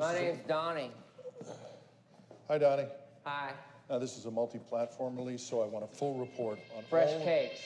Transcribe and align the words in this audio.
My 0.00 0.14
name's 0.14 0.38
Donny. 0.48 0.90
Hi, 2.48 2.56
Donny. 2.56 2.86
Hi. 3.26 3.52
Now, 3.90 3.98
this 3.98 4.16
is 4.16 4.24
a 4.24 4.30
multi-platform 4.30 5.14
release, 5.14 5.42
so 5.42 5.60
I 5.60 5.66
want 5.66 5.84
a 5.84 5.88
full 5.88 6.18
report 6.18 6.58
on 6.74 6.82
Fresh 6.84 7.10
all- 7.12 7.22
cakes. 7.22 7.60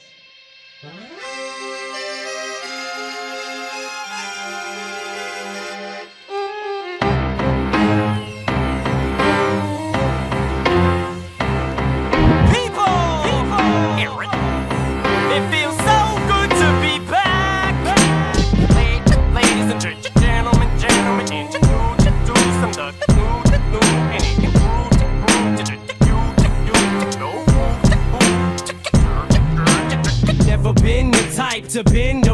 To 31.75 31.83
bend. 31.83 32.25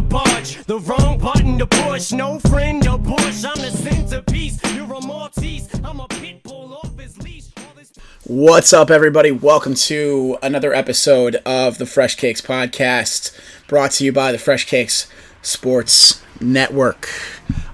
The 0.66 0.78
wrong 0.80 1.16
button 1.16 1.58
to 1.58 1.66
push. 1.66 2.12
No 2.12 2.38
friend 2.40 2.82
push. 2.82 3.42
I'm 3.42 3.56
the 3.56 3.70
centerpiece. 3.70 4.60
You're 4.74 4.92
a 4.92 5.00
Maltese. 5.00 5.66
I'm 5.82 5.98
a 6.00 6.08
pit 6.08 6.42
bull 6.42 6.74
off 6.74 6.94
his 6.98 7.16
leash. 7.22 7.46
What's 8.26 8.74
up, 8.74 8.90
everybody? 8.90 9.30
Welcome 9.30 9.74
to 9.74 10.36
another 10.42 10.74
episode 10.74 11.36
of 11.46 11.78
the 11.78 11.86
Fresh 11.86 12.16
Cakes 12.16 12.42
Podcast, 12.42 13.34
brought 13.66 13.92
to 13.92 14.04
you 14.04 14.12
by 14.12 14.30
the 14.30 14.38
Fresh 14.38 14.66
Cakes 14.66 15.10
Sports 15.40 16.22
Network. 16.40 17.08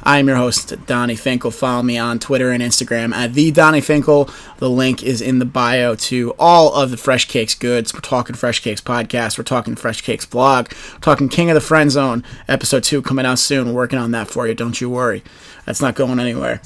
I'm 0.02 0.28
your 0.28 0.36
host, 0.36 0.72
Donny 0.86 1.16
Finkel. 1.16 1.50
Follow 1.50 1.82
me 1.82 1.98
on 1.98 2.18
Twitter 2.20 2.50
and 2.50 2.62
Instagram 2.62 3.12
at 3.12 3.34
the 3.34 3.50
Donny 3.50 3.80
Finkel. 3.80 4.30
The 4.58 4.70
link 4.70 5.02
is 5.02 5.20
in 5.20 5.40
the 5.40 5.44
bio 5.44 5.96
to 5.96 6.34
all 6.38 6.74
of 6.74 6.92
the 6.92 6.96
Fresh 6.96 7.26
Cakes 7.26 7.54
goods. 7.54 7.92
We're 7.92 8.00
talking 8.00 8.36
Fresh 8.36 8.60
Cakes 8.60 8.80
Podcast. 8.80 9.36
We're 9.36 9.44
talking 9.44 9.74
Fresh 9.74 10.02
Cakes 10.02 10.24
blog. 10.24 10.68
We're 10.92 11.00
talking 11.00 11.28
King 11.28 11.50
of 11.50 11.54
the 11.54 11.60
Friend 11.60 11.90
Zone, 11.90 12.22
episode 12.46 12.84
two 12.84 13.02
coming 13.02 13.26
out 13.26 13.40
soon. 13.40 13.66
We're 13.66 13.74
working 13.74 13.98
on 13.98 14.12
that 14.12 14.28
for 14.28 14.46
you. 14.46 14.54
Don't 14.54 14.80
you 14.80 14.88
worry. 14.88 15.24
That's 15.64 15.80
not 15.80 15.96
going 15.96 16.20
anywhere. 16.20 16.60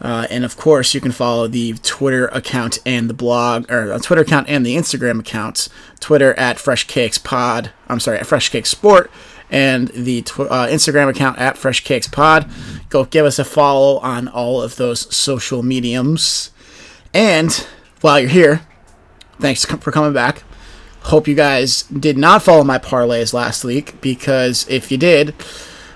Uh, 0.00 0.28
and 0.30 0.44
of 0.44 0.56
course, 0.56 0.94
you 0.94 1.00
can 1.00 1.12
follow 1.12 1.48
the 1.48 1.74
Twitter 1.82 2.28
account 2.28 2.78
and 2.86 3.10
the 3.10 3.14
blog, 3.14 3.70
or 3.70 3.98
Twitter 3.98 4.22
account 4.22 4.48
and 4.48 4.64
the 4.64 4.76
Instagram 4.76 5.20
accounts. 5.20 5.68
Twitter 5.98 6.34
at 6.34 6.58
Fresh 6.58 6.86
Cakes 6.86 7.18
Pod. 7.18 7.72
I'm 7.88 7.98
sorry, 7.98 8.18
at 8.18 8.26
Fresh 8.26 8.50
Cakes 8.50 8.70
Sport, 8.70 9.10
and 9.50 9.88
the 9.88 10.22
tw- 10.22 10.40
uh, 10.40 10.66
Instagram 10.68 11.08
account 11.08 11.38
at 11.38 11.56
Fresh 11.56 11.84
Cakes 11.84 12.08
Pod. 12.08 12.50
Go 12.88 13.04
give 13.04 13.26
us 13.26 13.38
a 13.38 13.44
follow 13.44 13.98
on 13.98 14.28
all 14.28 14.62
of 14.62 14.76
those 14.76 15.14
social 15.14 15.62
mediums. 15.62 16.50
And 17.14 17.52
while 18.00 18.20
you're 18.20 18.28
here, 18.28 18.66
thanks 19.40 19.64
for 19.64 19.92
coming 19.92 20.12
back. 20.12 20.42
Hope 21.02 21.26
you 21.26 21.34
guys 21.34 21.84
did 21.84 22.18
not 22.18 22.42
follow 22.42 22.64
my 22.64 22.78
parlays 22.78 23.32
last 23.32 23.64
week 23.64 24.00
because 24.00 24.66
if 24.68 24.90
you 24.90 24.98
did, 24.98 25.34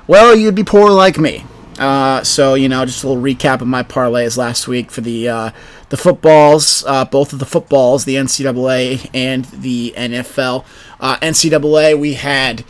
well, 0.07 0.35
you'd 0.35 0.55
be 0.55 0.65
poor 0.65 0.91
like 0.91 1.19
me. 1.19 1.45
Uh, 1.79 2.23
so 2.23 2.55
you 2.55 2.69
know, 2.69 2.85
just 2.85 3.03
a 3.03 3.09
little 3.09 3.23
recap 3.23 3.61
of 3.61 3.67
my 3.67 3.83
parlays 3.83 4.37
last 4.37 4.69
week 4.69 4.91
for 4.91 5.01
the 5.01 5.29
uh, 5.29 5.51
the 5.89 5.97
footballs, 5.97 6.85
uh, 6.87 7.05
both 7.05 7.33
of 7.33 7.39
the 7.39 7.47
footballs, 7.47 8.05
the 8.05 8.15
NCAA 8.17 9.11
and 9.13 9.45
the 9.47 9.93
NFL. 9.97 10.65
Uh, 11.01 11.17
NCAA, 11.17 11.99
we 11.99 12.15
had 12.15 12.65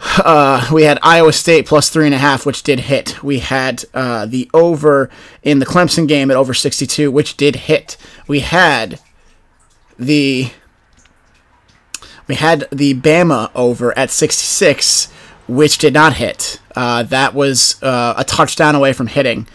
uh, 0.00 0.68
we 0.72 0.82
had 0.84 0.98
Iowa 1.02 1.32
State 1.32 1.66
plus 1.66 1.88
three 1.88 2.06
and 2.06 2.14
a 2.14 2.18
half, 2.18 2.46
which 2.46 2.62
did 2.62 2.80
hit. 2.80 3.22
We 3.22 3.38
had 3.38 3.84
uh, 3.94 4.26
the 4.26 4.50
over 4.52 5.10
in 5.42 5.58
the 5.58 5.66
Clemson 5.66 6.06
game 6.06 6.30
at 6.30 6.36
over 6.36 6.54
sixty 6.54 6.86
two, 6.86 7.10
which 7.10 7.36
did 7.36 7.56
hit. 7.56 7.96
We 8.26 8.40
had 8.40 9.00
the 9.98 10.50
we 12.26 12.34
had 12.34 12.66
the 12.72 12.94
Bama 12.94 13.50
over 13.54 13.96
at 13.96 14.10
66, 14.10 15.12
which 15.46 15.78
did 15.78 15.94
not 15.94 16.14
hit. 16.14 16.60
Uh, 16.74 17.04
that 17.04 17.34
was 17.34 17.80
uh, 17.82 18.14
a 18.16 18.24
touchdown 18.24 18.74
away 18.74 18.92
from 18.92 19.06
hitting, 19.06 19.46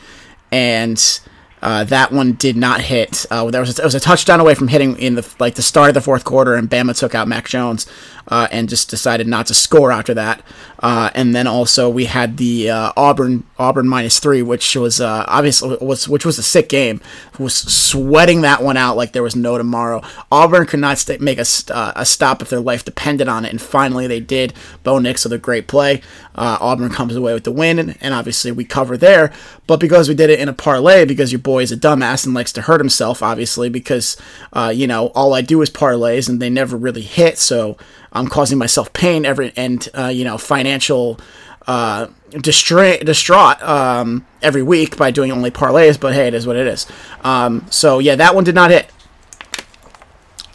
and 0.51 1.19
uh, 1.61 1.83
that 1.85 2.11
one 2.11 2.33
did 2.33 2.57
not 2.57 2.81
hit. 2.81 3.25
Uh, 3.29 3.49
there 3.51 3.61
was 3.61 3.77
a, 3.77 3.81
it 3.81 3.85
was 3.85 3.95
a 3.95 3.99
touchdown 3.99 4.39
away 4.39 4.55
from 4.55 4.67
hitting 4.67 4.97
in 4.97 5.15
the 5.15 5.35
like 5.39 5.55
the 5.55 5.61
start 5.61 5.89
of 5.89 5.93
the 5.93 6.01
fourth 6.01 6.23
quarter, 6.23 6.55
and 6.55 6.69
Bama 6.69 6.97
took 6.97 7.13
out 7.13 7.27
Mac 7.27 7.47
Jones 7.47 7.85
uh, 8.27 8.47
and 8.51 8.69
just 8.69 8.89
decided 8.89 9.27
not 9.27 9.47
to 9.47 9.53
score 9.53 9.91
after 9.91 10.13
that. 10.13 10.41
Uh, 10.79 11.09
and 11.13 11.35
then 11.35 11.47
also 11.47 11.89
we 11.89 12.05
had 12.05 12.37
the 12.37 12.69
uh, 12.69 12.91
Auburn 12.97 13.43
Auburn 13.61 13.87
minus 13.87 14.19
three, 14.19 14.41
which 14.41 14.75
was 14.75 14.99
uh, 14.99 15.23
obviously 15.27 15.77
was 15.79 16.09
which 16.09 16.25
was 16.25 16.39
a 16.39 16.43
sick 16.43 16.67
game. 16.67 16.99
Was 17.37 17.55
sweating 17.55 18.41
that 18.41 18.63
one 18.63 18.75
out 18.75 18.97
like 18.97 19.13
there 19.13 19.21
was 19.21 19.35
no 19.35 19.55
tomorrow. 19.57 20.01
Auburn 20.31 20.65
could 20.65 20.79
not 20.79 20.97
st- 20.97 21.21
make 21.21 21.37
a, 21.37 21.45
uh, 21.71 21.93
a 21.95 22.03
stop 22.03 22.41
if 22.41 22.49
their 22.49 22.59
life 22.59 22.83
depended 22.83 23.27
on 23.27 23.45
it, 23.45 23.51
and 23.51 23.61
finally 23.61 24.07
they 24.07 24.19
did. 24.19 24.53
Bo 24.83 24.97
Nix 24.97 25.23
with 25.23 25.33
a 25.33 25.37
great 25.37 25.67
play. 25.67 26.01
Uh, 26.33 26.57
Auburn 26.59 26.89
comes 26.89 27.15
away 27.15 27.35
with 27.35 27.43
the 27.43 27.51
win, 27.51 27.77
and, 27.77 27.97
and 28.01 28.15
obviously 28.15 28.51
we 28.51 28.65
cover 28.65 28.97
there. 28.97 29.31
But 29.67 29.79
because 29.79 30.09
we 30.09 30.15
did 30.15 30.31
it 30.31 30.39
in 30.39 30.49
a 30.49 30.53
parlay, 30.53 31.05
because 31.05 31.31
your 31.31 31.39
boy 31.39 31.61
is 31.61 31.71
a 31.71 31.77
dumbass 31.77 32.25
and 32.25 32.33
likes 32.33 32.51
to 32.53 32.63
hurt 32.63 32.81
himself, 32.81 33.21
obviously, 33.21 33.69
because 33.69 34.17
uh, 34.53 34.73
you 34.75 34.87
know 34.87 35.07
all 35.09 35.35
I 35.35 35.41
do 35.41 35.61
is 35.61 35.69
parlays 35.69 36.27
and 36.27 36.41
they 36.41 36.49
never 36.49 36.75
really 36.75 37.03
hit, 37.03 37.37
so 37.37 37.77
I'm 38.11 38.27
causing 38.27 38.57
myself 38.57 38.91
pain 38.93 39.23
every 39.23 39.53
and 39.55 39.87
uh, 39.93 40.07
you 40.07 40.23
know 40.23 40.39
financial 40.39 41.19
uh, 41.67 42.07
distra- 42.31 43.03
distraught 43.05 43.61
um, 43.61 44.25
every 44.41 44.63
week 44.63 44.97
by 44.97 45.11
doing 45.11 45.31
only 45.31 45.51
parlays. 45.51 45.99
But 45.99 46.13
hey, 46.13 46.27
it 46.27 46.33
is 46.33 46.47
what 46.47 46.55
it 46.55 46.67
is. 46.67 46.87
Um, 47.23 47.65
so 47.69 47.99
yeah, 47.99 48.15
that 48.15 48.35
one 48.35 48.43
did 48.43 48.55
not 48.55 48.71
hit, 48.71 48.89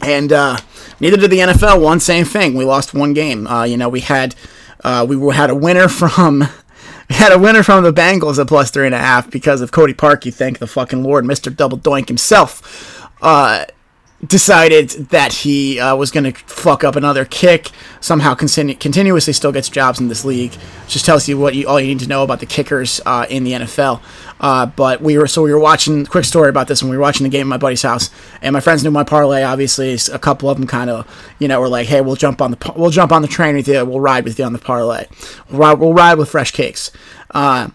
and 0.01 0.31
uh, 0.31 0.57
neither 0.99 1.17
did 1.17 1.31
the 1.31 1.39
NFL. 1.39 1.81
One 1.81 1.99
same 1.99 2.25
thing. 2.25 2.55
We 2.55 2.65
lost 2.65 2.93
one 2.93 3.13
game. 3.13 3.47
Uh, 3.47 3.63
you 3.63 3.77
know, 3.77 3.89
we 3.89 4.01
had 4.01 4.35
uh, 4.83 5.05
we 5.07 5.33
had 5.33 5.49
a 5.49 5.55
winner 5.55 5.87
from. 5.87 6.47
We 7.09 7.15
had 7.15 7.31
a 7.31 7.39
winner 7.39 7.63
from 7.63 7.85
the 7.85 7.93
Bengals 7.93 8.37
at 8.37 8.47
plus 8.47 8.69
three 8.69 8.85
and 8.85 8.93
a 8.93 8.97
half 8.97 9.31
because 9.31 9.61
of 9.61 9.71
Cody 9.71 9.93
Parkey. 9.93 10.33
Thank 10.33 10.59
the 10.59 10.67
fucking 10.67 11.03
Lord, 11.03 11.23
Mister 11.23 11.49
Double 11.49 11.77
Doink 11.77 12.09
himself. 12.09 13.09
Decided 14.25 14.89
that 15.09 15.31
he 15.31 15.79
uh, 15.79 15.95
was 15.95 16.09
going 16.09 16.23
to 16.23 16.31
fuck 16.31 16.83
up 16.83 16.95
another 16.95 17.23
kick. 17.23 17.69
Somehow, 18.01 18.33
continu- 18.33 18.79
continuously 18.79 19.31
still 19.31 19.51
gets 19.51 19.69
jobs 19.69 19.99
in 19.99 20.07
this 20.07 20.25
league. 20.25 20.53
Just 20.87 21.05
tells 21.05 21.27
you 21.29 21.37
what 21.37 21.53
you 21.53 21.67
all 21.67 21.79
you 21.79 21.85
need 21.87 21.99
to 21.99 22.07
know 22.07 22.23
about 22.23 22.39
the 22.39 22.47
kickers 22.47 22.99
uh, 23.05 23.27
in 23.29 23.43
the 23.43 23.51
NFL. 23.51 24.01
Uh, 24.39 24.65
but 24.65 25.01
we 25.01 25.19
were 25.19 25.27
so 25.27 25.43
we 25.43 25.53
were 25.53 25.59
watching. 25.59 26.03
Quick 26.07 26.25
story 26.25 26.49
about 26.49 26.67
this 26.67 26.81
when 26.81 26.89
we 26.89 26.97
were 26.97 27.01
watching 27.03 27.25
the 27.25 27.29
game 27.29 27.41
at 27.41 27.47
my 27.47 27.57
buddy's 27.57 27.83
house, 27.83 28.09
and 28.41 28.53
my 28.53 28.59
friends 28.59 28.83
knew 28.83 28.89
my 28.89 29.03
parlay. 29.03 29.43
Obviously, 29.43 29.95
a 30.11 30.17
couple 30.17 30.49
of 30.49 30.57
them 30.57 30.65
kind 30.65 30.89
of 30.89 31.05
you 31.37 31.47
know 31.47 31.61
were 31.61 31.69
like, 31.69 31.85
"Hey, 31.87 32.01
we'll 32.01 32.15
jump 32.15 32.41
on 32.41 32.49
the 32.49 32.73
we'll 32.75 32.89
jump 32.89 33.11
on 33.11 33.21
the 33.21 33.27
train 33.27 33.55
with 33.55 33.67
you. 33.67 33.85
We'll 33.85 33.99
ride 33.99 34.23
with 34.23 34.39
you 34.39 34.45
on 34.45 34.53
the 34.53 34.59
parlay. 34.59 35.05
We'll 35.51 35.59
ride, 35.59 35.79
we'll 35.79 35.93
ride 35.93 36.17
with 36.17 36.29
fresh 36.29 36.49
cakes." 36.49 36.91
Uh, 37.35 37.69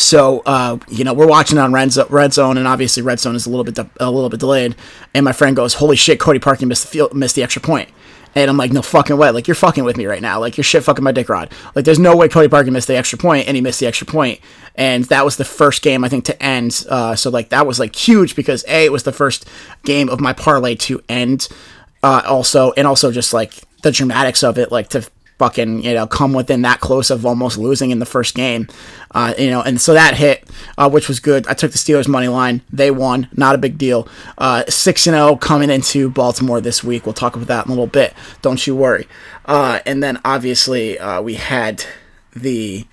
so 0.00 0.40
uh, 0.46 0.78
you 0.88 1.04
know 1.04 1.12
we're 1.12 1.26
watching 1.26 1.58
on 1.58 1.72
red, 1.72 1.92
Zo- 1.92 2.06
red 2.08 2.32
zone, 2.32 2.56
and 2.56 2.66
obviously 2.66 3.02
red 3.02 3.20
zone 3.20 3.36
is 3.36 3.46
a 3.46 3.50
little 3.50 3.64
bit 3.64 3.74
de- 3.74 3.90
a 4.00 4.10
little 4.10 4.30
bit 4.30 4.40
delayed. 4.40 4.74
And 5.14 5.24
my 5.24 5.32
friend 5.32 5.54
goes, 5.54 5.74
"Holy 5.74 5.96
shit, 5.96 6.18
Cody 6.18 6.38
Parkey 6.38 6.66
missed 6.66 6.84
the 6.84 6.88
field, 6.88 7.14
missed 7.14 7.34
the 7.36 7.42
extra 7.42 7.62
point." 7.62 7.90
And 8.34 8.48
I'm 8.48 8.56
like, 8.56 8.72
"No 8.72 8.80
fucking 8.82 9.16
way! 9.16 9.30
Like 9.30 9.46
you're 9.48 9.54
fucking 9.54 9.84
with 9.84 9.96
me 9.96 10.06
right 10.06 10.22
now! 10.22 10.40
Like 10.40 10.56
you're 10.56 10.64
shit 10.64 10.84
fucking 10.84 11.04
my 11.04 11.12
dick 11.12 11.28
rod! 11.28 11.52
Like 11.74 11.84
there's 11.84 11.98
no 11.98 12.16
way 12.16 12.28
Cody 12.28 12.48
Parkey 12.48 12.70
missed 12.70 12.88
the 12.88 12.96
extra 12.96 13.18
point, 13.18 13.46
and 13.46 13.56
he 13.56 13.60
missed 13.60 13.80
the 13.80 13.86
extra 13.86 14.06
point. 14.06 14.40
And 14.74 15.04
that 15.04 15.24
was 15.24 15.36
the 15.36 15.44
first 15.44 15.82
game 15.82 16.04
I 16.04 16.08
think 16.08 16.24
to 16.26 16.42
end. 16.42 16.84
Uh, 16.88 17.14
so 17.14 17.28
like 17.28 17.50
that 17.50 17.66
was 17.66 17.78
like 17.78 17.94
huge 17.94 18.36
because 18.36 18.64
a 18.68 18.86
it 18.86 18.92
was 18.92 19.02
the 19.02 19.12
first 19.12 19.48
game 19.84 20.08
of 20.08 20.20
my 20.20 20.32
parlay 20.32 20.74
to 20.76 21.02
end. 21.08 21.48
Uh, 22.02 22.22
also, 22.24 22.72
and 22.72 22.86
also 22.86 23.12
just 23.12 23.34
like 23.34 23.52
the 23.82 23.90
dramatics 23.90 24.42
of 24.42 24.56
it, 24.56 24.72
like 24.72 24.88
to 24.88 25.06
fucking 25.40 25.82
you 25.82 25.94
know 25.94 26.06
come 26.06 26.34
within 26.34 26.60
that 26.60 26.80
close 26.80 27.08
of 27.10 27.24
almost 27.24 27.56
losing 27.56 27.90
in 27.90 27.98
the 27.98 28.04
first 28.04 28.34
game 28.34 28.68
uh, 29.12 29.32
you 29.38 29.48
know 29.48 29.62
and 29.62 29.80
so 29.80 29.94
that 29.94 30.14
hit 30.14 30.46
uh, 30.76 30.88
which 30.88 31.08
was 31.08 31.20
good. 31.20 31.46
I 31.46 31.54
took 31.54 31.72
the 31.72 31.78
steelers 31.78 32.08
money 32.08 32.28
line. 32.28 32.62
They 32.72 32.90
won. 32.90 33.28
Not 33.32 33.54
a 33.54 33.58
big 33.58 33.78
deal. 33.78 34.08
Uh, 34.38 34.64
6 34.68 35.06
and 35.06 35.14
0 35.14 35.36
coming 35.36 35.70
into 35.70 36.10
baltimore 36.10 36.60
this 36.60 36.82
week. 36.82 37.06
We'll 37.06 37.12
talk 37.12 37.36
about 37.36 37.48
that 37.48 37.66
in 37.66 37.72
a 37.72 37.74
little 37.74 37.86
bit. 37.86 38.14
Don't 38.42 38.66
you 38.66 38.74
worry. 38.74 39.06
Uh, 39.46 39.80
and 39.86 40.02
then 40.02 40.20
obviously 40.24 40.98
uh, 40.98 41.22
we 41.22 41.34
had 41.34 41.84
the 42.34 42.86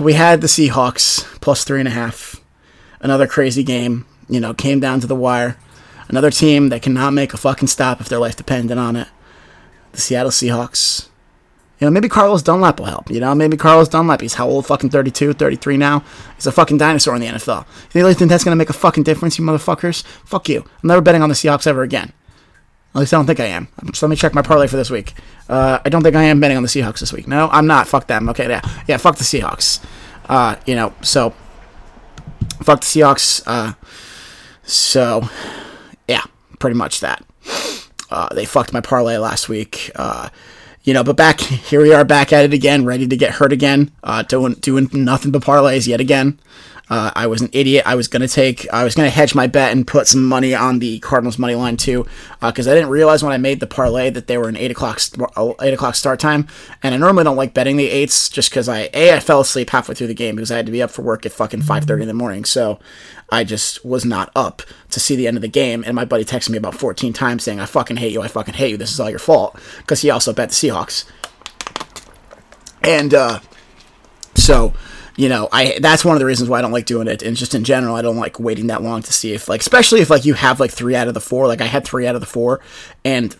we 0.00 0.12
had 0.12 0.40
the 0.40 0.46
seahawks 0.46 1.24
plus 1.40 1.64
three 1.64 1.80
and 1.80 1.88
a 1.88 1.92
half. 1.92 2.36
Another 3.00 3.26
crazy 3.26 3.62
game 3.62 4.06
you 4.28 4.40
know 4.40 4.54
came 4.54 4.80
down 4.80 5.00
to 5.00 5.06
the 5.06 5.16
wire. 5.16 5.56
Another 6.08 6.30
team 6.30 6.68
that 6.68 6.82
cannot 6.82 7.12
make 7.12 7.34
a 7.34 7.36
fucking 7.36 7.68
stop 7.68 8.00
if 8.00 8.08
their 8.08 8.20
life 8.20 8.36
depended 8.36 8.78
on 8.78 8.94
it 8.94 9.08
the 9.96 10.02
Seattle 10.02 10.30
Seahawks. 10.30 11.08
You 11.80 11.86
know, 11.86 11.90
maybe 11.90 12.08
Carlos 12.08 12.42
Dunlap 12.42 12.78
will 12.78 12.86
help. 12.86 13.10
You 13.10 13.20
know, 13.20 13.34
maybe 13.34 13.56
Carlos 13.56 13.88
Dunlap, 13.88 14.22
he's 14.22 14.34
how 14.34 14.48
old? 14.48 14.66
Fucking 14.66 14.90
32, 14.90 15.34
33 15.34 15.76
now? 15.76 16.02
He's 16.36 16.46
a 16.46 16.52
fucking 16.52 16.78
dinosaur 16.78 17.14
in 17.14 17.20
the 17.20 17.26
NFL. 17.26 17.66
You 17.92 18.00
really 18.00 18.14
think 18.14 18.30
that's 18.30 18.44
going 18.44 18.52
to 18.52 18.56
make 18.56 18.70
a 18.70 18.74
fucking 18.74 19.02
difference, 19.02 19.38
you 19.38 19.44
motherfuckers? 19.44 20.02
Fuck 20.24 20.48
you. 20.48 20.60
I'm 20.60 20.88
never 20.88 21.02
betting 21.02 21.22
on 21.22 21.28
the 21.28 21.34
Seahawks 21.34 21.66
ever 21.66 21.82
again. 21.82 22.12
At 22.94 23.00
least 23.00 23.12
I 23.12 23.18
don't 23.18 23.26
think 23.26 23.40
I 23.40 23.46
am. 23.46 23.68
So 23.92 24.06
let 24.06 24.10
me 24.10 24.16
check 24.16 24.32
my 24.32 24.40
parlay 24.40 24.68
for 24.68 24.76
this 24.76 24.88
week. 24.88 25.12
Uh, 25.50 25.80
I 25.84 25.90
don't 25.90 26.02
think 26.02 26.16
I 26.16 26.22
am 26.24 26.40
betting 26.40 26.56
on 26.56 26.62
the 26.62 26.68
Seahawks 26.68 27.00
this 27.00 27.12
week. 27.12 27.28
No, 27.28 27.48
I'm 27.52 27.66
not. 27.66 27.86
Fuck 27.88 28.06
them. 28.06 28.30
Okay, 28.30 28.48
yeah. 28.48 28.62
Yeah, 28.88 28.96
fuck 28.96 29.16
the 29.16 29.24
Seahawks. 29.24 29.84
Uh, 30.30 30.56
you 30.64 30.74
know, 30.74 30.94
so 31.02 31.34
fuck 32.62 32.80
the 32.80 32.86
Seahawks. 32.86 33.42
Uh, 33.46 33.74
so 34.62 35.28
yeah, 36.08 36.22
pretty 36.58 36.76
much 36.76 37.00
that. 37.00 37.22
Uh, 38.10 38.28
they 38.34 38.44
fucked 38.44 38.72
my 38.72 38.80
parlay 38.80 39.16
last 39.18 39.48
week. 39.48 39.90
Uh, 39.94 40.28
you 40.82 40.94
know, 40.94 41.02
but 41.02 41.16
back 41.16 41.40
here 41.40 41.82
we 41.82 41.92
are 41.92 42.04
back 42.04 42.32
at 42.32 42.44
it 42.44 42.54
again, 42.54 42.84
ready 42.84 43.06
to 43.06 43.16
get 43.16 43.34
hurt 43.34 43.52
again, 43.52 43.90
uh, 44.02 44.22
doing 44.22 44.54
doing 44.54 44.88
nothing 44.92 45.32
but 45.32 45.42
parlays 45.42 45.86
yet 45.86 46.00
again. 46.00 46.38
Uh, 46.88 47.10
I 47.16 47.26
was 47.26 47.42
an 47.42 47.48
idiot. 47.52 47.84
I 47.84 47.96
was 47.96 48.06
gonna 48.06 48.28
take, 48.28 48.72
I 48.72 48.84
was 48.84 48.94
gonna 48.94 49.10
hedge 49.10 49.34
my 49.34 49.48
bet 49.48 49.72
and 49.72 49.84
put 49.84 50.06
some 50.06 50.24
money 50.24 50.54
on 50.54 50.78
the 50.78 51.00
Cardinals 51.00 51.36
money 51.36 51.56
line 51.56 51.76
too, 51.76 52.06
because 52.40 52.68
I 52.68 52.74
didn't 52.74 52.90
realize 52.90 53.24
when 53.24 53.32
I 53.32 53.38
made 53.38 53.58
the 53.58 53.66
parlay 53.66 54.08
that 54.10 54.28
they 54.28 54.38
were 54.38 54.48
an 54.48 54.56
eight 54.56 54.70
o'clock 54.70 55.00
uh, 55.36 55.52
eight 55.62 55.74
o'clock 55.74 55.96
start 55.96 56.20
time, 56.20 56.46
and 56.84 56.94
I 56.94 56.98
normally 56.98 57.24
don't 57.24 57.36
like 57.36 57.54
betting 57.54 57.76
the 57.76 57.90
eights 57.90 58.28
just 58.28 58.50
because 58.50 58.68
I 58.68 58.88
a 58.94 59.14
I 59.14 59.18
fell 59.18 59.40
asleep 59.40 59.70
halfway 59.70 59.96
through 59.96 60.06
the 60.06 60.14
game 60.14 60.36
because 60.36 60.52
I 60.52 60.56
had 60.56 60.66
to 60.66 60.72
be 60.72 60.80
up 60.80 60.92
for 60.92 61.02
work 61.02 61.26
at 61.26 61.32
fucking 61.32 61.62
five 61.62 61.86
thirty 61.86 62.02
in 62.02 62.08
the 62.08 62.14
morning, 62.14 62.44
so 62.44 62.78
I 63.30 63.42
just 63.42 63.84
was 63.84 64.04
not 64.04 64.30
up 64.36 64.62
to 64.90 65.00
see 65.00 65.16
the 65.16 65.26
end 65.26 65.36
of 65.36 65.42
the 65.42 65.48
game. 65.48 65.82
And 65.84 65.96
my 65.96 66.04
buddy 66.04 66.24
texted 66.24 66.50
me 66.50 66.58
about 66.58 66.76
fourteen 66.76 67.12
times 67.12 67.42
saying, 67.42 67.58
"I 67.58 67.66
fucking 67.66 67.96
hate 67.96 68.12
you. 68.12 68.22
I 68.22 68.28
fucking 68.28 68.54
hate 68.54 68.70
you. 68.70 68.76
This 68.76 68.92
is 68.92 69.00
all 69.00 69.10
your 69.10 69.18
fault," 69.18 69.58
because 69.78 70.02
he 70.02 70.10
also 70.10 70.32
bet 70.32 70.50
the 70.50 70.54
Seahawks, 70.54 71.04
and 72.80 73.12
uh, 73.12 73.40
so 74.36 74.72
you 75.16 75.30
know, 75.30 75.48
I 75.50 75.78
that's 75.80 76.04
one 76.04 76.14
of 76.14 76.20
the 76.20 76.26
reasons 76.26 76.50
why 76.50 76.58
I 76.58 76.62
don't 76.62 76.72
like 76.72 76.86
doing 76.86 77.08
it, 77.08 77.22
and 77.22 77.36
just 77.36 77.54
in 77.54 77.64
general, 77.64 77.96
I 77.96 78.02
don't 78.02 78.16
like 78.18 78.38
waiting 78.38 78.66
that 78.68 78.82
long 78.82 79.02
to 79.02 79.12
see 79.12 79.32
if 79.32 79.48
like, 79.48 79.60
especially 79.60 80.00
if 80.00 80.10
like 80.10 80.24
you 80.24 80.34
have 80.34 80.60
like 80.60 80.70
three 80.70 80.94
out 80.94 81.08
of 81.08 81.14
the 81.14 81.20
four. 81.20 81.46
Like 81.46 81.62
I 81.62 81.66
had 81.66 81.84
three 81.84 82.06
out 82.06 82.14
of 82.14 82.20
the 82.20 82.26
four, 82.26 82.60
and 83.04 83.34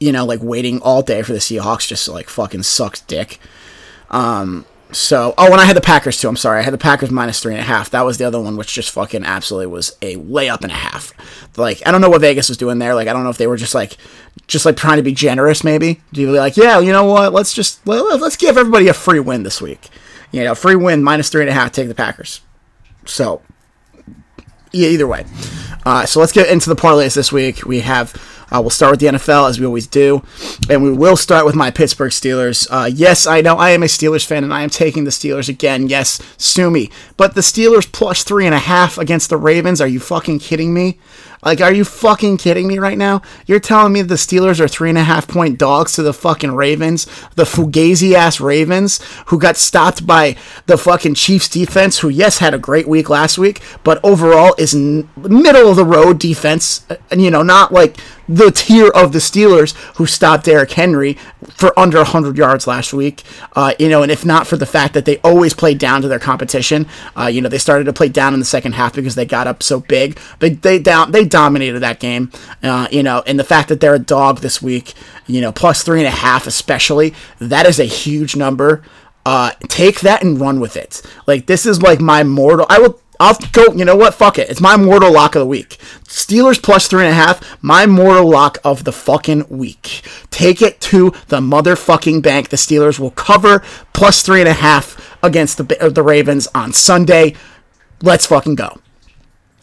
you 0.00 0.10
know, 0.10 0.24
like 0.24 0.40
waiting 0.42 0.80
all 0.80 1.02
day 1.02 1.22
for 1.22 1.32
the 1.32 1.38
Seahawks 1.38 1.86
just 1.86 2.08
like 2.08 2.28
fucking 2.28 2.62
sucks 2.62 3.02
dick. 3.02 3.38
Um. 4.10 4.64
So, 4.90 5.34
oh, 5.36 5.52
and 5.52 5.60
I 5.60 5.66
had 5.66 5.76
the 5.76 5.82
Packers 5.82 6.18
too. 6.18 6.28
I'm 6.28 6.36
sorry, 6.36 6.60
I 6.60 6.62
had 6.62 6.72
the 6.72 6.78
Packers 6.78 7.10
minus 7.10 7.40
three 7.40 7.52
and 7.52 7.60
a 7.60 7.64
half. 7.64 7.90
That 7.90 8.06
was 8.06 8.16
the 8.16 8.24
other 8.24 8.40
one, 8.40 8.56
which 8.56 8.72
just 8.72 8.90
fucking 8.92 9.22
absolutely 9.22 9.66
was 9.66 9.94
a 10.00 10.16
layup 10.16 10.62
and 10.62 10.72
a 10.72 10.76
half. 10.76 11.12
Like, 11.58 11.86
I 11.86 11.90
don't 11.90 12.00
know 12.00 12.08
what 12.08 12.22
Vegas 12.22 12.48
was 12.48 12.56
doing 12.56 12.78
there. 12.78 12.94
Like, 12.94 13.06
I 13.06 13.12
don't 13.12 13.22
know 13.22 13.28
if 13.28 13.36
they 13.36 13.46
were 13.46 13.58
just 13.58 13.74
like, 13.74 13.98
just 14.46 14.64
like 14.64 14.78
trying 14.78 14.96
to 14.96 15.02
be 15.02 15.12
generous, 15.12 15.62
maybe. 15.62 16.00
Do 16.14 16.22
you 16.22 16.28
be 16.28 16.38
like, 16.38 16.56
yeah, 16.56 16.78
you 16.78 16.90
know 16.90 17.04
what? 17.04 17.34
Let's 17.34 17.52
just 17.52 17.86
let's 17.86 18.36
give 18.36 18.56
everybody 18.56 18.88
a 18.88 18.94
free 18.94 19.20
win 19.20 19.42
this 19.42 19.60
week. 19.60 19.90
You 20.30 20.44
know, 20.44 20.54
free 20.54 20.76
win 20.76 21.02
minus 21.02 21.28
three 21.28 21.42
and 21.42 21.50
a 21.50 21.54
half. 21.54 21.72
Take 21.72 21.88
the 21.88 21.94
Packers. 21.94 22.40
So, 23.06 23.42
yeah, 24.72 24.88
either 24.88 25.06
way. 25.06 25.24
Uh, 25.86 26.04
so 26.04 26.20
let's 26.20 26.32
get 26.32 26.50
into 26.50 26.68
the 26.68 26.76
parlays 26.76 27.14
this 27.14 27.32
week. 27.32 27.64
We 27.64 27.80
have. 27.80 28.14
Uh, 28.50 28.62
we'll 28.62 28.70
start 28.70 28.92
with 28.92 29.00
the 29.00 29.06
NFL 29.06 29.46
as 29.50 29.60
we 29.60 29.66
always 29.66 29.86
do, 29.86 30.22
and 30.70 30.82
we 30.82 30.90
will 30.90 31.18
start 31.18 31.44
with 31.44 31.54
my 31.54 31.70
Pittsburgh 31.70 32.10
Steelers. 32.10 32.66
Uh, 32.70 32.86
yes, 32.86 33.26
I 33.26 33.42
know 33.42 33.56
I 33.56 33.70
am 33.70 33.82
a 33.82 33.86
Steelers 33.86 34.24
fan, 34.24 34.42
and 34.42 34.54
I 34.54 34.62
am 34.62 34.70
taking 34.70 35.04
the 35.04 35.10
Steelers 35.10 35.50
again. 35.50 35.86
Yes, 35.88 36.18
sue 36.38 36.70
me. 36.70 36.90
But 37.18 37.34
the 37.34 37.42
Steelers 37.42 37.90
plus 37.90 38.24
three 38.24 38.46
and 38.46 38.54
a 38.54 38.58
half 38.58 38.96
against 38.96 39.28
the 39.28 39.36
Ravens. 39.36 39.82
Are 39.82 39.86
you 39.86 40.00
fucking 40.00 40.38
kidding 40.38 40.72
me? 40.72 40.98
Like, 41.44 41.60
are 41.60 41.72
you 41.72 41.84
fucking 41.84 42.38
kidding 42.38 42.66
me 42.66 42.78
right 42.78 42.98
now? 42.98 43.22
You're 43.46 43.60
telling 43.60 43.92
me 43.92 44.02
the 44.02 44.16
Steelers 44.16 44.60
are 44.60 44.68
three 44.68 44.88
and 44.88 44.98
a 44.98 45.04
half 45.04 45.28
point 45.28 45.58
dogs 45.58 45.92
to 45.92 46.02
the 46.02 46.12
fucking 46.12 46.52
Ravens, 46.52 47.06
the 47.36 47.44
fugazi 47.44 48.14
ass 48.14 48.40
Ravens, 48.40 49.00
who 49.26 49.38
got 49.38 49.56
stopped 49.56 50.06
by 50.06 50.36
the 50.66 50.76
fucking 50.76 51.14
Chiefs 51.14 51.48
defense, 51.48 51.98
who 52.00 52.08
yes 52.08 52.38
had 52.38 52.54
a 52.54 52.58
great 52.58 52.88
week 52.88 53.08
last 53.08 53.38
week, 53.38 53.60
but 53.84 54.00
overall 54.04 54.54
is 54.58 54.74
n- 54.74 55.08
middle 55.16 55.70
of 55.70 55.76
the 55.76 55.84
road 55.84 56.18
defense, 56.18 56.84
and 57.10 57.22
you 57.22 57.30
know 57.30 57.42
not 57.42 57.72
like 57.72 57.96
the 58.28 58.50
tier 58.50 58.88
of 58.88 59.12
the 59.12 59.18
Steelers 59.18 59.74
who 59.96 60.06
stopped 60.06 60.44
Derrick 60.44 60.72
Henry 60.72 61.14
for 61.48 61.76
under 61.78 61.98
100 61.98 62.36
yards 62.36 62.66
last 62.66 62.92
week. 62.92 63.22
Uh, 63.54 63.72
you 63.78 63.88
know, 63.88 64.02
and 64.02 64.12
if 64.12 64.24
not 64.24 64.46
for 64.46 64.56
the 64.56 64.66
fact 64.66 64.94
that 64.94 65.04
they 65.04 65.18
always 65.18 65.54
played 65.54 65.78
down 65.78 66.02
to 66.02 66.08
their 66.08 66.18
competition, 66.18 66.86
uh, 67.16 67.26
you 67.26 67.40
know, 67.40 67.48
they 67.48 67.58
started 67.58 67.84
to 67.84 67.92
play 67.92 68.08
down 68.08 68.34
in 68.34 68.40
the 68.40 68.46
second 68.46 68.72
half 68.72 68.94
because 68.94 69.14
they 69.14 69.24
got 69.24 69.46
up 69.46 69.62
so 69.62 69.80
big. 69.80 70.18
But 70.38 70.62
they 70.62 70.78
down 70.78 71.12
they 71.12 71.24
dominated 71.24 71.80
that 71.80 72.00
game. 72.00 72.30
Uh, 72.62 72.88
you 72.90 73.02
know, 73.02 73.22
and 73.26 73.38
the 73.38 73.44
fact 73.44 73.68
that 73.68 73.80
they're 73.80 73.94
a 73.94 73.98
dog 73.98 74.38
this 74.38 74.60
week, 74.60 74.94
you 75.26 75.40
know, 75.40 75.52
plus 75.52 75.82
three 75.82 76.00
and 76.00 76.06
a 76.06 76.10
half 76.10 76.46
especially, 76.46 77.14
that 77.38 77.66
is 77.66 77.80
a 77.80 77.84
huge 77.84 78.36
number. 78.36 78.82
Uh, 79.26 79.50
take 79.68 80.00
that 80.00 80.22
and 80.22 80.40
run 80.40 80.58
with 80.60 80.76
it. 80.76 81.02
Like 81.26 81.46
this 81.46 81.66
is 81.66 81.82
like 81.82 82.00
my 82.00 82.24
mortal. 82.24 82.66
I 82.68 82.78
will 82.78 83.00
I'll 83.20 83.36
go. 83.52 83.72
You 83.74 83.84
know 83.84 83.96
what? 83.96 84.14
Fuck 84.14 84.38
it. 84.38 84.48
It's 84.48 84.60
my 84.60 84.76
mortal 84.76 85.12
lock 85.12 85.34
of 85.34 85.40
the 85.40 85.46
week. 85.46 85.78
Steelers 86.04 86.62
plus 86.62 86.86
three 86.86 87.02
and 87.04 87.10
a 87.10 87.14
half. 87.14 87.62
My 87.62 87.86
mortal 87.86 88.28
lock 88.28 88.58
of 88.64 88.84
the 88.84 88.92
fucking 88.92 89.48
week. 89.48 90.02
Take 90.30 90.62
it 90.62 90.80
to 90.82 91.10
the 91.28 91.40
motherfucking 91.40 92.22
bank. 92.22 92.50
The 92.50 92.56
Steelers 92.56 92.98
will 92.98 93.10
cover 93.10 93.64
plus 93.92 94.22
three 94.22 94.40
and 94.40 94.48
a 94.48 94.52
half 94.54 95.16
against 95.22 95.58
the 95.58 95.84
uh, 95.84 95.88
the 95.88 96.02
Ravens 96.02 96.46
on 96.54 96.72
Sunday. 96.72 97.34
Let's 98.02 98.26
fucking 98.26 98.54
go. 98.54 98.78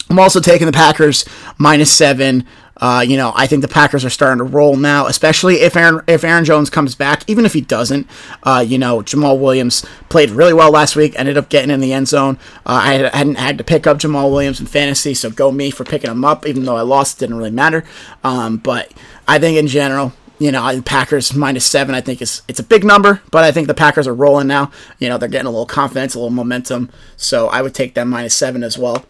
I'm 0.10 0.20
also 0.20 0.40
taking 0.40 0.68
the 0.68 0.74
Packers 0.74 1.26
minus 1.58 1.92
seven. 1.92 2.46
Uh, 2.78 3.04
you 3.08 3.16
know, 3.16 3.32
I 3.36 3.48
think 3.48 3.62
the 3.62 3.68
Packers 3.68 4.04
are 4.04 4.10
starting 4.10 4.40
to 4.40 4.44
roll 4.44 4.76
now, 4.76 5.08
especially 5.08 5.62
if 5.62 5.76
Aaron 5.76 6.02
if 6.08 6.24
Aaron 6.24 6.44
Jones 6.44 6.70
comes 6.70 6.96
back. 6.96 7.24
Even 7.28 7.46
if 7.46 7.54
he 7.54 7.62
doesn't, 7.62 8.08
uh, 8.44 8.64
you 8.66 8.78
know, 8.78 9.02
Jamaal 9.02 9.40
Williams 9.40 9.86
played 10.10 10.30
really 10.30 10.54
well 10.54 10.72
last 10.72 10.96
week. 10.96 11.14
Ended 11.18 11.38
up 11.38 11.50
getting 11.50 11.72
in 11.72 11.80
the 11.80 11.94
end 11.94 12.08
zone. 12.08 12.38
Uh, 12.66 12.82
I 12.84 12.94
hadn't 13.16 13.36
had 13.36 13.58
to 13.58 13.64
pick 13.64 13.88
up 13.88 13.98
Jamaal 13.98 14.30
Williams 14.32 14.60
in 14.60 14.66
fantasy, 14.66 15.14
so 15.14 15.30
go 15.30 15.52
me 15.52 15.72
for 15.72 15.86
picking 15.86 16.12
him 16.12 16.26
up. 16.26 16.46
Even 16.46 16.66
though 16.66 16.76
I 16.76 16.82
lost, 16.82 17.20
didn't 17.20 17.38
really 17.38 17.52
matter. 17.52 17.86
Um, 18.24 18.58
but 18.58 18.92
I 19.28 19.40
think 19.40 19.58
in 19.58 19.68
general, 19.68 20.12
you 20.38 20.52
know, 20.52 20.82
Packers 20.82 21.34
minus 21.34 21.66
seven, 21.66 21.96
I 21.96 22.02
think 22.02 22.22
is 22.22 22.42
it's 22.48 22.60
a 22.60 22.64
big 22.64 22.84
number, 22.84 23.22
but 23.32 23.44
I 23.44 23.52
think 23.52 23.68
the 23.68 23.74
Packers 23.74 24.08
are 24.08 24.14
rolling 24.14 24.48
now. 24.48 24.72
You 25.00 25.08
know, 25.08 25.18
they're 25.18 25.30
getting 25.30 25.48
a 25.48 25.52
little 25.52 25.66
confidence, 25.66 26.14
a 26.14 26.20
little 26.20 26.30
momentum, 26.30 26.90
so 27.16 27.48
I 27.48 27.62
would 27.62 27.74
take 27.74 27.94
them 27.94 28.10
minus 28.10 28.34
seven 28.34 28.64
as 28.64 28.78
well. 28.78 29.06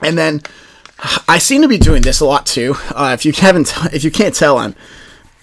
And 0.00 0.16
then 0.16 0.42
I 1.28 1.38
seem 1.38 1.62
to 1.62 1.68
be 1.68 1.78
doing 1.78 2.02
this 2.02 2.20
a 2.20 2.24
lot 2.24 2.46
too. 2.46 2.74
Uh, 2.90 3.10
if 3.14 3.24
you 3.24 3.32
haven't, 3.36 3.72
if 3.92 4.04
you 4.04 4.10
can't 4.10 4.34
tell, 4.34 4.58
I'm 4.58 4.74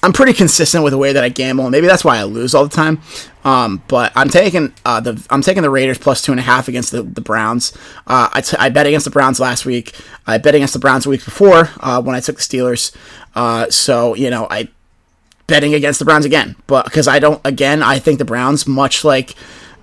I'm 0.05 0.13
pretty 0.13 0.33
consistent 0.33 0.83
with 0.83 0.91
the 0.91 0.99
way 0.99 1.13
that 1.13 1.23
I 1.23 1.29
gamble, 1.29 1.67
maybe 1.71 1.87
that's 1.87 2.05
why 2.05 2.17
I 2.17 2.23
lose 2.23 2.53
all 2.53 2.67
the 2.67 2.75
time. 2.75 3.01
Um, 3.43 3.81
but 3.87 4.11
I'm 4.15 4.29
taking 4.29 4.71
uh, 4.85 4.99
the 4.99 5.25
I'm 5.31 5.41
taking 5.41 5.63
the 5.63 5.69
Raiders 5.71 5.97
plus 5.97 6.21
two 6.21 6.31
and 6.31 6.39
a 6.39 6.43
half 6.43 6.67
against 6.67 6.91
the, 6.91 7.01
the 7.01 7.21
Browns. 7.21 7.73
Uh, 8.05 8.29
I, 8.31 8.41
t- 8.41 8.57
I 8.59 8.69
bet 8.69 8.85
against 8.85 9.05
the 9.05 9.11
Browns 9.11 9.39
last 9.39 9.65
week. 9.65 9.95
I 10.27 10.37
bet 10.37 10.53
against 10.53 10.73
the 10.73 10.79
Browns 10.79 11.07
a 11.07 11.09
week 11.09 11.25
before 11.25 11.71
uh, 11.79 12.01
when 12.03 12.15
I 12.15 12.19
took 12.19 12.35
the 12.35 12.43
Steelers. 12.43 12.95
Uh, 13.33 13.69
so 13.71 14.13
you 14.13 14.29
know 14.29 14.47
I 14.49 14.69
betting 15.47 15.73
against 15.73 15.97
the 15.97 16.05
Browns 16.05 16.25
again, 16.25 16.55
but 16.67 16.85
because 16.85 17.07
I 17.07 17.17
don't 17.17 17.41
again 17.43 17.81
I 17.81 17.97
think 17.97 18.19
the 18.19 18.25
Browns 18.25 18.67
much 18.67 19.03
like 19.03 19.35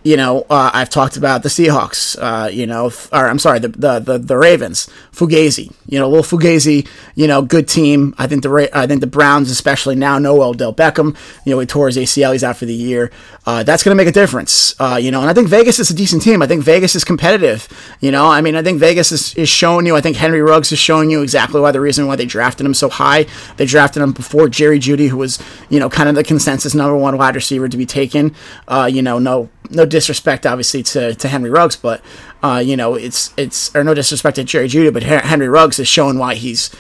you 0.04 0.16
know, 0.16 0.44
uh, 0.50 0.70
I've 0.75 0.90
talked 0.90 1.16
about 1.16 1.43
the 1.43 1.49
Seahawks, 1.49 2.16
uh, 2.20 2.49
you 2.49 2.66
know, 2.66 2.87
or 3.12 3.28
I'm 3.28 3.38
sorry, 3.38 3.60
the, 3.60 3.69
the, 3.69 3.99
the, 4.00 4.19
the, 4.19 4.37
Ravens, 4.37 4.88
Fugazi, 5.12 5.73
you 5.87 5.99
know, 5.99 6.09
little 6.09 6.25
Fugazi, 6.25 6.88
you 7.14 7.28
know, 7.28 7.42
good 7.42 7.68
team. 7.68 8.14
I 8.18 8.26
think 8.26 8.42
the 8.42 8.71
I 8.73 8.87
think 8.87 9.00
the 9.00 9.06
Browns, 9.06 9.50
especially 9.50 9.94
now, 9.94 10.18
no 10.18 10.42
Odell 10.42 10.75
Beckham, 10.75 11.16
you 11.44 11.52
know, 11.52 11.61
he 11.61 11.66
tore 11.66 11.87
his 11.87 11.97
ACL, 11.97 12.32
he's 12.32 12.42
out 12.42 12.56
for 12.56 12.66
the 12.66 12.75
year. 12.75 13.11
Uh, 13.47 13.62
that's 13.62 13.82
going 13.82 13.97
to 13.97 14.00
make 14.00 14.09
a 14.09 14.12
difference, 14.12 14.75
uh, 14.80 14.99
you 15.00 15.11
know, 15.11 15.21
and 15.21 15.30
I 15.30 15.35
think 15.35 15.49
Vegas 15.49 15.78
is 15.78 15.90
a 15.90 15.94
decent 15.94 16.23
team. 16.23 16.42
I 16.42 16.47
think 16.47 16.64
Vegas 16.64 16.94
is 16.94 17.04
competitive, 17.04 17.68
you 18.00 18.11
know, 18.11 18.26
I 18.26 18.40
mean, 18.40 18.56
I 18.56 18.62
think 18.62 18.78
Vegas 18.78 19.12
is, 19.12 19.35
is 19.35 19.49
showing 19.49 19.87
you, 19.87 19.97
I 19.97 20.00
think 20.00 20.16
Henry 20.16 20.42
Ruggs 20.42 20.73
is 20.73 20.78
showing 20.78 21.11
you 21.11 21.23
exactly 21.23 21.61
why 21.61 21.73
the 21.73 21.80
reason 21.80 22.06
why 22.06 22.16
they 22.16 22.26
drafted 22.26 22.66
him 22.66 22.75
so 22.75 22.88
high. 22.88 23.26
They 23.56 23.66
drafted 23.66 24.02
him 24.02 24.12
before 24.12 24.49
Jerry 24.49 24.78
Jeudy, 24.78 25.09
who 25.09 25.16
was, 25.16 25.38
you 25.68 25.80
know, 25.80 25.88
kind 25.88 26.09
of 26.09 26.14
the 26.14 26.25
consensus 26.25 26.75
number 26.75 26.97
one 26.97 27.16
wide 27.18 27.35
receiver 27.35 27.68
to 27.68 27.76
be 27.76 27.87
taken. 27.87 28.35
Uh, 28.68 28.88
you 28.92 29.02
know, 29.02 29.18
no 29.18 29.50
no 29.73 29.87
disrespect, 29.87 30.47
obviously, 30.47 30.83
to, 30.85 31.14
to 31.14 31.29
Henry 31.29 31.50
Ruggs, 31.50 31.76
but 31.76 32.02
uh, 32.43 32.62
you 32.64 32.76
know, 32.76 32.95
it's 32.95 33.33
it's 33.37 33.75
or 33.75 33.85
no 33.85 33.95
disrespect 33.95 34.37
to 34.37 34.45
Jerry 34.45 34.69
Jeudy, 34.69 34.93
but 34.93 35.02
Henry 35.02 35.49
Ruggs 35.49 35.79
is 35.79 35.88
showing 35.88 36.19
why 36.19 36.35
he's 36.35 36.71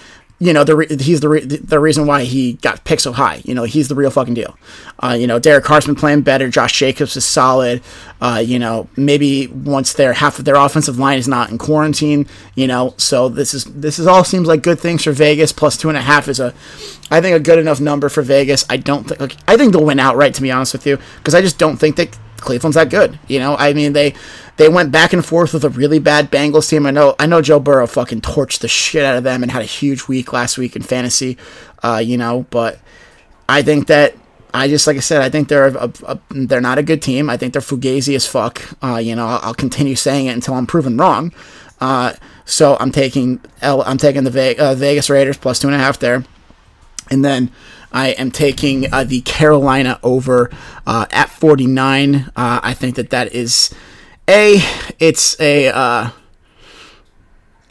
you 0.42 0.52
know, 0.52 0.64
the 0.64 0.96
he's 1.00 1.20
the 1.20 1.28
re- 1.28 1.44
the 1.44 1.78
reason 1.78 2.04
why 2.04 2.24
he 2.24 2.54
got 2.54 2.82
picked 2.82 3.02
so 3.02 3.12
high. 3.12 3.42
You 3.44 3.54
know, 3.54 3.62
he's 3.62 3.86
the 3.86 3.94
real 3.94 4.10
fucking 4.10 4.34
deal. 4.34 4.58
Uh, 4.98 5.16
you 5.16 5.28
know, 5.28 5.38
Derek 5.38 5.62
Carr's 5.62 5.86
been 5.86 5.94
playing 5.94 6.22
better. 6.22 6.48
Josh 6.48 6.76
Jacobs 6.76 7.16
is 7.16 7.24
solid. 7.24 7.80
Uh, 8.20 8.42
you 8.44 8.58
know, 8.58 8.88
maybe 8.96 9.46
once 9.46 9.92
their 9.92 10.14
half 10.14 10.40
of 10.40 10.44
their 10.44 10.56
offensive 10.56 10.98
line 10.98 11.16
is 11.16 11.28
not 11.28 11.50
in 11.50 11.58
quarantine. 11.58 12.26
You 12.56 12.66
know, 12.66 12.94
so 12.96 13.28
this 13.28 13.54
is 13.54 13.66
this 13.66 14.00
is 14.00 14.08
all 14.08 14.24
seems 14.24 14.48
like 14.48 14.64
good 14.64 14.80
things 14.80 15.04
for 15.04 15.12
Vegas. 15.12 15.52
Plus 15.52 15.76
two 15.76 15.88
and 15.88 15.96
a 15.96 16.02
half 16.02 16.26
is 16.26 16.40
a, 16.40 16.52
I 17.08 17.20
think 17.20 17.36
a 17.36 17.40
good 17.40 17.60
enough 17.60 17.80
number 17.80 18.08
for 18.08 18.22
Vegas. 18.22 18.64
I 18.68 18.78
don't 18.78 19.04
think 19.04 19.20
like, 19.20 19.36
I 19.46 19.56
think 19.56 19.72
they'll 19.72 19.84
win 19.84 20.00
outright. 20.00 20.34
To 20.34 20.42
be 20.42 20.50
honest 20.50 20.72
with 20.72 20.88
you, 20.88 20.98
because 21.18 21.36
I 21.36 21.40
just 21.40 21.56
don't 21.56 21.76
think 21.76 21.94
that 21.94 22.18
Cleveland's 22.42 22.74
that 22.74 22.90
good. 22.90 23.18
You 23.28 23.38
know, 23.38 23.56
I 23.56 23.72
mean 23.72 23.92
they 23.92 24.14
they 24.56 24.68
went 24.68 24.92
back 24.92 25.12
and 25.12 25.24
forth 25.24 25.54
with 25.54 25.64
a 25.64 25.70
really 25.70 25.98
bad 25.98 26.30
Bengals 26.30 26.68
team. 26.68 26.86
I 26.86 26.90
know 26.90 27.14
I 27.18 27.26
know 27.26 27.40
Joe 27.40 27.60
Burrow 27.60 27.86
fucking 27.86 28.20
torched 28.20 28.60
the 28.60 28.68
shit 28.68 29.04
out 29.04 29.16
of 29.16 29.24
them 29.24 29.42
and 29.42 29.50
had 29.50 29.62
a 29.62 29.66
huge 29.66 30.08
week 30.08 30.32
last 30.32 30.58
week 30.58 30.76
in 30.76 30.82
fantasy. 30.82 31.38
Uh, 31.82 32.02
you 32.04 32.16
know, 32.16 32.46
but 32.50 32.78
I 33.48 33.62
think 33.62 33.86
that 33.86 34.14
I 34.54 34.68
just 34.68 34.86
like 34.86 34.96
I 34.96 35.00
said, 35.00 35.22
I 35.22 35.30
think 35.30 35.48
they're 35.48 35.68
a, 35.68 35.92
a, 36.04 36.18
they're 36.30 36.60
not 36.60 36.78
a 36.78 36.82
good 36.82 37.00
team. 37.00 37.30
I 37.30 37.36
think 37.36 37.52
they're 37.52 37.62
fugazi 37.62 38.14
as 38.14 38.26
fuck. 38.26 38.62
Uh, 38.82 38.96
you 38.96 39.16
know, 39.16 39.26
I'll, 39.26 39.40
I'll, 39.42 39.54
continue 39.54 39.94
saying 39.94 40.26
it 40.26 40.32
until 40.32 40.54
I'm 40.54 40.66
proven 40.66 40.96
wrong. 40.96 41.32
Uh, 41.80 42.12
so 42.44 42.76
I'm 42.78 42.92
taking 42.92 43.40
L, 43.62 43.82
I'm 43.82 43.98
taking 43.98 44.24
the 44.24 44.30
Ve- 44.30 44.56
uh, 44.56 44.74
Vegas 44.74 45.08
Raiders 45.08 45.38
plus 45.38 45.58
two 45.58 45.68
and 45.68 45.74
a 45.74 45.78
half 45.78 45.98
there, 45.98 46.24
and 47.10 47.24
then 47.24 47.50
I 47.92 48.08
am 48.10 48.30
taking 48.30 48.92
uh, 48.92 49.04
the 49.04 49.20
Carolina 49.22 49.98
over 50.02 50.50
uh, 50.86 51.06
at 51.10 51.30
49. 51.30 52.14
Uh, 52.14 52.60
I 52.62 52.74
think 52.74 52.96
that 52.96 53.10
that 53.10 53.34
is 53.34 53.74
a 54.28 54.58
it's 54.98 55.40
a 55.40 56.12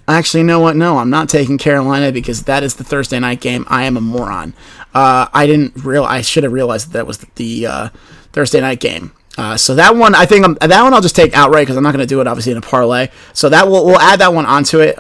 Actually, 0.08 0.42
you 0.42 0.48
know 0.48 0.60
what? 0.60 0.76
No, 0.76 0.98
I'm 0.98 1.10
not 1.10 1.30
taking 1.30 1.58
Carolina 1.58 2.12
because 2.12 2.44
that 2.44 2.64
is 2.64 2.76
the 2.76 2.84
Thursday 2.84 3.20
night 3.20 3.40
game. 3.40 3.66
I 3.70 3.84
am 3.84 3.96
a 3.96 4.02
moron. 4.02 4.54
Uh, 4.94 5.28
I 5.34 5.46
didn't 5.46 5.74
real. 5.86 6.04
I 6.04 6.22
should 6.22 6.44
have 6.44 6.52
realized 6.52 6.88
that, 6.88 6.94
that 6.94 7.08
was 7.08 7.20
the 7.36 7.66
uh, 7.66 7.90
Thursday 8.34 8.60
night 8.60 8.80
game. 8.80 9.14
Uh, 9.38 9.56
so 9.56 9.76
that 9.76 9.96
one, 9.96 10.14
I 10.14 10.26
think 10.26 10.44
I'm, 10.44 10.56
that 10.56 10.84
one 10.84 10.94
I'll 10.94 11.02
just 11.02 11.16
take 11.16 11.34
outright 11.34 11.66
because 11.66 11.78
I'm 11.78 11.84
not 11.84 11.94
going 11.94 12.06
to 12.06 12.10
do 12.10 12.20
it 12.20 12.28
obviously 12.28 12.52
in 12.52 12.58
a 12.58 12.62
parlay. 12.62 13.08
So 13.34 13.48
that 13.50 13.68
will 13.68 13.86
we'll 13.86 14.00
add 14.00 14.20
that 14.20 14.34
one 14.34 14.46
onto 14.46 14.82
it. 14.82 15.00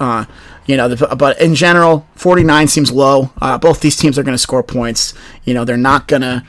You 0.65 0.77
know, 0.77 0.87
the, 0.87 1.15
but 1.15 1.39
in 1.41 1.55
general, 1.55 2.07
49 2.15 2.67
seems 2.67 2.91
low. 2.91 3.31
Uh, 3.41 3.57
both 3.57 3.81
these 3.81 3.95
teams 3.95 4.17
are 4.19 4.23
going 4.23 4.35
to 4.35 4.41
score 4.41 4.63
points. 4.63 5.13
You 5.43 5.53
know, 5.53 5.65
they're 5.65 5.77
not 5.77 6.07
gonna 6.07 6.45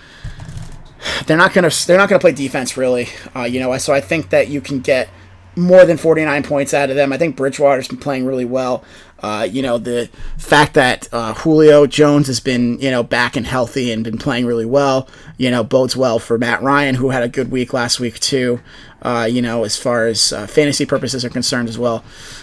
they're 1.27 1.37
not 1.37 1.53
gonna 1.53 1.71
they're 1.87 1.99
not 1.99 2.09
gonna 2.09 2.21
play 2.21 2.33
defense 2.33 2.77
really. 2.77 3.09
Uh, 3.35 3.43
you 3.43 3.59
know, 3.59 3.77
so 3.79 3.93
I 3.93 4.01
think 4.01 4.31
that 4.31 4.49
you 4.49 4.61
can 4.61 4.81
get 4.81 5.09
more 5.57 5.85
than 5.85 5.97
49 5.97 6.43
points 6.45 6.73
out 6.73 6.91
of 6.91 6.97
them. 6.97 7.13
I 7.13 7.19
think 7.19 7.37
Bridgewater's 7.37 7.89
been 7.89 7.99
playing 7.99 8.25
really 8.27 8.45
well. 8.45 8.85
Uh, 9.23 9.47
you 9.49 9.63
know, 9.63 9.79
the 9.79 10.11
fact 10.37 10.75
that 10.75 11.09
uh, 11.13 11.33
Julio 11.35 11.87
Jones 11.87 12.27
has 12.27 12.41
been, 12.41 12.81
you 12.81 12.91
know, 12.91 13.05
back 13.05 13.37
and 13.37 13.47
healthy 13.47 13.93
and 13.93 14.03
been 14.03 14.19
playing 14.19 14.47
really 14.47 14.65
well, 14.65 15.09
you 15.37 15.51
know, 15.51 15.63
bodes 15.63 15.97
well 15.97 16.19
for 16.19 16.39
Matt 16.39 16.61
Ryan, 16.61 16.97
who 16.97 17.11
had 17.11 17.23
a 17.23 17.29
good 17.29 17.51
week 17.51 17.73
last 17.73 18.01
week, 18.01 18.19
too, 18.19 18.61
uh, 19.03 19.29
you 19.31 19.41
know, 19.41 19.63
as 19.63 19.77
far 19.77 20.07
as 20.07 20.33
uh, 20.33 20.47
fantasy 20.49 20.85
purposes 20.85 21.25
are 21.25 21.31
concerned 21.31 21.69
as 21.69 21.79
well. 21.79 22.03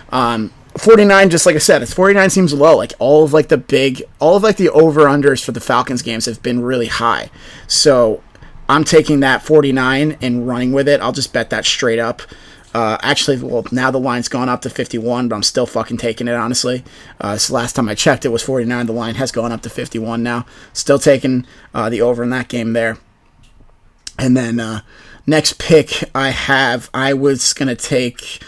Um, 0.10 0.54
49 0.80 1.30
just 1.30 1.46
like 1.46 1.56
i 1.56 1.60
said 1.60 1.82
it's 1.82 1.94
49 1.94 2.30
seems 2.30 2.54
low 2.54 2.78
like 2.78 2.94
all 3.00 3.24
of 3.24 3.34
like 3.34 3.50
the 3.50 3.58
big 3.58 4.04
all 4.20 4.36
of 4.36 4.44
like 4.44 4.58
the 4.58 4.70
over 4.70 5.02
unders 5.02 5.44
for 5.44 5.52
the 5.52 5.60
falcons 5.60 6.02
games 6.02 6.26
have 6.26 6.42
been 6.42 6.62
really 6.62 6.88
high 6.88 7.30
so 7.68 8.24
i'm 8.68 8.84
taking 8.84 9.20
that 9.20 9.42
49 9.42 10.18
and 10.22 10.48
running 10.48 10.72
with 10.72 10.88
it 10.88 11.02
i'll 11.02 11.12
just 11.12 11.34
bet 11.34 11.50
that 11.50 11.66
straight 11.66 12.00
up 12.00 12.22
uh, 12.74 12.98
actually, 13.02 13.42
well, 13.42 13.66
now 13.72 13.90
the 13.90 14.00
line's 14.00 14.28
gone 14.28 14.48
up 14.48 14.62
to 14.62 14.70
51, 14.70 15.28
but 15.28 15.36
I'm 15.36 15.44
still 15.44 15.66
fucking 15.66 15.98
taking 15.98 16.28
it, 16.28 16.36
honestly. 16.36 16.84
Uh, 17.20 17.38
so 17.38 17.54
last 17.54 17.76
time 17.76 17.90
I 17.90 17.96
checked, 17.96 18.26
it 18.26 18.30
was 18.30 18.44
49. 18.44 18.86
The 18.86 18.94
line 18.94 19.16
has 19.16 19.32
gone 19.32 19.52
up 19.52 19.62
to 19.64 19.70
51 19.70 20.22
now. 20.22 20.46
Still 20.72 21.00
taking 21.00 21.48
uh, 21.74 21.90
the 21.90 22.02
over 22.02 22.22
in 22.22 22.30
that 22.30 22.48
game 22.48 22.74
there. 22.74 23.00
And 24.20 24.38
then 24.38 24.60
uh, 24.60 24.82
next 25.26 25.58
pick 25.58 26.04
I 26.14 26.30
have, 26.30 26.90
I 26.94 27.14
was 27.14 27.54
to 27.70 27.76
take. 27.76 28.44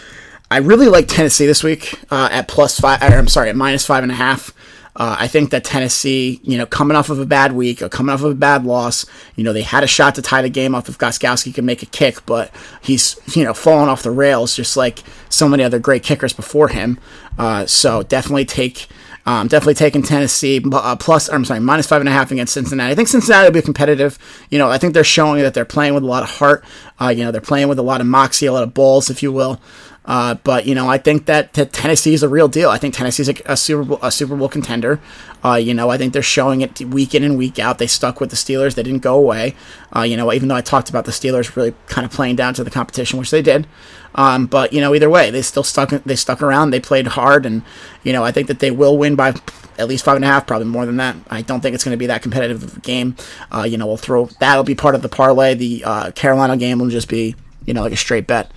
I 0.52 0.58
really 0.58 0.88
like 0.88 1.08
Tennessee 1.08 1.46
this 1.46 1.64
week 1.64 1.98
uh, 2.10 2.28
at 2.30 2.46
plus 2.46 2.78
five. 2.78 3.00
Or, 3.02 3.06
I'm 3.06 3.26
sorry, 3.26 3.48
at 3.48 3.56
minus 3.56 3.86
five 3.86 4.02
and 4.02 4.12
a 4.12 4.14
half. 4.14 4.52
Uh, 4.94 5.16
I 5.18 5.26
think 5.26 5.50
that 5.50 5.64
Tennessee, 5.64 6.38
you 6.42 6.58
know, 6.58 6.66
coming 6.66 6.94
off 6.94 7.08
of 7.08 7.18
a 7.18 7.24
bad 7.24 7.52
week, 7.52 7.80
or 7.80 7.88
coming 7.88 8.12
off 8.12 8.22
of 8.22 8.32
a 8.32 8.34
bad 8.34 8.66
loss, 8.66 9.06
you 9.36 9.44
know, 9.44 9.54
they 9.54 9.62
had 9.62 9.82
a 9.82 9.86
shot 9.86 10.14
to 10.16 10.22
tie 10.22 10.42
the 10.42 10.50
game 10.50 10.74
off 10.74 10.90
if 10.90 10.98
Gostkowski 10.98 11.54
could 11.54 11.64
make 11.64 11.82
a 11.82 11.86
kick, 11.86 12.26
but 12.26 12.50
he's, 12.82 13.18
you 13.34 13.42
know, 13.42 13.54
fallen 13.54 13.88
off 13.88 14.02
the 14.02 14.10
rails 14.10 14.54
just 14.54 14.76
like 14.76 15.02
so 15.30 15.48
many 15.48 15.64
other 15.64 15.78
great 15.78 16.02
kickers 16.02 16.34
before 16.34 16.68
him. 16.68 17.00
Uh, 17.38 17.64
so 17.64 18.02
definitely 18.02 18.44
take. 18.44 18.88
Um, 19.24 19.46
definitely 19.46 19.74
taking 19.74 20.02
Tennessee 20.02 20.60
uh, 20.72 20.96
plus, 20.96 21.30
I'm 21.30 21.44
sorry, 21.44 21.60
minus 21.60 21.86
five 21.86 22.00
and 22.00 22.08
a 22.08 22.12
half 22.12 22.32
against 22.32 22.54
Cincinnati. 22.54 22.90
I 22.90 22.96
think 22.96 23.06
Cincinnati 23.06 23.46
will 23.46 23.52
be 23.52 23.62
competitive. 23.62 24.18
You 24.50 24.58
know, 24.58 24.68
I 24.68 24.78
think 24.78 24.94
they're 24.94 25.04
showing 25.04 25.40
that 25.42 25.54
they're 25.54 25.64
playing 25.64 25.94
with 25.94 26.02
a 26.02 26.06
lot 26.06 26.24
of 26.24 26.28
heart. 26.28 26.64
Uh, 27.00 27.10
you 27.10 27.22
know, 27.22 27.30
they're 27.30 27.40
playing 27.40 27.68
with 27.68 27.78
a 27.78 27.82
lot 27.82 28.00
of 28.00 28.08
moxie, 28.08 28.46
a 28.46 28.52
lot 28.52 28.64
of 28.64 28.74
balls, 28.74 29.10
if 29.10 29.22
you 29.22 29.30
will. 29.30 29.60
Uh, 30.04 30.34
but 30.42 30.66
you 30.66 30.74
know, 30.74 30.88
I 30.88 30.98
think 30.98 31.26
that, 31.26 31.52
that 31.52 31.72
Tennessee 31.72 32.12
is 32.12 32.22
a 32.22 32.28
real 32.28 32.48
deal. 32.48 32.70
I 32.70 32.78
think 32.78 32.94
Tennessee's 32.94 33.28
a, 33.28 33.34
a 33.46 33.56
Super 33.56 33.84
Bowl 33.84 33.98
a 34.02 34.10
Super 34.10 34.36
Bowl 34.36 34.48
contender. 34.48 35.00
Uh, 35.44 35.54
you 35.54 35.74
know, 35.74 35.90
I 35.90 35.98
think 35.98 36.12
they're 36.12 36.22
showing 36.22 36.60
it 36.60 36.80
week 36.80 37.14
in 37.14 37.22
and 37.22 37.38
week 37.38 37.58
out. 37.58 37.78
They 37.78 37.86
stuck 37.86 38.20
with 38.20 38.30
the 38.30 38.36
Steelers. 38.36 38.74
They 38.74 38.82
didn't 38.82 39.02
go 39.02 39.14
away. 39.16 39.54
Uh, 39.94 40.02
you 40.02 40.16
know, 40.16 40.32
even 40.32 40.48
though 40.48 40.54
I 40.54 40.60
talked 40.60 40.90
about 40.90 41.04
the 41.04 41.12
Steelers 41.12 41.54
really 41.54 41.74
kind 41.86 42.04
of 42.04 42.10
playing 42.10 42.36
down 42.36 42.54
to 42.54 42.64
the 42.64 42.70
competition, 42.70 43.18
which 43.18 43.30
they 43.30 43.42
did. 43.42 43.66
Um, 44.14 44.46
but 44.46 44.72
you 44.72 44.80
know, 44.80 44.94
either 44.94 45.08
way, 45.08 45.30
they 45.30 45.42
still 45.42 45.62
stuck. 45.62 45.90
They 45.90 46.16
stuck 46.16 46.42
around. 46.42 46.70
They 46.70 46.80
played 46.80 47.06
hard, 47.06 47.46
and 47.46 47.62
you 48.02 48.12
know, 48.12 48.24
I 48.24 48.32
think 48.32 48.48
that 48.48 48.58
they 48.58 48.70
will 48.70 48.98
win 48.98 49.14
by 49.14 49.34
at 49.78 49.88
least 49.88 50.04
five 50.04 50.16
and 50.16 50.24
a 50.24 50.28
half, 50.28 50.46
probably 50.46 50.68
more 50.68 50.84
than 50.84 50.96
that. 50.96 51.16
I 51.30 51.42
don't 51.42 51.60
think 51.60 51.74
it's 51.74 51.84
going 51.84 51.94
to 51.94 51.98
be 51.98 52.06
that 52.06 52.22
competitive 52.22 52.62
of 52.62 52.76
a 52.76 52.80
game. 52.80 53.16
Uh, 53.50 53.62
you 53.62 53.78
know, 53.78 53.86
we'll 53.86 53.96
throw 53.96 54.26
that'll 54.40 54.64
be 54.64 54.74
part 54.74 54.94
of 54.94 55.02
the 55.02 55.08
parlay. 55.08 55.54
The 55.54 55.84
uh, 55.84 56.10
Carolina 56.10 56.56
game 56.56 56.78
will 56.78 56.90
just 56.90 57.08
be 57.08 57.34
you 57.64 57.72
know 57.72 57.82
like 57.82 57.92
a 57.92 57.96
straight 57.96 58.26
bet. 58.26 58.50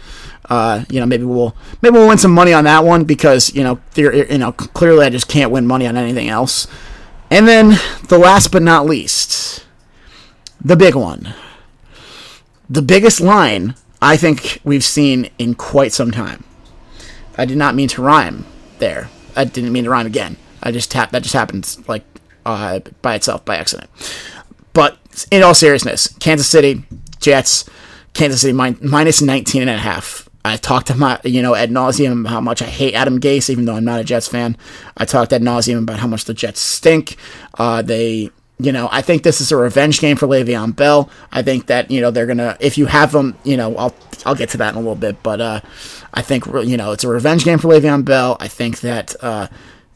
Uh, 0.49 0.85
you 0.89 0.99
know, 0.99 1.05
maybe 1.05 1.23
we'll 1.23 1.55
maybe 1.81 1.93
we'll 1.93 2.07
win 2.07 2.17
some 2.17 2.31
money 2.31 2.53
on 2.53 2.63
that 2.65 2.83
one 2.83 3.03
because 3.03 3.53
you 3.55 3.63
know, 3.63 3.79
you 3.95 4.37
know, 4.37 4.51
clearly 4.51 5.05
I 5.05 5.09
just 5.09 5.27
can't 5.27 5.51
win 5.51 5.65
money 5.65 5.87
on 5.87 5.97
anything 5.97 6.29
else. 6.29 6.67
And 7.31 7.47
then 7.47 7.79
the 8.07 8.19
last 8.19 8.51
but 8.51 8.61
not 8.61 8.85
least, 8.85 9.65
the 10.63 10.75
big 10.75 10.95
one, 10.95 11.33
the 12.69 12.83
biggest 12.83 13.19
line 13.19 13.75
I 14.01 14.17
think 14.17 14.59
we've 14.63 14.83
seen 14.83 15.29
in 15.39 15.55
quite 15.55 15.91
some 15.91 16.11
time. 16.11 16.43
I 17.37 17.45
did 17.45 17.57
not 17.57 17.75
mean 17.75 17.87
to 17.89 18.01
rhyme 18.01 18.45
there. 18.79 19.09
I 19.35 19.45
didn't 19.45 19.73
mean 19.73 19.85
to 19.85 19.89
rhyme 19.89 20.05
again. 20.05 20.37
I 20.61 20.71
just 20.71 20.91
tap 20.91 21.11
that 21.11 21.23
just 21.23 21.33
happens 21.33 21.87
like 21.87 22.03
uh, 22.45 22.79
by 23.01 23.15
itself 23.15 23.43
by 23.45 23.57
accident. 23.57 23.89
But 24.73 24.97
in 25.31 25.41
all 25.41 25.53
seriousness, 25.53 26.13
Kansas 26.19 26.47
City 26.47 26.83
Jets, 27.19 27.67
Kansas 28.13 28.41
City 28.41 28.53
min- 28.53 28.77
minus 28.81 29.21
19 29.21 29.61
and 29.61 29.71
a 29.71 29.77
half 29.77 30.24
I 30.45 30.57
talked 30.57 30.87
to 30.87 30.95
my, 30.95 31.19
you 31.23 31.41
know, 31.41 31.55
ad 31.55 31.71
nauseum 31.71 32.27
how 32.27 32.39
much 32.39 32.61
I 32.61 32.65
hate 32.65 32.93
Adam 32.93 33.19
Gase, 33.19 33.49
even 33.49 33.65
though 33.65 33.75
I'm 33.75 33.83
not 33.83 33.99
a 33.99 34.03
Jets 34.03 34.27
fan. 34.27 34.55
I 34.95 35.05
talked 35.05 35.33
ad 35.33 35.41
nauseum 35.41 35.79
about 35.79 35.99
how 35.99 36.07
much 36.07 36.25
the 36.25 36.35
Jets 36.35 36.59
stink. 36.59 37.17
Uh, 37.55 37.81
they, 37.81 38.29
you 38.59 38.71
know, 38.71 38.87
I 38.91 39.01
think 39.01 39.23
this 39.23 39.41
is 39.41 39.51
a 39.51 39.57
revenge 39.57 39.99
game 39.99 40.17
for 40.17 40.27
Le'Veon 40.27 40.75
Bell. 40.75 41.09
I 41.31 41.41
think 41.41 41.65
that 41.65 41.89
you 41.89 41.99
know 41.99 42.11
they're 42.11 42.27
gonna, 42.27 42.57
if 42.59 42.77
you 42.77 42.85
have 42.85 43.11
them, 43.11 43.35
you 43.43 43.57
know, 43.57 43.75
I'll 43.75 43.95
I'll 44.25 44.35
get 44.35 44.49
to 44.49 44.57
that 44.57 44.69
in 44.69 44.75
a 44.75 44.79
little 44.79 44.95
bit, 44.95 45.21
but 45.23 45.41
uh, 45.41 45.61
I 46.13 46.21
think 46.21 46.45
you 46.45 46.77
know 46.77 46.91
it's 46.91 47.03
a 47.03 47.09
revenge 47.09 47.43
game 47.43 47.57
for 47.57 47.69
Le'Veon 47.69 48.05
Bell. 48.05 48.37
I 48.39 48.47
think 48.47 48.81
that 48.81 49.15
uh, 49.21 49.47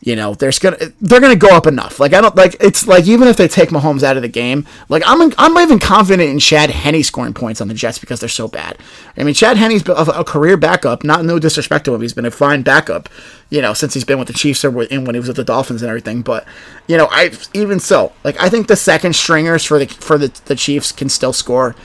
you 0.02 0.16
know, 0.16 0.34
there's 0.34 0.60
gonna 0.60 0.78
they're 1.02 1.20
gonna 1.20 1.36
go 1.36 1.50
up 1.50 1.68
enough. 1.68 2.00
Like 2.00 2.14
I 2.14 2.22
don't 2.22 2.36
like 2.36 2.56
it's 2.62 2.88
like 2.88 3.06
even 3.06 3.28
if 3.28 3.36
they 3.36 3.50
take 3.50 3.70
Mahomes 3.70 4.02
out 4.02 4.16
of 4.16 4.22
the 4.22 4.30
game, 4.30 4.66
like 4.88 5.04
I'm 5.06 5.34
I'm 5.38 5.58
even 5.58 5.78
confident 5.78 6.30
in 6.30 6.40
Chad 6.40 6.70
Henne 6.70 7.04
scoring 7.04 7.34
points 7.34 7.60
on 7.60 7.68
the 7.68 7.74
Jets 7.74 8.00
because 8.00 8.22
they're 8.22 8.30
so 8.30 8.48
bad. 8.48 8.78
I 9.18 9.24
mean, 9.24 9.34
Chad 9.34 9.58
Henne's 9.58 9.86
a, 9.90 9.92
a 9.92 10.24
career 10.24 10.56
backup. 10.56 11.04
Not 11.04 11.26
no 11.26 11.38
disrespect 11.38 11.84
to 11.86 11.94
him, 11.94 12.02
he's 12.02 12.14
been 12.14 12.26
a 12.26 12.32
fine 12.32 12.62
backup. 12.62 13.10
You 13.50 13.62
know, 13.62 13.74
since 13.74 13.94
he's 13.94 14.06
been 14.06 14.20
with 14.20 14.30
the 14.30 14.34
Chiefs 14.34 14.64
or 14.64 14.84
in 14.84 15.04
when 15.04 15.16
he 15.16 15.20
was 15.20 15.28
with 15.28 15.38
the 15.38 15.44
Dolphins 15.44 15.82
and 15.82 15.90
everything. 15.90 16.22
But 16.22 16.48
you 16.88 16.96
know, 16.96 17.10
I 17.12 17.32
even 17.54 17.82
so, 17.82 18.14
like 18.24 18.40
I 18.40 18.48
think 18.48 18.68
the 18.68 18.78
second 18.78 19.18
stringers 19.18 19.66
for 19.66 19.80
the 19.80 19.88
for 19.88 20.18
the 20.18 20.28
the 20.46 20.56
Chiefs 20.56 20.94
can 20.94 21.10
still 21.10 21.34
score 21.34 21.76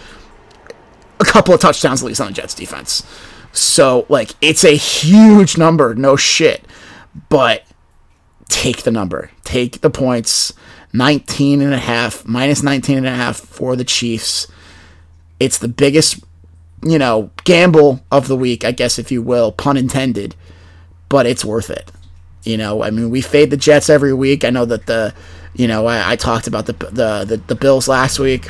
a 1.18 1.24
couple 1.24 1.52
of 1.52 1.60
touchdowns 1.60 2.00
at 2.00 2.06
least 2.06 2.20
on 2.20 2.28
the 2.28 2.32
Jets 2.32 2.54
defense. 2.54 3.04
So 3.50 4.06
like 4.08 4.34
it's 4.40 4.62
a 4.62 4.76
huge 4.76 5.58
number, 5.58 5.96
no 5.96 6.14
shit, 6.14 6.64
but 7.28 7.64
take 8.48 8.82
the 8.82 8.90
number, 8.90 9.30
take 9.44 9.80
the 9.80 9.90
points. 9.90 10.52
19 10.94 11.60
and 11.60 11.74
a 11.74 11.78
half, 11.78 12.24
minus 12.24 12.62
19 12.62 12.98
and 12.98 13.06
a 13.06 13.14
half 13.14 13.36
for 13.36 13.74
the 13.74 13.84
Chiefs. 13.84 14.46
It's 15.40 15.58
the 15.58 15.68
biggest, 15.68 16.22
you 16.84 16.98
know, 16.98 17.30
gamble 17.42 18.00
of 18.12 18.28
the 18.28 18.36
week, 18.36 18.64
I 18.64 18.70
guess, 18.70 18.98
if 18.98 19.10
you 19.10 19.20
will, 19.20 19.50
pun 19.50 19.76
intended, 19.76 20.36
but 21.08 21.26
it's 21.26 21.44
worth 21.44 21.68
it. 21.68 21.90
You 22.44 22.56
know, 22.56 22.84
I 22.84 22.90
mean, 22.90 23.10
we 23.10 23.22
fade 23.22 23.50
the 23.50 23.56
Jets 23.56 23.90
every 23.90 24.14
week. 24.14 24.44
I 24.44 24.50
know 24.50 24.64
that 24.66 24.86
the, 24.86 25.12
you 25.54 25.66
know, 25.66 25.86
I, 25.86 26.12
I 26.12 26.16
talked 26.16 26.46
about 26.46 26.66
the, 26.66 26.74
the, 26.74 27.24
the, 27.26 27.42
the 27.44 27.54
Bills 27.56 27.88
last 27.88 28.20
week. 28.20 28.48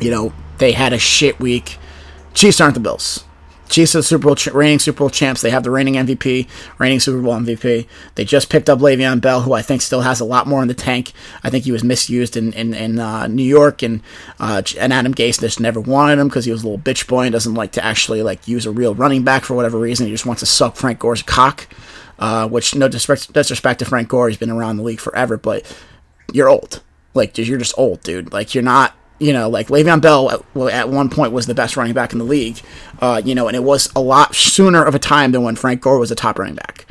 You 0.00 0.10
know, 0.10 0.32
they 0.58 0.72
had 0.72 0.94
a 0.94 0.98
shit 0.98 1.38
week. 1.40 1.76
Chiefs 2.32 2.58
aren't 2.58 2.74
the 2.74 2.80
Bills. 2.80 3.22
Chiefs 3.74 3.96
are 3.96 3.98
the 3.98 4.02
Super 4.04 4.28
Bowl 4.28 4.36
reigning 4.52 4.78
Super 4.78 4.98
Bowl 4.98 5.10
champs. 5.10 5.40
They 5.40 5.50
have 5.50 5.64
the 5.64 5.70
reigning 5.72 5.94
MVP, 5.94 6.46
reigning 6.78 7.00
Super 7.00 7.20
Bowl 7.20 7.34
MVP. 7.34 7.88
They 8.14 8.24
just 8.24 8.48
picked 8.48 8.70
up 8.70 8.78
Le'Veon 8.78 9.20
Bell, 9.20 9.40
who 9.40 9.52
I 9.52 9.62
think 9.62 9.82
still 9.82 10.02
has 10.02 10.20
a 10.20 10.24
lot 10.24 10.46
more 10.46 10.62
in 10.62 10.68
the 10.68 10.74
tank. 10.74 11.10
I 11.42 11.50
think 11.50 11.64
he 11.64 11.72
was 11.72 11.82
misused 11.82 12.36
in 12.36 12.52
in, 12.52 12.72
in 12.72 13.00
uh, 13.00 13.26
New 13.26 13.42
York, 13.42 13.82
and 13.82 14.00
uh, 14.38 14.62
and 14.78 14.92
Adam 14.92 15.12
Gase 15.12 15.40
just 15.40 15.58
never 15.58 15.80
wanted 15.80 16.20
him 16.20 16.28
because 16.28 16.44
he 16.44 16.52
was 16.52 16.62
a 16.62 16.68
little 16.68 16.78
bitch 16.78 17.08
boy 17.08 17.24
and 17.24 17.32
doesn't 17.32 17.54
like 17.54 17.72
to 17.72 17.84
actually 17.84 18.22
like 18.22 18.46
use 18.46 18.64
a 18.64 18.70
real 18.70 18.94
running 18.94 19.24
back 19.24 19.42
for 19.42 19.54
whatever 19.54 19.80
reason. 19.80 20.06
He 20.06 20.12
just 20.12 20.24
wants 20.24 20.38
to 20.38 20.46
suck 20.46 20.76
Frank 20.76 21.00
Gore's 21.00 21.22
cock. 21.22 21.66
Uh, 22.16 22.46
which 22.46 22.76
no 22.76 22.86
disrespect 22.86 23.80
to 23.80 23.84
Frank 23.84 24.08
Gore, 24.08 24.28
he's 24.28 24.38
been 24.38 24.52
around 24.52 24.76
the 24.76 24.84
league 24.84 25.00
forever, 25.00 25.36
but 25.36 25.66
you're 26.32 26.48
old. 26.48 26.80
Like 27.12 27.36
you're 27.36 27.58
just 27.58 27.74
old, 27.76 28.02
dude. 28.02 28.32
Like 28.32 28.54
you're 28.54 28.62
not 28.62 28.94
you 29.24 29.32
know, 29.32 29.48
like 29.48 29.68
Le'Veon 29.68 30.02
Bell 30.02 30.30
at, 30.30 30.74
at, 30.74 30.88
one 30.90 31.08
point 31.08 31.32
was 31.32 31.46
the 31.46 31.54
best 31.54 31.78
running 31.78 31.94
back 31.94 32.12
in 32.12 32.18
the 32.18 32.26
league, 32.26 32.60
uh, 33.00 33.22
you 33.24 33.34
know, 33.34 33.48
and 33.48 33.56
it 33.56 33.64
was 33.64 33.90
a 33.96 34.00
lot 34.00 34.34
sooner 34.34 34.84
of 34.84 34.94
a 34.94 34.98
time 34.98 35.32
than 35.32 35.42
when 35.42 35.56
Frank 35.56 35.80
Gore 35.80 35.98
was 35.98 36.10
a 36.10 36.14
top 36.14 36.38
running 36.38 36.56
back. 36.56 36.84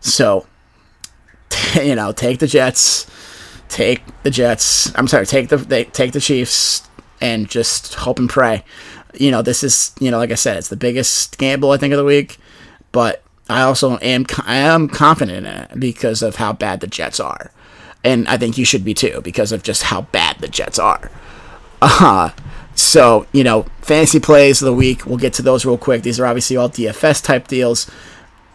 So, 0.00 0.46
you 1.80 1.94
know, 1.94 2.10
take 2.10 2.40
the 2.40 2.48
Jets, 2.48 3.06
take 3.68 4.02
the 4.24 4.32
Jets. 4.32 4.92
I'm 4.96 5.06
sorry, 5.06 5.26
take 5.26 5.48
the 5.48 5.58
they, 5.58 5.84
take 5.84 6.10
the 6.10 6.20
Chiefs, 6.20 6.82
and 7.20 7.48
just 7.48 7.94
hope 7.94 8.18
and 8.18 8.28
pray. 8.28 8.64
You 9.14 9.30
know, 9.30 9.40
this 9.40 9.62
is 9.62 9.94
you 10.00 10.10
know, 10.10 10.18
like 10.18 10.32
I 10.32 10.34
said, 10.34 10.56
it's 10.56 10.68
the 10.68 10.76
biggest 10.76 11.38
gamble 11.38 11.70
I 11.70 11.76
think 11.76 11.92
of 11.92 11.98
the 11.98 12.04
week, 12.04 12.38
but 12.90 13.22
I 13.48 13.62
also 13.62 13.96
am 13.98 14.26
I 14.44 14.56
am 14.56 14.88
confident 14.88 15.38
in 15.38 15.46
it 15.46 15.78
because 15.78 16.20
of 16.20 16.34
how 16.34 16.52
bad 16.52 16.80
the 16.80 16.88
Jets 16.88 17.20
are, 17.20 17.52
and 18.02 18.26
I 18.26 18.38
think 18.38 18.58
you 18.58 18.64
should 18.64 18.84
be 18.84 18.92
too 18.92 19.20
because 19.22 19.52
of 19.52 19.62
just 19.62 19.84
how 19.84 20.00
bad 20.02 20.40
the 20.40 20.48
Jets 20.48 20.80
are. 20.80 21.12
Uh, 21.80 22.30
so, 22.74 23.26
you 23.32 23.44
know, 23.44 23.66
fantasy 23.82 24.20
plays 24.20 24.60
of 24.62 24.66
the 24.66 24.72
week, 24.72 25.06
we'll 25.06 25.16
get 25.16 25.32
to 25.34 25.42
those 25.42 25.64
real 25.64 25.78
quick. 25.78 26.02
These 26.02 26.20
are 26.20 26.26
obviously 26.26 26.56
all 26.56 26.68
DFS 26.68 27.22
type 27.22 27.48
deals. 27.48 27.90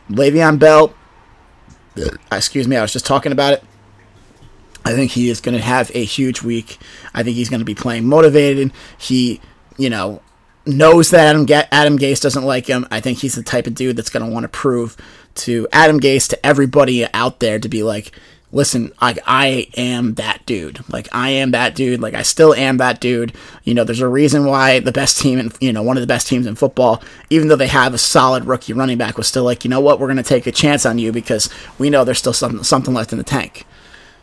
Le'Veon 0.09 0.59
Bell, 0.59 0.93
excuse 2.31 2.67
me, 2.67 2.77
I 2.77 2.81
was 2.81 2.93
just 2.93 3.05
talking 3.05 3.31
about 3.31 3.53
it. 3.53 3.63
I 4.83 4.93
think 4.93 5.11
he 5.11 5.29
is 5.29 5.41
going 5.41 5.55
to 5.55 5.63
have 5.63 5.91
a 5.93 6.03
huge 6.03 6.41
week. 6.41 6.79
I 7.13 7.23
think 7.23 7.35
he's 7.35 7.49
going 7.49 7.59
to 7.59 7.65
be 7.65 7.75
playing 7.75 8.05
motivated. 8.05 8.71
He, 8.97 9.39
you 9.77 9.89
know, 9.89 10.21
knows 10.65 11.11
that 11.11 11.27
Adam 11.27 11.45
Ga- 11.45 11.67
Adam 11.71 11.97
Gase 11.97 12.21
doesn't 12.21 12.43
like 12.43 12.67
him. 12.67 12.87
I 12.91 12.99
think 12.99 13.19
he's 13.19 13.35
the 13.35 13.43
type 13.43 13.67
of 13.67 13.75
dude 13.75 13.95
that's 13.95 14.09
going 14.09 14.25
to 14.25 14.31
want 14.31 14.43
to 14.43 14.49
prove 14.49 14.97
to 15.35 15.67
Adam 15.71 15.99
Gase 15.99 16.27
to 16.29 16.45
everybody 16.45 17.05
out 17.13 17.39
there 17.39 17.59
to 17.59 17.69
be 17.69 17.83
like, 17.83 18.11
listen, 18.51 18.91
I 18.99 19.17
I 19.25 19.67
am 19.77 20.15
that 20.15 20.45
dude. 20.45 20.79
Like 20.91 21.07
I 21.11 21.29
am 21.29 21.51
that 21.51 21.75
dude. 21.75 22.01
Like 22.01 22.13
I 22.13 22.21
still 22.21 22.53
am 22.53 22.77
that 22.77 22.99
dude. 22.99 23.33
You 23.63 23.73
know, 23.73 23.83
there's 23.83 24.01
a 24.01 24.07
reason 24.07 24.45
why 24.45 24.79
the 24.79 24.91
best 24.91 25.19
team 25.19 25.39
in 25.39 25.51
you 25.59 25.73
know 25.73 25.83
one 25.83 25.97
of 25.97 26.01
the 26.01 26.07
best 26.07 26.27
teams 26.27 26.45
in 26.45 26.55
football, 26.55 27.01
even 27.29 27.47
though 27.47 27.55
they 27.55 27.67
have 27.67 27.93
a 27.93 27.97
solid 27.97 28.45
rookie 28.45 28.73
running 28.73 28.97
back, 28.97 29.17
was 29.17 29.27
still 29.27 29.43
like, 29.43 29.63
you 29.63 29.69
know 29.69 29.81
what, 29.81 29.99
we're 29.99 30.07
going 30.07 30.17
to 30.17 30.23
take 30.23 30.47
a 30.47 30.51
chance 30.51 30.85
on 30.85 30.97
you 30.97 31.11
because 31.11 31.49
we 31.77 31.89
know 31.89 32.03
there's 32.03 32.19
still 32.19 32.33
something 32.33 32.63
something 32.63 32.93
left 32.93 33.11
in 33.11 33.17
the 33.17 33.23
tank. 33.23 33.65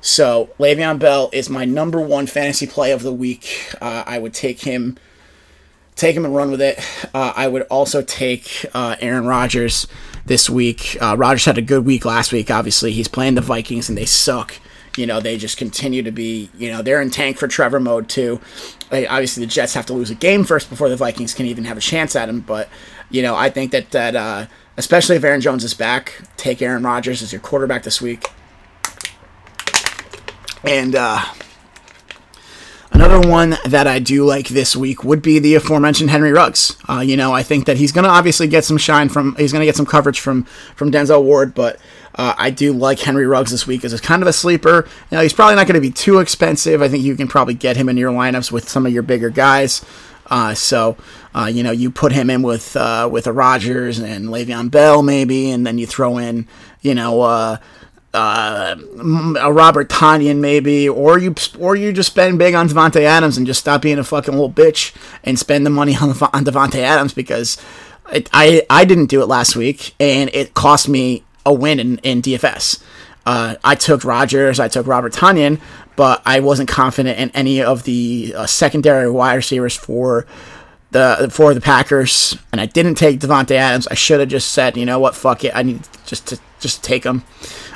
So 0.01 0.51
Le'Veon 0.59 0.99
Bell 0.99 1.29
is 1.33 1.51
my 1.51 1.65
number 1.65 2.01
one 2.01 2.27
fantasy 2.27 2.67
play 2.67 2.93
of 2.93 3.03
the 3.03 3.13
week. 3.13 3.75
Uh, 3.81 4.05
I 4.07 4.19
would 4.19 4.33
take 4.33 4.61
him, 4.61 4.97
take 5.97 6.17
him 6.17 6.25
and 6.25 6.35
run 6.35 6.53
with 6.53 6.61
it. 6.61 6.79
Uh, 7.13 7.33
I 7.35 7.49
would 7.49 7.63
also 7.63 8.03
take 8.03 8.65
uh, 8.75 8.95
Aaron 9.01 9.27
Rodgers 9.27 9.89
this 10.29 10.49
week. 10.49 10.97
Uh, 11.01 11.17
Rodgers 11.19 11.45
had 11.45 11.59
a 11.59 11.63
good 11.63 11.85
week 11.85 12.05
last 12.05 12.33
week. 12.33 12.51
Obviously, 12.51 12.93
he's 12.93 13.09
playing 13.09 13.35
the 13.35 13.41
Vikings 13.41 13.89
and 13.89 13.99
they 13.99 14.05
suck. 14.05 14.55
You 14.97 15.07
know, 15.07 15.21
they 15.21 15.37
just 15.37 15.57
continue 15.57 16.03
to 16.03 16.11
be. 16.11 16.51
You 16.57 16.71
know, 16.71 16.83
they're 16.83 17.03
in 17.03 17.11
tank 17.11 17.39
for 17.39 17.49
Trevor 17.49 17.81
mode 17.81 18.09
too. 18.09 18.41
Obviously, 18.91 19.45
the 19.45 19.51
Jets 19.51 19.75
have 19.75 19.87
to 19.87 19.93
lose 19.93 20.11
a 20.11 20.15
game 20.15 20.45
first 20.45 20.71
before 20.71 20.89
the 20.89 20.97
Vikings 20.97 21.35
can 21.35 21.47
even 21.47 21.65
have 21.65 21.77
a 21.77 21.81
chance 21.81 22.15
at 22.15 22.29
him. 22.29 22.41
But 22.41 22.69
you 23.11 23.23
know, 23.23 23.35
I 23.35 23.51
think 23.51 23.73
that 23.73 23.91
that 23.91 24.17
uh, 24.17 24.47
especially 24.77 25.17
if 25.17 25.25
Aaron 25.25 25.41
Jones 25.41 25.65
is 25.65 25.75
back, 25.75 26.23
take 26.37 26.63
Aaron 26.63 26.83
Rodgers 26.83 27.23
as 27.23 27.33
your 27.33 27.41
quarterback 27.41 27.83
this 27.83 28.01
week. 28.01 28.29
And 30.65 30.95
uh, 30.97 31.25
another 33.00 33.28
one 33.28 33.57
that 33.64 33.87
I 33.87 34.00
do 34.00 34.25
like 34.25 34.49
this 34.49 34.75
week 34.75 35.05
would 35.05 35.23
be 35.23 35.38
the 35.38 35.55
aforementioned 35.55 36.11
Henry 36.11 36.33
Ruggs. 36.33 36.76
Uh, 36.88 36.99
you 36.99 37.17
know, 37.17 37.33
I 37.33 37.45
think 37.45 37.67
that 37.67 37.76
he's 37.76 37.93
going 37.93 38.02
to 38.02 38.11
obviously 38.11 38.49
get 38.49 38.64
some 38.64 38.76
shine 38.76 39.09
from, 39.09 39.37
he's 39.37 39.52
going 39.52 39.61
to 39.61 39.67
get 39.67 39.76
some 39.76 39.87
coverage 39.87 40.19
from 40.19 40.43
from 40.75 40.90
Denzel 40.90 41.23
Ward, 41.23 41.55
but 41.55 41.78
uh, 42.17 42.35
I 42.37 42.50
do 42.50 42.73
like 42.73 42.99
Henry 42.99 43.25
Ruggs 43.25 43.52
this 43.52 43.69
week 43.69 43.85
as 43.85 43.93
a 43.93 44.00
kind 44.00 44.21
of 44.21 44.26
a 44.26 44.33
sleeper. 44.33 44.88
You 45.12 45.17
know, 45.17 45.23
he's 45.23 45.33
probably 45.33 45.55
not 45.55 45.69
going 45.69 45.76
to 45.76 45.81
be 45.81 45.93
too 45.93 46.19
expensive. 46.19 46.83
I 46.83 46.88
think 46.88 47.05
you 47.05 47.14
can 47.14 47.28
probably 47.28 47.55
get 47.55 47.76
him 47.76 47.88
in 47.88 47.97
your 47.97 48.11
lineups 48.11 48.50
with 48.50 48.69
some 48.69 48.85
of 48.85 48.93
your 48.93 49.05
bigger 49.05 49.31
guys. 49.31 49.85
Uh, 50.26 50.55
so, 50.55 50.97
uh, 51.37 51.47
you 51.47 51.62
know, 51.62 51.71
you 51.71 51.93
put 51.93 52.11
him 52.11 52.28
in 52.28 52.43
with 52.43 52.76
uh, 52.76 53.09
with 53.11 53.28
a 53.28 53.33
Rodgers 53.33 54.00
and 54.00 54.26
Le'Veon 54.26 54.73
Bell 54.73 55.05
maybe, 55.05 55.52
and 55.52 55.64
then 55.64 55.78
you 55.78 55.87
throw 55.87 56.19
in, 56.19 56.49
you 56.83 56.97
know, 56.97 57.61
uh, 58.15 58.77
a 59.41 59.53
Robert 59.53 59.88
Tonyan 59.88 60.38
maybe, 60.38 60.88
or 60.88 61.19
you 61.19 61.35
or 61.59 61.77
you 61.77 61.93
just 61.93 62.11
spend 62.11 62.38
big 62.38 62.55
on 62.55 62.69
Davante 62.69 63.03
Adams 63.03 63.37
and 63.37 63.47
just 63.47 63.61
stop 63.61 63.83
being 63.83 63.99
a 63.99 64.05
fucking 64.05 64.33
little 64.33 64.50
bitch 64.50 64.95
and 65.25 65.38
spend 65.38 65.67
the 65.67 65.71
money 65.71 65.95
on 65.97 66.11
on 66.11 66.45
Davante 66.45 66.79
Adams 66.79 67.12
because 67.12 67.59
it, 68.12 68.29
I 68.33 68.62
I 68.71 68.85
didn't 68.85 69.07
do 69.07 69.23
it 69.23 69.27
last 69.27 69.57
week 69.57 69.95
and 70.00 70.31
it 70.33 70.55
cost 70.55 70.88
me 70.88 71.25
a 71.45 71.53
win 71.53 71.81
in, 71.81 71.99
in 71.99 72.23
DFS. 72.23 72.83
Uh, 73.27 73.57
I 73.62 73.75
took 73.75 74.05
Rodgers, 74.05 74.59
I 74.59 74.69
took 74.69 74.87
Robert 74.87 75.12
Tonyan, 75.12 75.61
but 75.97 76.23
I 76.25 76.41
wasn't 76.41 76.69
confident 76.69 77.19
in 77.19 77.31
any 77.31 77.62
of 77.62 77.83
the 77.83 78.33
uh, 78.35 78.47
secondary 78.47 79.11
wide 79.11 79.35
receivers 79.35 79.77
for 79.77 80.27
the 80.93 81.29
for 81.31 81.53
the 81.53 81.61
Packers, 81.61 82.38
and 82.53 82.61
I 82.61 82.67
didn't 82.67 82.95
take 82.95 83.21
Davante 83.21 83.50
Adams. 83.50 83.87
I 83.88 83.95
should 83.95 84.21
have 84.21 84.31
just 84.31 84.53
said, 84.53 84.79
you 84.79 84.87
know 84.87 84.99
what, 84.99 85.15
fuck 85.15 85.45
it, 85.45 85.53
I 85.55 85.62
need 85.62 85.87
just 86.07 86.29
to 86.29 86.38
just 86.61 86.83
take 86.83 87.05
him. 87.05 87.25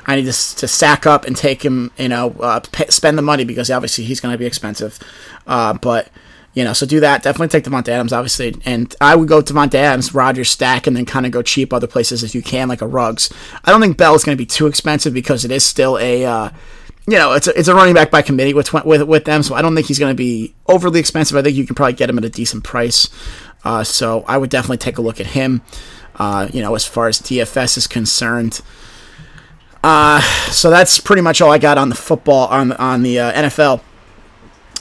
I 0.07 0.17
need 0.17 0.25
to, 0.25 0.57
to 0.57 0.69
sack 0.69 1.07
up 1.07 1.25
and 1.25 1.37
take 1.37 1.65
him, 1.65 1.93
you 1.97 2.09
know, 2.09 2.31
uh, 2.41 2.61
spend 2.89 3.17
the 3.17 3.23
money 3.23 3.45
because 3.45 3.71
obviously 3.71 4.05
he's 4.05 4.21
going 4.21 4.33
to 4.33 4.39
be 4.39 4.47
expensive. 4.47 4.99
Uh, 5.47 5.75
but 5.75 6.09
you 6.55 6.65
know, 6.65 6.75
so 6.75 6.85
do 6.85 7.01
that. 7.01 7.23
Definitely 7.23 7.49
take 7.49 7.65
Davante 7.65 7.89
Adams, 7.89 8.13
obviously, 8.13 8.55
and 8.67 8.95
I 9.01 9.17
would 9.17 9.29
go 9.29 9.41
Davante 9.41 9.75
Adams, 9.75 10.15
Rodgers 10.15 10.51
stack, 10.51 10.87
and 10.87 10.95
then 10.95 11.07
kind 11.07 11.25
of 11.25 11.33
go 11.33 11.41
cheap 11.41 11.73
other 11.73 11.87
places 11.87 12.23
if 12.23 12.35
you 12.35 12.43
can, 12.43 12.69
like 12.69 12.83
a 12.83 12.87
Ruggs. 12.87 13.33
I 13.65 13.71
don't 13.71 13.81
think 13.81 13.97
Bell 13.97 14.15
is 14.15 14.23
going 14.25 14.37
to 14.37 14.43
be 14.43 14.47
too 14.47 14.67
expensive 14.67 15.15
because 15.15 15.45
it 15.45 15.51
is 15.51 15.65
still 15.65 15.99
a. 15.99 16.25
Uh, 16.27 16.51
you 17.09 17.19
know, 17.19 17.33
it's 17.33 17.49
a, 17.49 17.59
it's 17.59 17.69
a 17.69 17.75
running 17.75 17.95
back 17.95 18.11
by 18.11 18.23
committee 18.23 18.55
with 18.55 18.73
with 18.85 19.03
with 19.03 19.25
them, 19.25 19.43
so 19.43 19.55
I 19.55 19.63
don't 19.63 19.75
think 19.75 19.87
he's 19.87 19.99
going 19.99 20.13
to 20.13 20.17
be 20.17 20.55
overly 20.67 21.01
expensive. 21.01 21.37
I 21.37 21.43
think 21.43 21.57
you 21.57 21.67
can 21.67 21.75
probably 21.75 21.95
get 21.95 22.11
him 22.11 22.19
at 22.19 22.25
a 22.25 22.31
decent 22.31 22.65
price. 22.65 23.09
Uh, 23.65 23.83
so 23.83 24.25
I 24.29 24.37
would 24.39 24.51
definitely 24.51 24.79
take 24.79 24.99
a 24.99 25.03
look 25.03 25.21
at 25.21 25.27
him. 25.27 25.63
Uh, 26.23 26.47
you 26.53 26.63
know, 26.63 26.77
as 26.77 26.87
far 26.87 27.09
as 27.09 27.19
DFS 27.19 27.77
is 27.77 27.89
concerned. 27.89 28.61
Uh, 29.83 30.21
so 30.53 30.71
that's 30.71 31.01
pretty 31.01 31.21
much 31.21 31.41
all 31.41 31.51
I 31.51 31.59
got 31.59 31.79
on 31.79 31.89
the 31.89 31.97
football 31.97 32.47
on 32.47 32.71
on 32.71 33.03
the 33.03 33.19
uh, 33.19 33.33
NFL, 33.33 33.81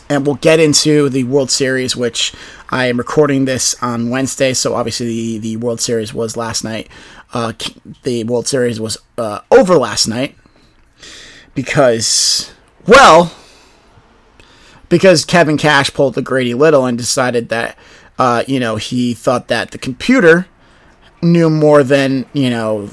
and 0.08 0.24
we'll 0.24 0.36
get 0.36 0.60
into 0.60 1.10
the 1.10 1.24
World 1.24 1.50
Series, 1.50 1.96
which 1.96 2.32
I 2.70 2.86
am 2.86 2.98
recording 2.98 3.46
this 3.46 3.76
on 3.82 4.12
Wednesday. 4.12 4.54
So 4.54 4.76
obviously 4.76 5.08
the 5.08 5.38
the 5.40 5.58
World 5.58 5.82
Series 5.82 6.14
was 6.14 6.38
last 6.38 6.64
night. 6.64 6.90
Uh, 7.34 7.54
the 8.04 8.24
World 8.26 8.48
Series 8.48 8.80
was 8.80 9.00
uh, 9.18 9.40
over 9.50 9.78
last 9.78 10.08
night 10.08 10.36
because, 11.56 12.54
well, 12.86 13.34
because 14.90 15.26
Kevin 15.26 15.58
Cash 15.58 15.92
pulled 15.92 16.14
the 16.14 16.22
Grady 16.22 16.54
Little 16.54 16.86
and 16.86 17.00
decided 17.00 17.50
that, 17.50 17.76
uh, 18.20 18.44
you 18.48 18.60
know, 18.60 18.76
he 18.76 19.16
thought 19.16 19.48
that 19.48 19.72
the 19.72 19.80
computer 19.80 20.46
knew 21.22 21.50
more 21.50 21.84
than, 21.84 22.26
you 22.34 22.50
know, 22.50 22.90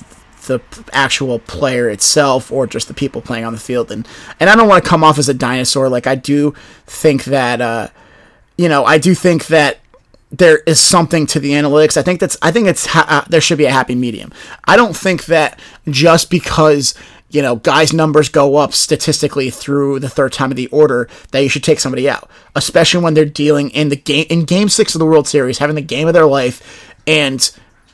the 0.47 0.61
actual 0.93 1.39
player 1.41 1.89
itself 1.91 2.51
or 2.51 2.67
just 2.67 2.89
the 2.89 2.95
people 2.95 3.21
playing 3.21 3.45
on 3.45 3.53
the 3.53 3.59
field. 3.59 3.91
And, 3.91 4.09
and 4.41 4.49
I 4.49 4.57
don't 4.57 4.69
want 4.69 4.83
to 4.83 4.89
come 4.89 5.05
off 5.05 5.19
as 5.19 5.29
a 5.29 5.35
dinosaur. 5.35 5.89
Like, 5.89 6.07
I 6.07 6.15
do 6.15 6.55
think 6.87 7.25
that, 7.25 7.61
uh, 7.61 7.89
you 8.57 8.69
know, 8.69 8.85
I 8.85 8.99
do 8.99 9.15
think 9.15 9.47
that 9.49 9.79
there 10.31 10.59
is 10.67 10.81
something 10.81 11.27
to 11.27 11.41
the 11.41 11.53
analytics. 11.53 11.97
I 11.97 12.03
think 12.03 12.21
that's 12.21 12.37
I 12.43 12.51
think 12.51 12.69
it's 12.69 12.87
ha- 12.87 13.07
uh, 13.09 13.29
there 13.29 13.41
should 13.41 13.59
be 13.59 13.65
a 13.65 13.71
happy 13.71 13.95
medium. 13.95 14.33
I 14.65 14.77
don't 14.77 14.97
think 14.97 15.27
that 15.27 15.59
just 15.89 16.31
because 16.31 16.95
you 17.31 17.41
know 17.41 17.57
guys' 17.57 17.93
numbers 17.93 18.29
go 18.29 18.57
up 18.57 18.75
statistically 18.75 19.51
through 19.51 20.01
the 20.01 20.09
third 20.09 20.33
time 20.33 20.51
of 20.51 20.57
the 20.57 20.67
order 20.69 21.09
that 21.31 21.41
you 21.41 21.49
should 21.49 21.65
take 21.65 21.81
somebody 21.81 22.09
out, 22.09 22.31
especially 22.55 23.03
when 23.03 23.15
they're 23.15 23.25
dealing 23.25 23.71
in 23.71 23.89
the 23.89 23.97
game 23.97 24.27
in 24.29 24.45
Game 24.45 24.69
Six 24.69 24.95
of 24.95 24.99
the 24.99 25.07
World 25.07 25.27
Series, 25.27 25.59
having 25.59 25.77
the 25.77 25.83
game 25.83 26.09
of 26.09 26.15
their 26.15 26.27
life, 26.27 26.95
and 27.07 27.51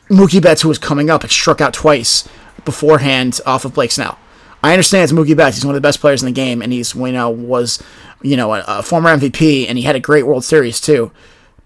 Mookie 0.08 0.42
Betts, 0.42 0.62
who 0.62 0.68
was 0.68 0.78
coming 0.78 1.10
up, 1.10 1.22
had 1.22 1.30
struck 1.30 1.60
out 1.60 1.72
twice 1.72 2.28
beforehand 2.64 3.40
off 3.46 3.64
of 3.64 3.74
Blake 3.74 3.92
Snell. 3.92 4.18
I 4.62 4.72
understand 4.72 5.04
it's 5.04 5.12
Mookie 5.12 5.36
Betts; 5.36 5.56
he's 5.56 5.66
one 5.66 5.74
of 5.74 5.82
the 5.82 5.86
best 5.86 6.00
players 6.00 6.22
in 6.22 6.26
the 6.26 6.32
game, 6.32 6.62
and 6.62 6.72
he's 6.72 6.94
you 6.94 7.12
know 7.12 7.30
was 7.30 7.82
you 8.22 8.36
know 8.36 8.54
a, 8.54 8.64
a 8.66 8.82
former 8.82 9.14
MVP, 9.14 9.68
and 9.68 9.76
he 9.78 9.84
had 9.84 9.96
a 9.96 10.00
great 10.00 10.26
World 10.26 10.44
Series 10.44 10.80
too, 10.80 11.12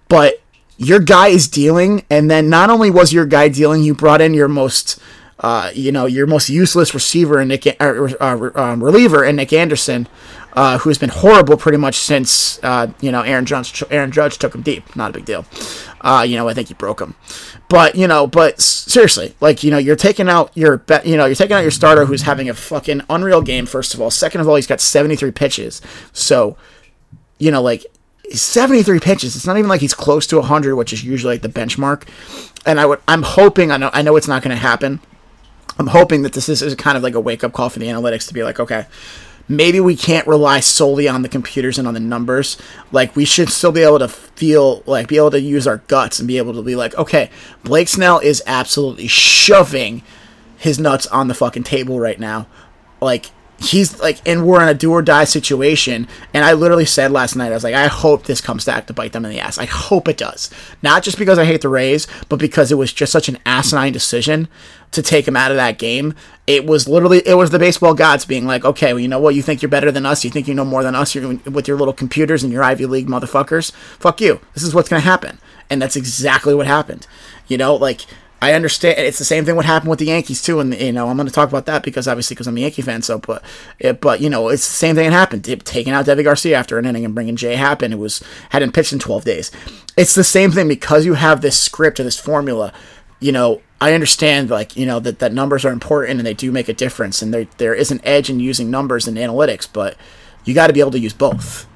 but 0.08 0.40
your 0.78 1.00
guy 1.00 1.28
is 1.28 1.48
dealing, 1.48 2.04
and 2.08 2.30
then 2.30 2.48
not 2.48 2.70
only 2.70 2.90
was 2.90 3.12
your 3.12 3.26
guy 3.26 3.48
dealing, 3.48 3.82
you 3.82 3.94
brought 3.94 4.20
in 4.20 4.32
your 4.32 4.46
most, 4.46 4.98
uh, 5.40 5.70
you 5.74 5.90
know, 5.90 6.06
your 6.06 6.26
most 6.26 6.48
useless 6.48 6.94
receiver 6.94 7.40
and 7.40 7.48
Nick 7.48 7.66
uh, 7.66 8.08
uh, 8.20 8.76
reliever 8.78 9.24
and 9.24 9.36
Nick 9.36 9.52
Anderson, 9.52 10.06
uh, 10.54 10.78
who 10.78 10.90
has 10.90 10.98
been 10.98 11.10
horrible 11.10 11.56
pretty 11.56 11.78
much 11.78 11.96
since 11.96 12.62
uh, 12.62 12.90
you 13.00 13.12
know 13.12 13.22
Aaron 13.22 13.44
Judge 13.44 13.82
Aaron 13.90 14.10
Judge 14.10 14.38
took 14.38 14.54
him 14.54 14.62
deep. 14.62 14.94
Not 14.96 15.10
a 15.10 15.14
big 15.14 15.24
deal. 15.24 15.44
Uh, 16.00 16.24
you 16.26 16.36
know, 16.36 16.48
I 16.48 16.54
think 16.54 16.68
he 16.68 16.74
broke 16.74 17.00
him, 17.00 17.14
but 17.68 17.94
you 17.94 18.06
know, 18.06 18.26
but 18.26 18.60
seriously, 18.60 19.34
like 19.40 19.62
you 19.62 19.70
know, 19.70 19.78
you're 19.78 19.96
taking 19.96 20.28
out 20.28 20.56
your 20.56 20.82
you 21.04 21.16
know 21.16 21.26
you're 21.26 21.34
taking 21.34 21.56
out 21.56 21.62
your 21.62 21.70
starter 21.70 22.04
who's 22.06 22.22
having 22.22 22.48
a 22.48 22.54
fucking 22.54 23.02
unreal 23.10 23.42
game. 23.42 23.66
First 23.66 23.94
of 23.94 24.00
all, 24.00 24.10
second 24.10 24.40
of 24.40 24.48
all, 24.48 24.56
he's 24.56 24.66
got 24.66 24.80
73 24.80 25.30
pitches, 25.32 25.82
so 26.12 26.56
you 27.38 27.50
know, 27.50 27.62
like 27.62 27.86
73 28.32 29.00
pitches. 29.00 29.36
It's 29.36 29.46
not 29.46 29.56
even 29.56 29.68
like 29.68 29.80
he's 29.80 29.94
close 29.94 30.26
to 30.28 30.36
100, 30.36 30.76
which 30.76 30.92
is 30.92 31.04
usually 31.04 31.34
like 31.34 31.42
the 31.42 31.48
benchmark. 31.48 32.06
And 32.66 32.78
I 32.78 32.86
would, 32.86 33.00
I'm 33.08 33.22
hoping, 33.22 33.70
I 33.70 33.76
know, 33.76 33.90
I 33.92 34.02
know 34.02 34.16
it's 34.16 34.28
not 34.28 34.42
going 34.42 34.54
to 34.54 34.60
happen. 34.60 35.00
I'm 35.78 35.86
hoping 35.86 36.22
that 36.22 36.32
this 36.32 36.48
is, 36.48 36.60
is 36.60 36.74
kind 36.74 36.96
of 36.96 37.02
like 37.02 37.14
a 37.14 37.20
wake 37.20 37.44
up 37.44 37.52
call 37.52 37.70
for 37.70 37.78
the 37.78 37.86
analytics 37.86 38.26
to 38.28 38.34
be 38.34 38.42
like, 38.42 38.58
okay, 38.58 38.86
maybe 39.48 39.80
we 39.80 39.96
can't 39.96 40.26
rely 40.26 40.60
solely 40.60 41.08
on 41.08 41.22
the 41.22 41.28
computers 41.28 41.78
and 41.78 41.88
on 41.88 41.94
the 41.94 42.00
numbers. 42.00 42.58
Like 42.92 43.16
we 43.16 43.24
should 43.24 43.48
still 43.48 43.72
be 43.72 43.82
able 43.82 43.98
to 43.98 44.08
feel 44.08 44.82
like 44.86 45.08
be 45.08 45.16
able 45.16 45.30
to 45.32 45.40
use 45.40 45.66
our 45.66 45.78
guts 45.88 46.18
and 46.18 46.28
be 46.28 46.38
able 46.38 46.54
to 46.54 46.62
be 46.62 46.76
like, 46.76 46.94
okay, 46.96 47.30
Blake 47.64 47.88
Snell 47.88 48.18
is 48.18 48.42
absolutely 48.46 49.08
shoving 49.08 50.02
his 50.56 50.78
nuts 50.78 51.06
on 51.06 51.28
the 51.28 51.34
fucking 51.34 51.64
table 51.64 51.98
right 51.98 52.20
now. 52.20 52.46
Like 53.00 53.30
he's 53.58 53.98
like 54.00 54.26
and 54.26 54.46
we're 54.46 54.62
in 54.62 54.68
a 54.68 54.74
do 54.74 54.92
or 54.92 55.02
die 55.02 55.24
situation. 55.24 56.06
And 56.32 56.44
i 56.44 56.52
literally 56.52 56.84
said 56.84 57.10
last 57.10 57.36
night 57.36 57.50
i 57.50 57.54
was 57.54 57.64
like 57.64 57.74
i 57.74 57.86
hope 57.86 58.24
this 58.24 58.40
comes 58.40 58.64
back 58.64 58.86
to 58.86 58.92
bite 58.92 59.12
them 59.12 59.24
in 59.24 59.30
the 59.30 59.40
ass. 59.40 59.58
I 59.58 59.64
hope 59.66 60.08
it 60.08 60.16
does. 60.16 60.50
Not 60.82 61.02
just 61.02 61.18
because 61.18 61.38
i 61.38 61.44
hate 61.44 61.62
the 61.62 61.68
rays 61.68 62.06
but 62.28 62.38
because 62.38 62.70
it 62.70 62.76
was 62.76 62.92
just 62.92 63.12
such 63.12 63.28
an 63.28 63.38
asinine 63.44 63.92
decision 63.92 64.48
to 64.90 65.02
take 65.02 65.28
him 65.28 65.36
out 65.36 65.50
of 65.50 65.56
that 65.56 65.78
game. 65.78 66.14
It 66.46 66.64
was 66.64 66.88
literally 66.88 67.22
it 67.26 67.34
was 67.34 67.50
the 67.50 67.58
baseball 67.58 67.94
gods 67.94 68.24
being 68.24 68.46
like 68.46 68.64
okay 68.64 68.92
well 68.92 69.00
you 69.00 69.08
know 69.08 69.20
what? 69.20 69.34
You 69.34 69.42
think 69.42 69.60
you're 69.60 69.68
better 69.68 69.92
than 69.92 70.06
us. 70.06 70.24
You 70.24 70.30
think 70.30 70.48
you 70.48 70.54
know 70.54 70.64
more 70.64 70.82
than 70.82 70.94
us. 70.94 71.14
You're 71.14 71.34
with 71.50 71.68
your 71.68 71.76
little 71.76 71.94
computers 71.94 72.42
and 72.42 72.52
your 72.52 72.62
ivy 72.62 72.86
league 72.86 73.08
motherfuckers. 73.08 73.72
Fuck 73.98 74.20
you. 74.20 74.40
This 74.54 74.62
is 74.62 74.74
what's 74.74 74.88
going 74.88 75.02
to 75.02 75.08
happen. 75.08 75.38
And 75.70 75.82
that's 75.82 75.96
exactly 75.96 76.54
what 76.54 76.66
happened. 76.66 77.06
You 77.48 77.58
know 77.58 77.74
like 77.74 78.06
I 78.40 78.52
understand. 78.52 78.98
It's 78.98 79.18
the 79.18 79.24
same 79.24 79.44
thing 79.44 79.56
what 79.56 79.64
happened 79.64 79.90
with 79.90 79.98
the 79.98 80.06
Yankees 80.06 80.40
too, 80.40 80.60
and 80.60 80.72
you 80.74 80.92
know 80.92 81.08
I'm 81.08 81.16
going 81.16 81.26
to 81.26 81.32
talk 81.32 81.48
about 81.48 81.66
that 81.66 81.82
because 81.82 82.06
obviously 82.06 82.34
because 82.34 82.46
I'm 82.46 82.56
a 82.56 82.60
Yankee 82.60 82.82
fan. 82.82 83.02
So, 83.02 83.18
but 83.18 83.42
it, 83.80 84.00
but 84.00 84.20
you 84.20 84.30
know 84.30 84.48
it's 84.48 84.66
the 84.66 84.74
same 84.74 84.94
thing 84.94 85.10
that 85.10 85.16
happened. 85.16 85.44
Taking 85.64 85.92
out 85.92 86.06
Deivi 86.06 86.22
Garcia 86.22 86.56
after 86.56 86.78
an 86.78 86.86
inning 86.86 87.04
and 87.04 87.14
bringing 87.14 87.34
Jay 87.34 87.56
Happen, 87.56 87.92
it 87.92 87.98
was 87.98 88.22
hadn't 88.50 88.72
pitched 88.72 88.92
in 88.92 89.00
12 89.00 89.24
days. 89.24 89.50
It's 89.96 90.14
the 90.14 90.22
same 90.22 90.52
thing 90.52 90.68
because 90.68 91.04
you 91.04 91.14
have 91.14 91.40
this 91.40 91.58
script 91.58 91.98
or 91.98 92.04
this 92.04 92.18
formula. 92.18 92.72
You 93.18 93.32
know, 93.32 93.60
I 93.80 93.92
understand 93.92 94.50
like 94.50 94.76
you 94.76 94.86
know 94.86 95.00
that 95.00 95.18
that 95.18 95.32
numbers 95.32 95.64
are 95.64 95.72
important 95.72 96.20
and 96.20 96.26
they 96.26 96.34
do 96.34 96.52
make 96.52 96.68
a 96.68 96.74
difference, 96.74 97.22
and 97.22 97.34
there 97.34 97.48
there 97.56 97.74
is 97.74 97.90
an 97.90 98.00
edge 98.04 98.30
in 98.30 98.38
using 98.38 98.70
numbers 98.70 99.08
and 99.08 99.16
analytics, 99.16 99.68
but 99.72 99.96
you 100.44 100.54
got 100.54 100.68
to 100.68 100.72
be 100.72 100.80
able 100.80 100.92
to 100.92 101.00
use 101.00 101.12
both. 101.12 101.66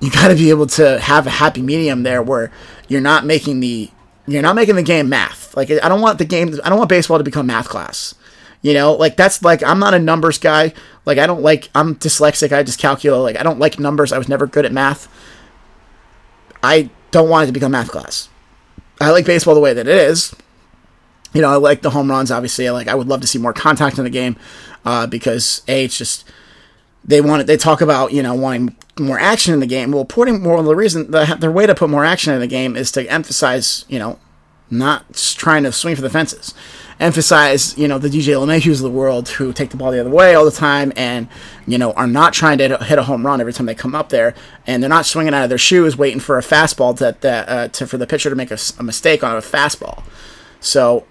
You 0.00 0.10
got 0.10 0.28
to 0.28 0.34
be 0.34 0.50
able 0.50 0.66
to 0.66 0.98
have 0.98 1.26
a 1.26 1.30
happy 1.30 1.62
medium 1.62 2.02
there 2.02 2.22
where 2.22 2.50
you're 2.88 3.00
not 3.00 3.24
making 3.24 3.60
the 3.60 3.88
you're 4.26 4.42
not 4.42 4.54
making 4.54 4.76
the 4.76 4.82
game 4.82 5.08
math. 5.08 5.56
Like 5.56 5.70
I 5.70 5.88
don't 5.88 6.00
want 6.00 6.18
the 6.18 6.24
game. 6.24 6.58
I 6.64 6.68
don't 6.68 6.78
want 6.78 6.88
baseball 6.88 7.18
to 7.18 7.24
become 7.24 7.46
math 7.46 7.68
class. 7.68 8.14
You 8.62 8.74
know, 8.74 8.92
like 8.92 9.16
that's 9.16 9.42
like 9.42 9.62
I'm 9.62 9.78
not 9.78 9.94
a 9.94 9.98
numbers 9.98 10.38
guy. 10.38 10.72
Like 11.04 11.18
I 11.18 11.26
don't 11.26 11.42
like 11.42 11.68
I'm 11.74 11.96
dyslexic. 11.96 12.52
I 12.52 12.62
just 12.62 12.78
calculate. 12.78 13.22
Like 13.22 13.40
I 13.40 13.42
don't 13.42 13.58
like 13.58 13.80
numbers. 13.80 14.12
I 14.12 14.18
was 14.18 14.28
never 14.28 14.46
good 14.46 14.64
at 14.64 14.72
math. 14.72 15.08
I 16.62 16.90
don't 17.10 17.28
want 17.28 17.44
it 17.44 17.46
to 17.48 17.52
become 17.52 17.72
math 17.72 17.90
class. 17.90 18.28
I 19.00 19.10
like 19.10 19.26
baseball 19.26 19.54
the 19.54 19.60
way 19.60 19.74
that 19.74 19.88
it 19.88 19.96
is. 19.96 20.34
You 21.32 21.40
know, 21.40 21.50
I 21.50 21.56
like 21.56 21.82
the 21.82 21.90
home 21.90 22.08
runs. 22.08 22.30
Obviously, 22.30 22.70
like 22.70 22.86
I 22.86 22.94
would 22.94 23.08
love 23.08 23.20
to 23.22 23.26
see 23.26 23.38
more 23.38 23.52
contact 23.52 23.98
in 23.98 24.04
the 24.04 24.10
game 24.10 24.36
uh, 24.84 25.08
because 25.08 25.62
a 25.66 25.84
it's 25.84 25.98
just 25.98 26.24
they 27.04 27.20
want 27.20 27.46
they 27.46 27.56
talk 27.56 27.80
about 27.80 28.12
you 28.12 28.22
know 28.22 28.34
wanting 28.34 28.76
more 28.98 29.18
action 29.18 29.54
in 29.54 29.60
the 29.60 29.66
game. 29.66 29.92
Well, 29.92 30.04
putting 30.04 30.42
more 30.42 30.62
the 30.62 30.76
reason 30.76 31.10
the, 31.10 31.36
their 31.38 31.50
way 31.50 31.66
to 31.66 31.74
put 31.74 31.90
more 31.90 32.04
action 32.04 32.32
in 32.32 32.40
the 32.40 32.46
game 32.46 32.76
is 32.76 32.90
to 32.92 33.06
emphasize 33.10 33.84
you 33.88 33.98
know 33.98 34.18
not 34.72 35.14
trying 35.36 35.62
to 35.64 35.70
swing 35.70 35.94
for 35.94 36.02
the 36.02 36.10
fences. 36.10 36.54
Emphasize, 36.98 37.76
you 37.76 37.86
know, 37.86 37.98
the 37.98 38.08
DJ 38.08 38.34
LeMahieu's 38.34 38.80
of 38.80 38.84
the 38.84 38.96
world 38.96 39.28
who 39.28 39.52
take 39.52 39.70
the 39.70 39.76
ball 39.76 39.92
the 39.92 40.00
other 40.00 40.10
way 40.10 40.34
all 40.34 40.44
the 40.44 40.50
time 40.50 40.92
and, 40.96 41.28
you 41.66 41.76
know, 41.76 41.92
are 41.92 42.06
not 42.06 42.32
trying 42.32 42.58
to 42.58 42.78
hit 42.78 42.98
a 42.98 43.02
home 43.02 43.26
run 43.26 43.40
every 43.40 43.52
time 43.52 43.66
they 43.66 43.74
come 43.74 43.94
up 43.94 44.08
there. 44.08 44.34
And 44.66 44.82
they're 44.82 44.88
not 44.90 45.04
swinging 45.04 45.34
out 45.34 45.42
of 45.42 45.48
their 45.48 45.58
shoes 45.58 45.96
waiting 45.96 46.20
for 46.20 46.38
a 46.38 46.42
fastball 46.42 46.96
to, 46.98 47.16
that, 47.20 47.48
uh, 47.48 47.68
to 47.68 47.86
for 47.86 47.98
the 47.98 48.06
pitcher 48.06 48.30
to 48.30 48.36
make 48.36 48.50
a, 48.50 48.58
a 48.78 48.82
mistake 48.82 49.22
on 49.22 49.36
a 49.36 49.40
fastball. 49.40 50.04
So 50.60 51.04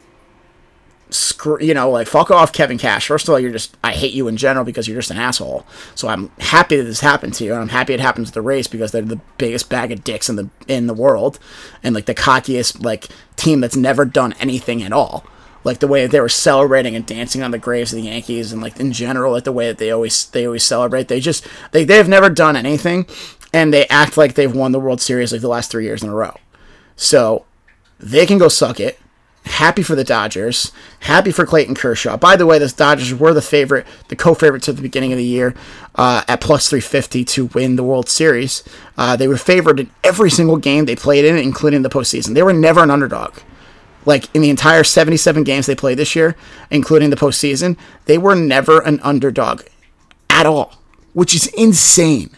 you 1.59 1.73
know, 1.73 1.89
like 1.89 2.07
fuck 2.07 2.31
off, 2.31 2.53
Kevin 2.53 2.77
Cash. 2.77 3.07
First 3.07 3.27
of 3.27 3.33
all, 3.33 3.39
you're 3.39 3.51
just 3.51 3.75
I 3.83 3.93
hate 3.93 4.13
you 4.13 4.27
in 4.27 4.37
general 4.37 4.65
because 4.65 4.87
you're 4.87 4.97
just 4.97 5.11
an 5.11 5.17
asshole. 5.17 5.65
So 5.95 6.07
I'm 6.07 6.29
happy 6.39 6.77
that 6.77 6.83
this 6.83 6.99
happened 6.99 7.33
to 7.35 7.43
you, 7.43 7.53
and 7.53 7.61
I'm 7.61 7.69
happy 7.69 7.93
it 7.93 7.99
happened 7.99 8.27
to 8.27 8.33
the 8.33 8.41
race 8.41 8.67
because 8.67 8.91
they're 8.91 9.01
the 9.01 9.21
biggest 9.37 9.69
bag 9.69 9.91
of 9.91 10.03
dicks 10.03 10.29
in 10.29 10.35
the 10.35 10.49
in 10.67 10.87
the 10.87 10.93
world, 10.93 11.39
and 11.83 11.95
like 11.95 12.05
the 12.05 12.15
cockiest 12.15 12.83
like 12.83 13.07
team 13.35 13.61
that's 13.61 13.75
never 13.75 14.05
done 14.05 14.33
anything 14.39 14.83
at 14.83 14.93
all. 14.93 15.25
Like 15.63 15.79
the 15.79 15.87
way 15.87 16.07
they 16.07 16.19
were 16.19 16.29
celebrating 16.29 16.95
and 16.95 17.05
dancing 17.05 17.43
on 17.43 17.51
the 17.51 17.59
graves 17.59 17.91
of 17.93 17.97
the 17.97 18.09
Yankees, 18.09 18.51
and 18.51 18.61
like 18.61 18.79
in 18.79 18.91
general, 18.91 19.31
like 19.31 19.43
the 19.43 19.51
way 19.51 19.67
that 19.67 19.77
they 19.77 19.91
always 19.91 20.25
they 20.29 20.45
always 20.45 20.63
celebrate. 20.63 21.07
They 21.07 21.19
just 21.19 21.47
they 21.71 21.83
they've 21.83 22.07
never 22.07 22.29
done 22.29 22.55
anything, 22.55 23.05
and 23.53 23.73
they 23.73 23.87
act 23.87 24.17
like 24.17 24.35
they've 24.35 24.55
won 24.55 24.71
the 24.71 24.79
World 24.79 25.01
Series 25.01 25.31
like 25.31 25.41
the 25.41 25.47
last 25.47 25.71
three 25.71 25.85
years 25.85 26.03
in 26.03 26.09
a 26.09 26.15
row. 26.15 26.35
So 26.95 27.45
they 27.99 28.25
can 28.25 28.37
go 28.37 28.47
suck 28.47 28.79
it 28.79 28.99
happy 29.45 29.83
for 29.83 29.95
the 29.95 30.03
Dodgers, 30.03 30.71
happy 31.01 31.31
for 31.31 31.45
Clayton 31.45 31.75
Kershaw. 31.75 32.17
By 32.17 32.35
the 32.35 32.45
way, 32.45 32.59
the 32.59 32.67
Dodgers 32.67 33.13
were 33.13 33.33
the 33.33 33.41
favorite, 33.41 33.85
the 34.07 34.15
co-favorites 34.15 34.69
at 34.69 34.75
the 34.75 34.81
beginning 34.81 35.11
of 35.11 35.17
the 35.17 35.23
year 35.23 35.55
uh, 35.95 36.23
at 36.27 36.41
plus 36.41 36.69
350 36.69 37.25
to 37.25 37.45
win 37.47 37.75
the 37.75 37.83
World 37.83 38.07
Series. 38.07 38.63
Uh, 38.97 39.15
they 39.15 39.27
were 39.27 39.37
favored 39.37 39.79
in 39.79 39.89
every 40.03 40.29
single 40.29 40.57
game 40.57 40.85
they 40.85 40.95
played 40.95 41.25
in, 41.25 41.37
including 41.37 41.81
the 41.81 41.89
postseason. 41.89 42.33
They 42.33 42.43
were 42.43 42.53
never 42.53 42.83
an 42.83 42.91
underdog. 42.91 43.37
Like 44.05 44.33
in 44.35 44.41
the 44.41 44.49
entire 44.49 44.83
77 44.83 45.43
games 45.43 45.65
they 45.65 45.75
played 45.75 45.97
this 45.97 46.15
year, 46.15 46.35
including 46.69 47.09
the 47.11 47.15
postseason, 47.15 47.77
they 48.05 48.17
were 48.17 48.35
never 48.35 48.81
an 48.81 48.99
underdog 49.01 49.61
at 50.29 50.45
all, 50.45 50.73
which 51.13 51.35
is 51.35 51.47
insane. 51.47 52.31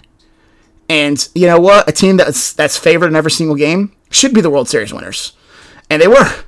And 0.90 1.28
you 1.34 1.48
know 1.48 1.60
what? 1.60 1.88
A 1.88 1.94
team 1.94 2.18
that's 2.18 2.52
that's 2.52 2.78
favored 2.78 3.08
in 3.08 3.16
every 3.16 3.32
single 3.32 3.56
game 3.56 3.94
should 4.10 4.34
be 4.34 4.42
the 4.42 4.50
World 4.50 4.68
Series 4.68 4.94
winners, 4.94 5.34
and 5.90 6.02
they 6.02 6.08
were. 6.08 6.44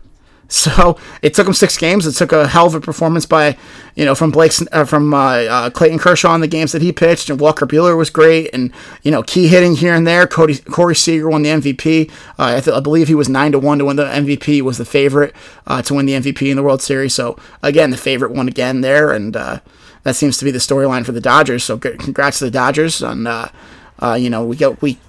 So 0.65 0.97
it 1.21 1.33
took 1.33 1.47
him 1.47 1.53
six 1.53 1.77
games. 1.77 2.05
It 2.05 2.13
took 2.13 2.31
a 2.31 2.47
hell 2.47 2.67
of 2.67 2.75
a 2.75 2.79
performance 2.79 3.25
by, 3.25 3.57
you 3.95 4.05
know, 4.05 4.13
from 4.13 4.31
Blake, 4.31 4.53
uh, 4.71 4.85
from 4.85 5.13
uh, 5.13 5.17
uh, 5.17 5.69
Clayton 5.69 5.99
Kershaw 5.99 6.35
in 6.35 6.41
the 6.41 6.47
games 6.47 6.71
that 6.71 6.81
he 6.81 6.91
pitched, 6.91 7.29
and 7.29 7.39
Walker 7.39 7.65
Buehler 7.65 7.97
was 7.97 8.09
great, 8.09 8.49
and 8.53 8.71
you 9.01 9.11
know, 9.11 9.23
key 9.23 9.47
hitting 9.47 9.75
here 9.75 9.93
and 9.93 10.05
there. 10.05 10.27
Cody 10.27 10.57
Corey 10.57 10.95
Seager 10.95 11.29
won 11.29 11.41
the 11.41 11.49
MVP. 11.49 12.11
Uh, 12.37 12.55
I, 12.57 12.59
th- 12.59 12.75
I, 12.75 12.79
believe 12.79 13.07
he 13.07 13.15
was 13.15 13.27
nine 13.27 13.51
to 13.53 13.59
one 13.59 13.79
to 13.79 13.85
win 13.85 13.95
the 13.95 14.05
MVP. 14.05 14.61
Was 14.61 14.77
the 14.77 14.85
favorite 14.85 15.35
uh, 15.65 15.81
to 15.83 15.93
win 15.93 16.05
the 16.05 16.13
MVP 16.13 16.49
in 16.49 16.57
the 16.57 16.63
World 16.63 16.81
Series. 16.81 17.13
So 17.15 17.37
again, 17.63 17.89
the 17.89 17.97
favorite 17.97 18.31
won 18.31 18.47
again 18.47 18.81
there, 18.81 19.11
and 19.11 19.35
uh, 19.35 19.59
that 20.03 20.15
seems 20.15 20.37
to 20.37 20.45
be 20.45 20.51
the 20.51 20.59
storyline 20.59 21.05
for 21.05 21.11
the 21.11 21.21
Dodgers. 21.21 21.63
So 21.63 21.77
congrats 21.77 22.39
to 22.39 22.45
the 22.45 22.51
Dodgers 22.51 23.01
on. 23.01 23.25
you 24.17 24.29
know, 24.29 24.45
we 24.45 24.55
go 24.55 24.77
we 24.81 24.99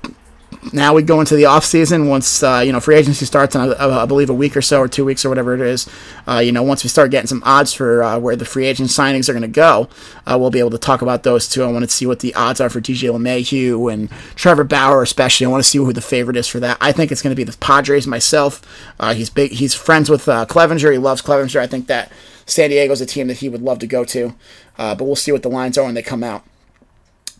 now 0.72 0.94
we 0.94 1.02
go 1.02 1.20
into 1.20 1.36
the 1.36 1.44
off 1.44 1.64
season 1.64 2.08
once 2.08 2.42
uh, 2.42 2.62
you 2.64 2.72
know 2.72 2.80
free 2.80 2.96
agency 2.96 3.24
starts 3.24 3.54
in 3.54 3.60
I, 3.60 4.02
I, 4.02 4.06
believe 4.06 4.30
a 4.30 4.34
week 4.34 4.56
or 4.56 4.62
so 4.62 4.80
or 4.80 4.88
two 4.88 5.04
weeks 5.04 5.24
or 5.24 5.28
whatever 5.28 5.54
it 5.54 5.60
is. 5.60 5.88
Uh, 6.26 6.38
you 6.38 6.52
know 6.52 6.62
once 6.62 6.82
we 6.82 6.88
start 6.88 7.10
getting 7.10 7.26
some 7.26 7.42
odds 7.44 7.72
for 7.72 8.02
uh, 8.02 8.18
where 8.18 8.36
the 8.36 8.44
free 8.44 8.66
agent 8.66 8.90
signings 8.90 9.28
are 9.28 9.32
going 9.32 9.42
to 9.42 9.48
go, 9.48 9.88
uh, 10.26 10.36
we'll 10.38 10.50
be 10.50 10.58
able 10.58 10.70
to 10.70 10.78
talk 10.78 11.02
about 11.02 11.22
those 11.22 11.48
too. 11.48 11.62
I 11.62 11.70
want 11.70 11.84
to 11.84 11.90
see 11.90 12.06
what 12.06 12.20
the 12.20 12.34
odds 12.34 12.60
are 12.60 12.70
for 12.70 12.80
DJ 12.80 13.10
LeMahieu 13.10 13.92
and 13.92 14.10
Trevor 14.34 14.64
Bauer 14.64 15.02
especially. 15.02 15.46
I 15.46 15.50
want 15.50 15.62
to 15.62 15.68
see 15.68 15.78
who 15.78 15.92
the 15.92 16.00
favorite 16.00 16.36
is 16.36 16.48
for 16.48 16.60
that. 16.60 16.78
I 16.80 16.92
think 16.92 17.12
it's 17.12 17.22
going 17.22 17.32
to 17.32 17.36
be 17.36 17.44
the 17.44 17.56
Padres 17.58 18.06
myself. 18.06 18.62
Uh, 18.98 19.14
he's 19.14 19.30
big. 19.30 19.52
He's 19.52 19.74
friends 19.74 20.10
with 20.10 20.28
uh, 20.28 20.46
Clevinger. 20.46 20.92
He 20.92 20.98
loves 20.98 21.22
Clevinger. 21.22 21.60
I 21.60 21.66
think 21.66 21.86
that 21.86 22.10
San 22.44 22.70
Diego's 22.70 23.00
a 23.00 23.06
team 23.06 23.26
that 23.28 23.38
he 23.38 23.48
would 23.48 23.62
love 23.62 23.78
to 23.80 23.86
go 23.86 24.04
to. 24.04 24.34
but 24.76 25.00
we'll 25.00 25.16
see 25.16 25.32
what 25.32 25.42
the 25.42 25.50
lines 25.50 25.76
are 25.78 25.84
when 25.84 25.94
they 25.94 26.02
come 26.02 26.22
out. 26.22 26.44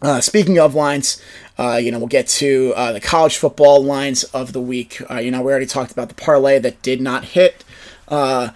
Uh, 0.02 0.20
speaking 0.20 0.58
of 0.58 0.74
lines, 0.74 1.22
uh, 1.58 1.80
you 1.82 1.90
know, 1.90 1.98
we'll 1.98 2.06
get 2.06 2.26
to 2.26 2.72
uh, 2.76 2.92
the 2.92 3.00
college 3.00 3.36
football 3.36 3.82
lines 3.82 4.24
of 4.24 4.52
the 4.52 4.60
week. 4.60 5.00
Uh, 5.10 5.16
you 5.16 5.30
know, 5.30 5.40
we 5.40 5.50
already 5.50 5.66
talked 5.66 5.90
about 5.90 6.08
the 6.08 6.14
parlay 6.14 6.58
that 6.58 6.82
did 6.82 7.00
not 7.00 7.24
hit 7.24 7.64
uh, 8.08 8.50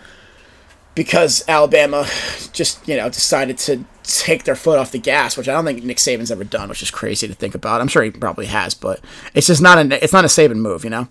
because 0.95 1.43
Alabama 1.49 2.07
just, 2.53 2.87
you 2.87 2.97
know, 2.97 3.09
decided 3.09 3.57
to 3.57 3.85
take 4.03 4.45
their 4.45 4.57
foot 4.57 4.79
off 4.79 4.93
the 4.93 4.99
gas, 4.99 5.37
which 5.37 5.49
I 5.49 5.53
don't 5.53 5.65
think 5.65 5.83
Nick 5.83 5.97
Saban's 5.97 6.31
ever 6.31 6.45
done, 6.45 6.69
which 6.69 6.83
is 6.83 6.91
crazy 6.91 7.27
to 7.27 7.35
think 7.35 7.55
about. 7.55 7.81
I'm 7.81 7.89
sure 7.89 8.03
he 8.03 8.11
probably 8.11 8.47
has, 8.47 8.75
but 8.75 9.01
it's 9.35 9.47
just 9.47 9.63
not 9.63 9.79
a 9.79 10.05
it's 10.05 10.13
not 10.13 10.25
a 10.25 10.29
Saban 10.29 10.57
move, 10.57 10.85
you 10.85 10.91
know. 10.91 11.09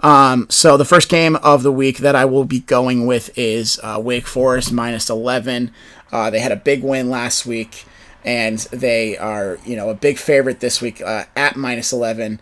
Um, 0.00 0.46
so 0.50 0.76
the 0.76 0.84
first 0.84 1.08
game 1.08 1.36
of 1.36 1.62
the 1.62 1.72
week 1.72 1.98
that 1.98 2.14
I 2.14 2.26
will 2.26 2.44
be 2.44 2.60
going 2.60 3.06
with 3.06 3.30
is 3.38 3.80
uh, 3.82 3.98
Wake 4.02 4.26
Forest 4.26 4.72
minus 4.72 5.08
11. 5.08 5.70
they 6.10 6.40
had 6.40 6.52
a 6.52 6.56
big 6.56 6.82
win 6.82 7.08
last 7.08 7.46
week 7.46 7.86
and 8.24 8.58
they 8.70 9.16
are 9.16 9.58
you 9.64 9.76
know 9.76 9.90
a 9.90 9.94
big 9.94 10.18
favorite 10.18 10.60
this 10.60 10.80
week 10.80 11.00
uh, 11.00 11.24
at 11.36 11.56
minus 11.56 11.92
11 11.92 12.40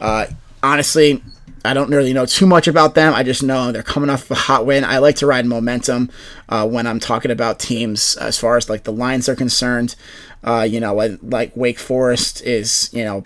uh, 0.00 0.26
honestly 0.62 1.22
i 1.64 1.74
don't 1.74 1.90
really 1.90 2.12
know 2.12 2.24
too 2.26 2.46
much 2.46 2.68
about 2.68 2.94
them. 2.94 3.12
I 3.14 3.22
just 3.22 3.42
know 3.42 3.72
they're 3.72 3.82
coming 3.82 4.10
off 4.10 4.30
a 4.30 4.34
hot 4.34 4.64
win. 4.64 4.84
I 4.84 4.98
like 4.98 5.16
to 5.16 5.26
ride 5.26 5.44
momentum 5.46 6.10
uh, 6.48 6.66
when 6.66 6.86
i'm 6.86 7.00
talking 7.00 7.30
about 7.30 7.58
teams 7.58 8.16
as 8.16 8.38
far 8.38 8.56
as 8.56 8.68
like 8.70 8.84
the 8.84 8.92
lines 8.92 9.28
are 9.28 9.36
concerned. 9.36 9.94
Uh, 10.44 10.62
you 10.62 10.78
know 10.78 10.94
like 11.22 11.50
wake 11.56 11.78
forest 11.78 12.42
is 12.42 12.90
you 12.92 13.04
know 13.04 13.24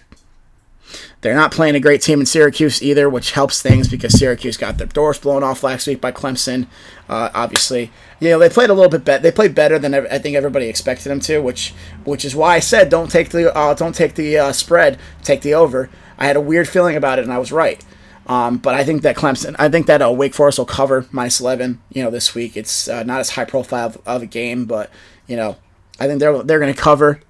they're 1.21 1.35
not 1.35 1.53
playing 1.53 1.75
a 1.75 1.81
great 1.81 2.03
team 2.03 2.21
in 2.21 2.27
Syracuse 2.27 2.83
either, 2.83 3.09
which 3.09 3.33
helps 3.33 3.63
things 3.63 3.89
because 3.89 4.19
Syracuse 4.19 4.57
got 4.57 4.79
their 4.79 4.87
doors 4.87 5.19
blown 5.19 5.43
off 5.43 5.63
last 5.63 5.87
week 5.87 6.01
by 6.01 6.13
Clemson. 6.13 6.67
Uh, 7.09 7.31
obviously, 7.35 7.91
you 8.21 8.31
know 8.31 8.39
they 8.39 8.49
played 8.49 8.71
a 8.71 8.75
little 8.75 8.91
bit 8.91 9.05
better. 9.05 9.23
They 9.23 9.33
played 9.33 9.55
better 9.55 9.79
than 9.79 9.95
I 9.95 10.19
think 10.19 10.37
everybody 10.37 10.69
expected 10.69 11.09
them 11.09 11.21
to, 11.21 11.39
which 11.41 11.75
which 12.05 12.25
is 12.25 12.35
why 12.35 12.57
I 12.57 12.61
said 12.61 12.89
don't 12.89 13.11
take 13.11 13.31
the 13.31 13.55
uh, 13.57 13.75
don't 13.75 13.95
take 13.95 14.15
the 14.15 14.39
uh, 14.39 14.53
spread, 14.53 14.99
take 15.23 15.43
the 15.43 15.55
over. 15.55 15.91
I 16.19 16.27
had 16.27 16.37
a 16.37 16.41
weird 16.41 16.69
feeling 16.69 16.97
about 16.97 17.19
it, 17.19 17.25
and 17.25 17.33
I 17.33 17.39
was 17.39 17.53
right. 17.53 17.85
Um, 18.27 18.59
but 18.59 18.75
I 18.75 18.85
think 18.85 19.03
that 19.03 19.17
Clemson, 19.17 19.57
I 19.59 19.69
think 19.69 19.87
that 19.87 20.01
uh, 20.01 20.13
Wake 20.13 20.35
Forest 20.35 20.59
will 20.59 20.67
cover 20.67 21.07
minus 21.11 21.41
eleven. 21.41 21.81
You 21.93 22.05
know, 22.05 22.11
this 22.11 22.35
week 22.35 22.57
it's 22.57 22.89
uh, 22.89 23.03
not 23.03 23.21
as 23.21 23.31
high 23.31 23.45
profile 23.45 23.89
of, 23.89 23.99
of, 24.07 24.23
a 24.23 24.27
game, 24.27 24.65
but 24.65 24.91
you 25.27 25.37
know, 25.37 25.57
I 25.99 26.07
think 26.07 26.21
they're 26.21 26.43
they're 26.43 26.61
going 26.61 26.73
to 26.73 26.81
cover. 26.81 27.21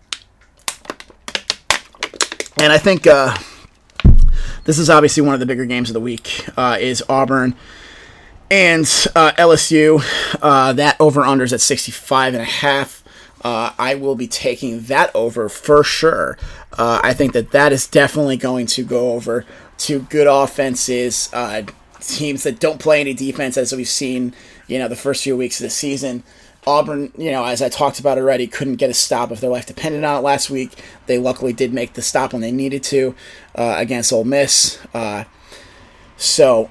And 2.59 2.73
I 2.73 2.79
think 2.79 3.07
uh, 3.07 3.37
this 4.65 4.79
is 4.79 4.89
obviously 4.89 5.23
one 5.23 5.35
of 5.35 5.41
the 5.41 5.47
bigger 5.47 5.65
games 5.65 5.91
of 5.91 5.95
the 5.95 6.01
week. 6.01 6.47
Uh, 6.57 6.77
is 6.81 7.03
Auburn 7.09 7.55
and 8.51 8.85
uh, 9.17 9.33
LSU. 9.33 10.03
Uh, 10.41 10.73
that 10.75 10.97
over 11.01 11.23
unders 11.23 11.53
at 11.53 11.61
65 11.61 12.35
and 12.35 12.43
a 12.43 12.47
half. 12.47 13.03
Uh, 13.45 13.73
I 13.77 13.97
will 13.97 14.15
be 14.15 14.29
taking 14.29 14.83
that 14.83 15.11
over 15.15 15.49
for 15.49 15.83
sure. 15.83 16.39
Uh, 16.73 17.01
I 17.03 17.13
think 17.13 17.33
that 17.33 17.51
that 17.51 17.73
is 17.73 17.89
definitely 17.89 18.37
going 18.37 18.67
to 18.67 18.85
go 18.85 19.13
over 19.13 19.45
to 19.79 20.01
good 20.01 20.29
offenses, 20.29 21.29
uh, 21.33 21.63
teams 21.99 22.45
that 22.45 22.61
don't 22.61 22.79
play 22.79 23.01
any 23.01 23.15
defense, 23.15 23.57
as 23.57 23.73
we've 23.73 23.89
seen, 23.89 24.33
you 24.69 24.79
know, 24.79 24.87
the 24.87 24.95
first 24.95 25.25
few 25.25 25.37
weeks 25.37 25.59
of 25.59 25.65
the 25.65 25.71
season. 25.71 26.23
Auburn, 26.67 27.13
you 27.17 27.31
know, 27.33 27.45
as 27.45 27.61
I 27.61 27.69
talked 27.69 27.99
about 27.99 28.19
already, 28.19 28.47
couldn't 28.47 28.77
get 28.77 28.89
a 28.89 28.95
stop 28.95 29.33
if 29.33 29.41
their 29.41 29.51
life 29.51 29.67
depended 29.67 30.05
on 30.05 30.19
it 30.19 30.21
last 30.21 30.49
week. 30.49 30.73
They 31.07 31.19
luckily 31.19 31.53
did 31.53 31.73
make 31.73 31.95
the 31.95 32.03
stop 32.03 32.33
when 32.33 32.41
they 32.41 32.53
needed 32.53 32.83
to 32.85 33.15
uh, 33.57 33.75
against 33.79 34.13
Ole 34.13 34.25
Miss. 34.25 34.79
Uh, 34.95 35.25
so 36.17 36.71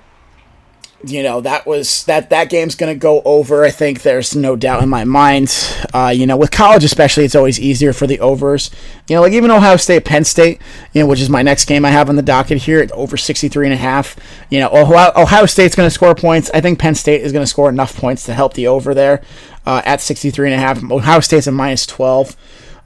you 1.03 1.23
know 1.23 1.41
that 1.41 1.65
was 1.65 2.03
that 2.05 2.29
that 2.29 2.49
game's 2.49 2.75
going 2.75 2.93
to 2.93 2.99
go 2.99 3.21
over. 3.23 3.63
I 3.63 3.71
think 3.71 4.01
there's 4.01 4.35
no 4.35 4.55
doubt 4.55 4.83
in 4.83 4.89
my 4.89 5.03
mind. 5.03 5.53
Uh, 5.93 6.13
you 6.15 6.25
know, 6.25 6.37
with 6.37 6.51
college 6.51 6.83
especially, 6.83 7.25
it's 7.25 7.35
always 7.35 7.59
easier 7.59 7.93
for 7.93 8.07
the 8.07 8.19
overs. 8.19 8.71
You 9.07 9.15
know, 9.15 9.21
like 9.21 9.33
even 9.33 9.51
Ohio 9.51 9.77
State, 9.77 10.05
Penn 10.05 10.23
State, 10.23 10.61
you 10.93 11.01
know, 11.01 11.07
which 11.07 11.19
is 11.19 11.29
my 11.29 11.41
next 11.41 11.65
game 11.65 11.85
I 11.85 11.89
have 11.89 12.09
on 12.09 12.15
the 12.15 12.21
docket 12.21 12.59
here, 12.59 12.79
at 12.79 12.91
over 12.91 13.17
63 13.17 13.67
and 13.67 13.73
a 13.73 13.77
half. 13.77 14.15
You 14.49 14.59
know, 14.59 14.69
Ohio, 14.69 15.11
Ohio 15.15 15.45
State's 15.45 15.75
going 15.75 15.87
to 15.87 15.93
score 15.93 16.15
points. 16.15 16.49
I 16.53 16.61
think 16.61 16.79
Penn 16.79 16.95
State 16.95 17.21
is 17.21 17.31
going 17.31 17.43
to 17.43 17.47
score 17.47 17.69
enough 17.69 17.95
points 17.95 18.25
to 18.25 18.33
help 18.33 18.53
the 18.53 18.67
over 18.67 18.93
there 18.93 19.21
uh, 19.65 19.81
at 19.85 20.01
63 20.01 20.51
and 20.51 20.55
a 20.55 20.57
half. 20.57 20.83
Ohio 20.91 21.19
State's 21.19 21.47
a 21.47 21.51
minus 21.51 21.85
12, 21.85 22.35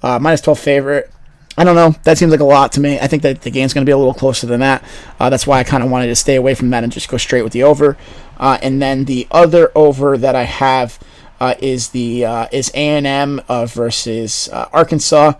uh, 0.04 0.20
minus 0.20 0.42
12 0.42 0.60
favorite. 0.60 1.12
I 1.58 1.64
don't 1.64 1.76
know. 1.76 1.96
That 2.04 2.18
seems 2.18 2.32
like 2.32 2.42
a 2.42 2.46
lot 2.46 2.74
to 2.74 2.82
me. 2.82 3.00
I 3.00 3.08
think 3.08 3.24
that 3.24 3.42
the 3.42 3.50
game's 3.50 3.74
going 3.74 3.86
to 3.86 3.90
be 3.90 3.94
a 3.94 3.98
little 3.98 4.14
closer 4.14 4.46
than 4.46 4.60
that. 4.60 4.84
Uh, 5.20 5.30
that's 5.30 5.48
why 5.48 5.60
I 5.60 5.64
kind 5.64 5.84
of 5.84 5.90
wanted 5.90 6.08
to 6.08 6.16
stay 6.16 6.36
away 6.36 6.54
from 6.54 6.70
that 6.72 6.84
and 6.84 6.92
just 6.92 7.08
go 7.08 7.18
straight 7.18 7.44
with 7.44 7.54
the 7.54 7.64
over. 7.64 7.98
Uh, 8.38 8.58
and 8.62 8.82
then 8.82 9.06
the 9.06 9.28
other 9.32 9.72
over 9.74 10.18
that 10.18 10.36
I 10.36 10.44
have 10.44 11.00
uh, 11.40 11.56
is 11.60 11.90
the 11.90 12.26
uh, 12.26 12.48
is 12.52 12.72
A 12.74 12.78
and 12.78 13.08
M 13.08 13.42
uh, 13.48 13.66
versus 13.66 14.50
uh, 14.50 14.68
Arkansas. 14.74 15.34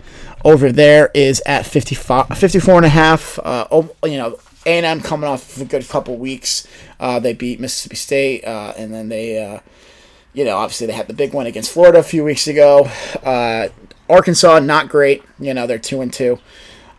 Over 0.44 0.72
there 0.72 1.10
is 1.12 1.42
at 1.44 1.66
55, 1.66 2.38
54 2.38 2.76
and 2.76 2.86
a 2.86 2.90
half. 2.90 3.38
Oh, 3.44 3.90
you 4.04 4.16
know, 4.16 4.38
A 4.64 4.78
and 4.78 4.86
M 4.86 5.00
coming 5.00 5.28
off 5.28 5.56
of 5.56 5.62
a 5.62 5.64
good 5.66 5.86
couple 5.88 6.16
weeks. 6.16 6.66
they 6.98 7.34
beat 7.34 7.60
Mississippi 7.60 7.96
State, 7.96 8.44
and 8.44 8.94
then 8.94 9.08
they 9.08 9.60
you 10.36 10.44
know, 10.44 10.58
obviously 10.58 10.86
they 10.86 10.92
had 10.92 11.06
the 11.06 11.14
big 11.14 11.32
one 11.32 11.46
against 11.46 11.72
Florida 11.72 11.98
a 11.98 12.02
few 12.02 12.22
weeks 12.22 12.46
ago. 12.46 12.90
Uh, 13.24 13.68
Arkansas, 14.08 14.60
not 14.60 14.88
great. 14.88 15.22
You 15.38 15.54
know, 15.54 15.66
they're 15.66 15.78
two 15.78 16.00
and 16.00 16.12
two. 16.12 16.38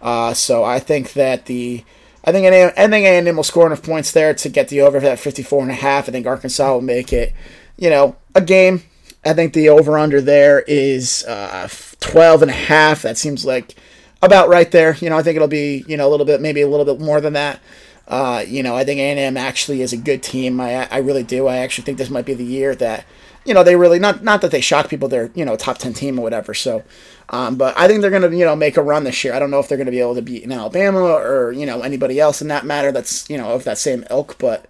Uh, 0.02 0.34
so 0.34 0.63
I 0.63 0.80
think 0.80 1.13
that 1.13 1.46
the 1.46 1.84
I 2.24 2.32
think 2.32 2.46
A 2.46 2.82
I 2.82 2.88
think 2.88 3.06
A&M 3.06 3.36
will 3.36 3.43
score 3.43 3.65
enough 3.65 3.84
points 3.84 4.12
there 4.12 4.34
to 4.34 4.50
get 4.50 4.67
the 4.67 4.82
over 4.82 5.00
for 5.00 5.06
that 5.06 5.20
54 5.20 5.63
and 5.63 5.72
a 5.72 5.76
half. 5.76 6.10
I 6.10 6.12
think 6.12 6.28
Arkansas 6.28 6.74
will 6.74 6.82
make 6.82 7.13
it, 7.13 7.34
you 7.78 7.89
know, 7.89 8.15
a 8.36 8.41
game. 8.41 8.84
I 9.26 9.34
think 9.34 9.54
the 9.54 9.70
over 9.70 9.98
under 9.98 10.22
there 10.22 10.62
is 10.67 11.24
uh, 11.26 11.67
12 12.00 12.43
and 12.43 12.52
a 12.52 12.54
half. 12.54 13.02
That 13.02 13.17
seems 13.17 13.46
like 13.46 13.76
about 14.22 14.50
right 14.50 14.70
there. 14.72 14.96
You 14.98 15.10
know, 15.10 15.17
I 15.17 15.24
think 15.24 15.36
it'll 15.36 15.48
be, 15.48 15.84
you 15.88 15.98
know, 15.98 16.08
a 16.08 16.12
little 16.12 16.26
bit 16.26 16.41
maybe 16.41 16.62
a 16.62 16.67
little 16.67 16.86
bit 16.86 17.00
more 17.04 17.22
than 17.22 17.34
that. 17.34 17.60
Uh, 18.08 18.43
you 18.48 18.63
know, 18.63 18.76
I 18.76 18.86
think 18.86 19.00
A&M 19.00 19.36
actually 19.36 19.82
is 19.82 19.91
a 19.91 19.98
good 19.98 20.24
team. 20.24 20.62
I 20.62 20.88
I 20.91 20.98
really 20.98 21.24
do. 21.24 21.48
I 21.48 21.58
actually 21.58 21.86
think 21.86 21.98
this 21.98 22.10
might 22.10 22.26
be 22.26 22.34
the 22.34 22.46
year 22.46 22.76
that 22.76 23.06
you 23.47 23.53
know, 23.53 23.63
they 23.63 23.75
really 23.75 23.97
not 23.97 24.23
not 24.23 24.41
that 24.41 24.51
they 24.51 24.62
shock 24.62 24.89
people. 24.89 25.07
They're 25.07 25.31
you 25.33 25.45
know 25.45 25.55
top 25.55 25.77
ten 25.77 25.93
team 25.93 26.19
or 26.19 26.21
whatever. 26.21 26.53
So, 26.53 26.83
um, 27.29 27.55
but 27.55 27.77
I 27.77 27.88
think 27.88 28.01
they're 28.01 28.12
gonna 28.12 28.36
you 28.36 28.43
know 28.43 28.55
make 28.55 28.77
a 28.77 28.81
run 28.81 29.05
this 29.05 29.23
year. 29.23 29.33
I 29.33 29.39
don't 29.39 29.49
know 29.49 29.60
if 29.60 29.69
they're 29.69 29.77
gonna 29.77 29.91
be 29.91 30.01
able 30.01 30.15
to 30.15 30.21
beat 30.21 30.43
in 30.43 30.51
Alabama 30.51 30.99
or 30.99 31.53
you 31.53 31.65
know 31.65 31.81
anybody 31.81 32.19
else 32.19 32.41
in 32.41 32.49
that 32.49 32.65
matter. 32.65 32.91
That's 32.91 33.29
you 33.29 33.38
know 33.38 33.53
of 33.53 33.63
that 33.63 33.77
same 33.77 34.05
ilk. 34.10 34.38
But 34.38 34.65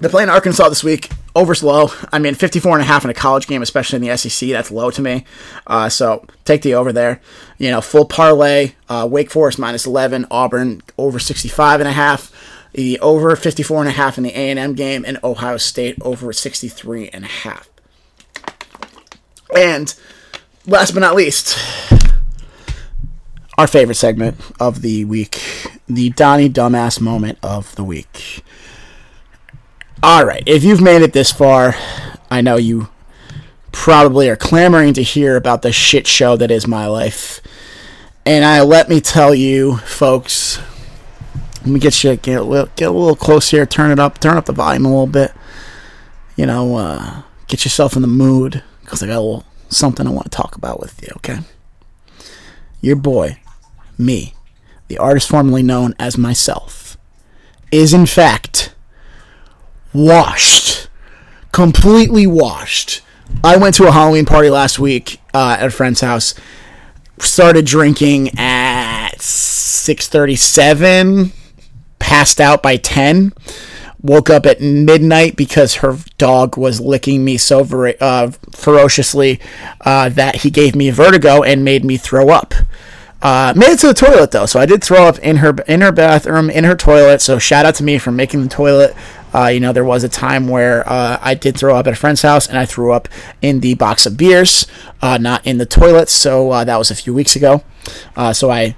they're 0.00 0.10
playing 0.10 0.30
Arkansas 0.30 0.68
this 0.68 0.82
week. 0.82 1.10
Over's 1.36 1.62
low. 1.62 1.90
I 2.12 2.18
mean, 2.18 2.34
54 2.34 2.72
and 2.72 2.82
a 2.82 2.84
half 2.84 3.04
in 3.04 3.10
a 3.10 3.14
college 3.14 3.46
game, 3.46 3.62
especially 3.62 3.96
in 3.96 4.02
the 4.02 4.16
SEC, 4.16 4.50
that's 4.50 4.70
low 4.70 4.90
to 4.90 5.00
me. 5.00 5.24
Uh, 5.66 5.88
so 5.88 6.26
take 6.44 6.62
the 6.62 6.74
over 6.74 6.92
there. 6.92 7.20
You 7.58 7.70
know, 7.70 7.80
full 7.80 8.04
parlay. 8.04 8.72
Uh, 8.88 9.08
Wake 9.10 9.30
Forest 9.30 9.58
minus 9.58 9.86
11. 9.86 10.26
Auburn 10.30 10.82
over 10.98 11.18
65 11.18 11.80
and 11.80 11.88
a 11.88 11.92
half 11.92 12.32
the 12.74 12.98
over 12.98 13.34
54 13.36 13.80
and 13.80 13.88
a 13.88 13.92
half 13.92 14.18
in 14.18 14.24
the 14.24 14.32
A&M 14.32 14.74
game 14.74 15.04
and 15.06 15.18
Ohio 15.22 15.56
State 15.56 15.96
over 16.02 16.32
63 16.32 17.08
and 17.10 17.24
a 17.24 17.28
half. 17.28 17.70
And 19.56 19.94
last 20.66 20.92
but 20.92 21.00
not 21.00 21.14
least, 21.14 21.56
our 23.56 23.68
favorite 23.68 23.94
segment 23.94 24.36
of 24.58 24.82
the 24.82 25.04
week, 25.04 25.40
the 25.86 26.10
Donny 26.10 26.50
Dumbass 26.50 27.00
moment 27.00 27.38
of 27.42 27.74
the 27.76 27.84
week. 27.84 28.42
All 30.02 30.26
right, 30.26 30.42
if 30.44 30.64
you've 30.64 30.82
made 30.82 31.02
it 31.02 31.12
this 31.12 31.30
far, 31.30 31.76
I 32.30 32.40
know 32.40 32.56
you 32.56 32.88
probably 33.70 34.28
are 34.28 34.36
clamoring 34.36 34.94
to 34.94 35.02
hear 35.02 35.36
about 35.36 35.62
the 35.62 35.72
shit 35.72 36.08
show 36.08 36.36
that 36.36 36.50
is 36.50 36.66
my 36.66 36.86
life. 36.86 37.40
And 38.26 38.44
I 38.44 38.62
let 38.62 38.88
me 38.88 39.00
tell 39.00 39.34
you, 39.34 39.76
folks, 39.78 40.58
let 41.64 41.72
me 41.72 41.80
get 41.80 42.04
you 42.04 42.14
get 42.16 42.40
a 42.40 42.42
little, 42.44 42.68
get 42.76 42.90
a 42.90 42.92
little 42.92 43.16
close 43.16 43.48
here. 43.50 43.64
Turn 43.64 43.90
it 43.90 43.98
up. 43.98 44.20
Turn 44.20 44.36
up 44.36 44.44
the 44.44 44.52
volume 44.52 44.84
a 44.84 44.88
little 44.90 45.06
bit. 45.06 45.32
You 46.36 46.44
know, 46.44 46.76
uh, 46.76 47.22
get 47.46 47.64
yourself 47.64 47.96
in 47.96 48.02
the 48.02 48.08
mood 48.08 48.62
because 48.82 49.02
I 49.02 49.06
got 49.06 49.16
a 49.16 49.20
little 49.20 49.44
something 49.70 50.06
I 50.06 50.10
want 50.10 50.30
to 50.30 50.36
talk 50.36 50.56
about 50.56 50.78
with 50.78 51.00
you. 51.02 51.08
Okay. 51.16 51.38
Your 52.82 52.96
boy, 52.96 53.38
me, 53.96 54.34
the 54.88 54.98
artist 54.98 55.28
formerly 55.28 55.62
known 55.62 55.94
as 55.98 56.18
myself, 56.18 56.98
is 57.72 57.94
in 57.94 58.04
fact 58.04 58.74
washed, 59.94 60.88
completely 61.50 62.26
washed. 62.26 63.00
I 63.42 63.56
went 63.56 63.74
to 63.76 63.86
a 63.86 63.90
Halloween 63.90 64.26
party 64.26 64.50
last 64.50 64.78
week 64.78 65.18
uh, 65.32 65.56
at 65.58 65.66
a 65.66 65.70
friend's 65.70 66.02
house. 66.02 66.34
Started 67.20 67.64
drinking 67.64 68.38
at 68.38 69.20
six 69.20 70.08
thirty-seven 70.08 71.32
passed 72.14 72.40
out 72.40 72.62
by 72.62 72.76
10 72.76 73.32
woke 74.00 74.30
up 74.30 74.46
at 74.46 74.60
midnight 74.60 75.34
because 75.34 75.76
her 75.76 75.98
dog 76.16 76.56
was 76.56 76.80
licking 76.80 77.24
me 77.24 77.36
so 77.36 77.64
ver- 77.64 77.96
uh, 78.00 78.30
ferociously 78.52 79.40
uh, 79.80 80.08
that 80.10 80.36
he 80.36 80.50
gave 80.50 80.76
me 80.76 80.90
vertigo 80.90 81.42
and 81.42 81.64
made 81.64 81.84
me 81.84 81.96
throw 81.96 82.28
up. 82.28 82.54
Uh, 83.20 83.52
made 83.56 83.70
it 83.70 83.80
to 83.80 83.88
the 83.88 83.94
toilet 83.94 84.30
though, 84.30 84.46
so 84.46 84.60
I 84.60 84.66
did 84.66 84.84
throw 84.84 85.06
up 85.06 85.18
in 85.18 85.38
her 85.38 85.56
in 85.66 85.80
her 85.80 85.90
bathroom 85.90 86.50
in 86.50 86.62
her 86.62 86.76
toilet. 86.76 87.20
So 87.20 87.40
shout 87.40 87.66
out 87.66 87.74
to 87.76 87.82
me 87.82 87.98
for 87.98 88.12
making 88.12 88.44
the 88.44 88.48
toilet. 88.48 88.94
Uh, 89.34 89.46
you 89.46 89.58
know, 89.58 89.72
there 89.72 89.82
was 89.82 90.04
a 90.04 90.08
time 90.08 90.46
where 90.46 90.88
uh, 90.88 91.18
I 91.20 91.34
did 91.34 91.58
throw 91.58 91.74
up 91.74 91.88
at 91.88 91.94
a 91.94 91.96
friend's 91.96 92.22
house, 92.22 92.46
and 92.46 92.56
I 92.56 92.64
threw 92.64 92.92
up 92.92 93.08
in 93.42 93.58
the 93.58 93.74
box 93.74 94.06
of 94.06 94.16
beers, 94.16 94.68
uh, 95.02 95.18
not 95.18 95.44
in 95.44 95.58
the 95.58 95.66
toilet. 95.66 96.08
So 96.10 96.52
uh, 96.52 96.62
that 96.62 96.76
was 96.76 96.92
a 96.92 96.94
few 96.94 97.12
weeks 97.12 97.34
ago. 97.34 97.64
Uh, 98.14 98.32
so 98.32 98.50
I 98.52 98.76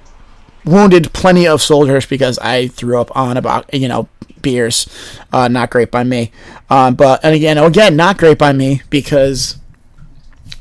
wounded 0.67 1.13
plenty 1.13 1.47
of 1.47 1.61
soldiers 1.61 2.05
because 2.05 2.37
I 2.39 2.67
threw 2.67 2.99
up 2.99 3.15
on 3.15 3.37
about 3.37 3.73
you 3.73 3.87
know 3.87 4.09
beers. 4.41 4.87
Uh, 5.31 5.47
not 5.47 5.69
great 5.69 5.91
by 5.91 6.03
me. 6.03 6.31
Um, 6.69 6.95
but 6.95 7.23
and 7.23 7.35
again, 7.35 7.57
again, 7.57 7.95
not 7.95 8.17
great 8.17 8.37
by 8.37 8.53
me 8.53 8.81
because 8.89 9.57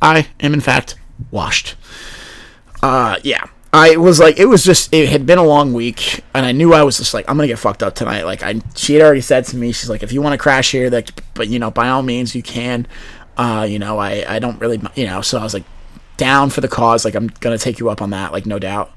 I 0.01 0.27
am 0.41 0.55
in 0.55 0.61
fact 0.61 0.97
washed. 1.31 1.75
Uh, 2.83 3.17
yeah. 3.23 3.45
I 3.73 3.97
was 3.97 4.19
like, 4.19 4.39
it 4.39 4.47
was 4.47 4.65
just, 4.65 4.95
it 4.95 5.11
had 5.11 5.27
been 5.27 5.37
a 5.37 5.45
long 5.45 5.75
week, 5.75 6.25
and 6.33 6.47
I 6.47 6.53
knew 6.53 6.73
I 6.73 6.83
was 6.83 6.97
just 6.97 7.13
like, 7.13 7.29
I'm 7.29 7.37
gonna 7.37 7.49
get 7.49 7.59
fucked 7.59 7.83
up 7.83 7.95
tonight. 7.95 8.23
Like, 8.23 8.43
I, 8.43 8.61
she 8.75 8.95
had 8.95 9.03
already 9.03 9.21
said 9.21 9.45
to 9.47 9.57
me, 9.57 9.71
she's 9.73 9.91
like, 9.91 10.03
if 10.03 10.13
you 10.13 10.23
want 10.23 10.33
to 10.33 10.39
crash 10.39 10.71
here, 10.71 10.89
that, 10.89 11.11
but 11.35 11.49
you 11.49 11.59
know, 11.59 11.71
by 11.71 11.89
all 11.89 12.03
means, 12.03 12.35
you 12.35 12.43
can. 12.43 12.87
Uh, 13.37 13.67
you 13.69 13.79
know, 13.79 13.99
I, 13.99 14.25
I 14.27 14.39
don't 14.39 14.59
really, 14.61 14.81
you 14.95 15.05
know, 15.05 15.21
so 15.21 15.39
I 15.39 15.43
was 15.43 15.53
like, 15.53 15.65
down 16.17 16.49
for 16.49 16.63
the 16.63 16.69
cause. 16.69 17.05
Like, 17.05 17.15
I'm 17.15 17.27
gonna 17.27 17.59
take 17.59 17.79
you 17.79 17.91
up 17.91 18.01
on 18.01 18.11
that. 18.11 18.33
Like, 18.33 18.47
no 18.47 18.59
doubt 18.59 18.97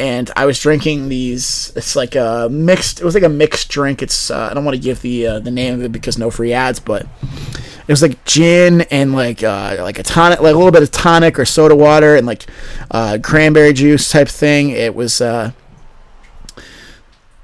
and 0.00 0.30
I 0.34 0.46
was 0.46 0.58
drinking 0.58 1.10
these. 1.10 1.72
It's 1.76 1.94
like 1.94 2.14
a 2.14 2.48
mixed. 2.50 3.00
It 3.00 3.04
was 3.04 3.14
like 3.14 3.22
a 3.22 3.28
mixed 3.28 3.68
drink. 3.68 4.02
It's 4.02 4.30
uh, 4.30 4.48
I 4.50 4.54
don't 4.54 4.64
want 4.64 4.74
to 4.74 4.82
give 4.82 5.02
the 5.02 5.26
uh, 5.26 5.38
the 5.40 5.50
name 5.50 5.74
of 5.74 5.84
it 5.84 5.92
because 5.92 6.16
no 6.16 6.30
free 6.30 6.54
ads, 6.54 6.80
but 6.80 7.06
it 7.22 7.88
was 7.88 8.00
like 8.00 8.24
gin 8.24 8.80
and 8.90 9.12
like 9.12 9.42
uh, 9.44 9.76
like 9.80 9.98
a 9.98 10.02
tonic, 10.02 10.40
like 10.40 10.54
a 10.54 10.56
little 10.56 10.72
bit 10.72 10.82
of 10.82 10.90
tonic 10.90 11.38
or 11.38 11.44
soda 11.44 11.76
water 11.76 12.16
and 12.16 12.26
like 12.26 12.46
uh, 12.90 13.18
cranberry 13.22 13.74
juice 13.74 14.10
type 14.10 14.28
thing. 14.28 14.70
It 14.70 14.94
was 14.94 15.20
uh, 15.20 15.52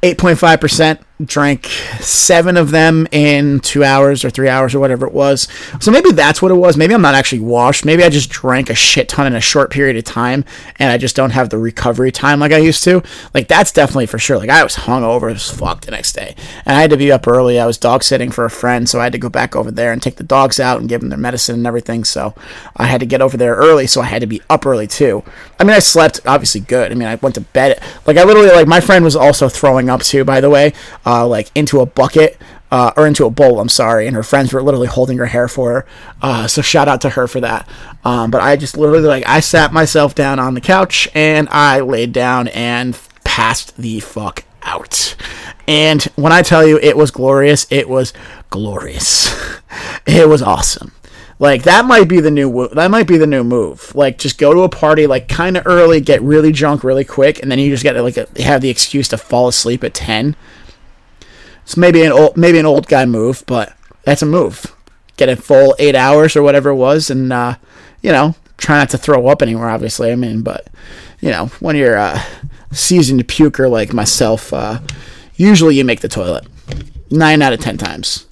eight 0.03 0.16
point 0.16 0.38
five 0.38 0.59
percent 0.59 1.06
drank 1.24 1.66
seven 2.00 2.57
of 2.59 2.70
them 2.70 3.07
in 3.11 3.61
two 3.61 3.83
hours 3.83 4.24
or 4.24 4.29
three 4.29 4.48
hours 4.48 4.74
or 4.74 4.81
whatever 4.81 5.07
it 5.07 5.14
was. 5.14 5.48
So 5.81 5.90
maybe 5.90 6.12
that's 6.12 6.42
what 6.42 6.50
it 6.50 6.57
was. 6.57 6.76
Maybe 6.76 6.94
I'm 6.94 7.00
not 7.00 7.14
actually 7.14 7.40
washed. 7.40 7.87
Maybe 7.87 8.05
I 8.05 8.11
just 8.11 8.29
drank 8.29 8.68
a 8.68 8.74
shit 8.74 9.09
ton 9.09 9.26
in 9.26 9.35
a 9.35 9.40
short 9.40 9.70
period 9.70 9.96
of 9.96 10.05
time 10.05 10.44
and 10.79 10.90
I 10.90 10.98
just 10.98 11.16
don't 11.16 11.31
have 11.31 11.48
the 11.48 11.59
recovery 11.59 12.12
time 12.12 12.38
like 12.38 12.52
I 12.52 12.59
used 12.59 12.85
to. 12.85 13.02
Like 13.33 13.48
that's 13.48 13.72
definitely 13.72 14.07
for 14.07 14.18
sure. 14.18 14.37
Like 14.37 14.50
I 14.50 14.62
was 14.62 14.76
hungover 14.76 15.33
as 15.33 15.50
fuck 15.50 15.83
the 15.83 15.90
next 15.90 16.12
day 16.12 16.35
and 16.66 16.76
I 16.76 16.81
had 16.83 16.90
to 16.90 16.98
be 16.98 17.11
up 17.11 17.26
early. 17.26 17.59
I 17.59 17.66
was 17.66 17.79
dog 17.79 18.02
sitting 18.02 18.31
for 18.31 18.44
a 18.44 18.50
friend, 18.50 18.88
so 18.88 19.00
I 19.00 19.05
had 19.05 19.12
to 19.12 19.18
go 19.18 19.31
back 19.31 19.57
over 19.57 19.70
there 19.70 19.92
and 19.92 20.02
take 20.02 20.16
the 20.16 20.24
dogs 20.24 20.61
out 20.61 20.81
and 20.81 20.88
give 20.88 21.00
them 21.00 21.09
their 21.09 21.18
medicine 21.18 21.55
and 21.55 21.66
everything. 21.66 22.05
So 22.05 22.35
I 22.76 22.85
had 22.87 23.00
to 23.00 23.07
get 23.07 23.22
over 23.22 23.38
there 23.38 23.55
early, 23.55 23.87
so 23.87 24.02
I 24.02 24.07
had 24.07 24.20
to 24.20 24.26
be 24.26 24.42
up 24.50 24.66
early 24.66 24.87
too. 24.87 25.24
I 25.59 25.64
mean, 25.64 25.74
I 25.74 25.79
slept 25.79 26.20
obviously 26.26 26.61
good. 26.61 26.92
I 26.92 26.94
mean, 26.94 27.09
I 27.09 27.14
went 27.14 27.37
to 27.37 27.40
bed. 27.40 27.83
Like 28.07 28.18
I 28.18 28.24
literally 28.24 28.50
like 28.50 28.66
my 28.66 28.81
friend 28.81 29.02
was 29.02 29.16
also 29.16 29.48
throwing 29.48 29.88
up 29.88 30.02
too, 30.02 30.22
by 30.22 30.42
the 30.42 30.50
way 30.50 30.74
uh, 31.07 31.27
like 31.27 31.51
into 31.55 31.81
a 31.81 31.87
bucket 31.87 32.37
uh, 32.71 32.92
or 32.97 33.07
into 33.07 33.25
a 33.25 33.31
bowl. 33.31 33.61
I'm 33.61 33.69
sorry, 33.69 34.07
and 34.07 34.16
her 34.16 34.23
friends 34.23 34.53
were 34.53 34.62
literally 34.62 34.88
holding 34.88 35.19
her 35.19 35.27
hair 35.27 35.49
for 35.49 35.73
her. 35.73 35.87
Uh, 36.21 36.47
so 36.49 36.61
shout 36.61 36.88
out 36.88 37.01
to 37.03 37.11
her 37.11 37.27
for 37.29 37.40
that. 37.40 37.69
Um, 38.05 38.31
but 38.31 38.42
I 38.42 38.57
just 38.57 38.77
literally 38.77 39.07
like 39.07 39.27
I 39.27 39.40
sat 39.40 39.73
myself 39.73 40.14
down 40.14 40.38
on 40.38 40.55
the 40.55 40.61
couch 40.61 41.09
and 41.14 41.49
I 41.51 41.81
laid 41.81 42.12
down 42.12 42.49
and 42.49 42.99
passed 43.25 43.77
the 43.77 44.01
fuck 44.01 44.45
out. 44.62 45.14
And 45.69 46.03
when 46.16 46.33
I 46.33 46.42
tell 46.42 46.66
you 46.66 46.79
it 46.79 46.97
was 46.97 47.11
glorious, 47.11 47.66
it 47.71 47.88
was 47.88 48.12
glorious. 48.51 49.35
it 50.07 50.29
was 50.29 50.42
awesome. 50.42 50.92
Like 51.38 51.64
that 51.64 51.85
might 51.85 52.09
be 52.09 52.21
the 52.21 52.31
new 52.31 52.69
that 52.69 52.90
might 52.90 53.07
be 53.07 53.19
the 53.19 53.27
new 53.27 53.45
move. 53.45 53.95
Like 53.95 54.19
just 54.19 54.38
go 54.38 54.55
to 54.55 54.61
a 54.61 54.69
party 54.69 55.07
like 55.07 55.29
kind 55.29 55.57
of 55.57 55.66
early, 55.66 56.01
get 56.01 56.23
really 56.23 56.51
drunk 56.51 56.83
really 56.83 57.05
quick, 57.05 57.42
and 57.42 57.53
then 57.53 57.59
you 57.59 57.71
just 57.71 57.83
get 57.83 57.95
like 57.97 58.16
a, 58.16 58.27
have 58.42 58.62
the 58.62 58.71
excuse 58.71 59.09
to 59.09 59.19
fall 59.19 59.47
asleep 59.47 59.85
at 59.85 59.92
ten 59.92 60.35
It's 61.66 61.76
maybe 61.76 62.05
an 62.05 62.12
old 62.12 62.37
maybe 62.37 62.61
an 62.61 62.64
old 62.64 62.87
guy 62.87 63.07
move, 63.07 63.42
but 63.48 63.76
that's 64.05 64.22
a 64.22 64.26
move. 64.26 64.72
Get 65.16 65.29
a 65.29 65.35
full 65.35 65.74
eight 65.81 65.96
hours 65.96 66.37
or 66.37 66.42
whatever 66.44 66.70
it 66.70 66.76
was, 66.76 67.11
and 67.11 67.33
uh, 67.33 67.57
you 68.02 68.12
know, 68.12 68.37
try 68.57 68.79
not 68.79 68.90
to 68.90 68.98
throw 68.98 69.26
up 69.26 69.42
anywhere. 69.42 69.68
Obviously, 69.68 70.12
I 70.12 70.14
mean, 70.14 70.42
but 70.42 70.68
you 71.20 71.33
know, 71.33 71.46
when 71.59 71.74
you're 71.74 71.96
a 71.96 72.24
seasoned 72.70 73.26
puker 73.26 73.68
like 73.68 73.92
myself, 73.92 74.52
uh, 74.52 74.79
usually 75.35 75.74
you 75.74 75.85
make 75.85 76.02
the 76.02 76.09
toilet 76.09 76.46
nine 77.11 77.42
out 77.42 77.52
of 77.52 77.59
ten 77.59 77.76
times. 77.76 78.29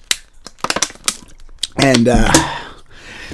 And 1.75 2.07
uh, 2.07 2.31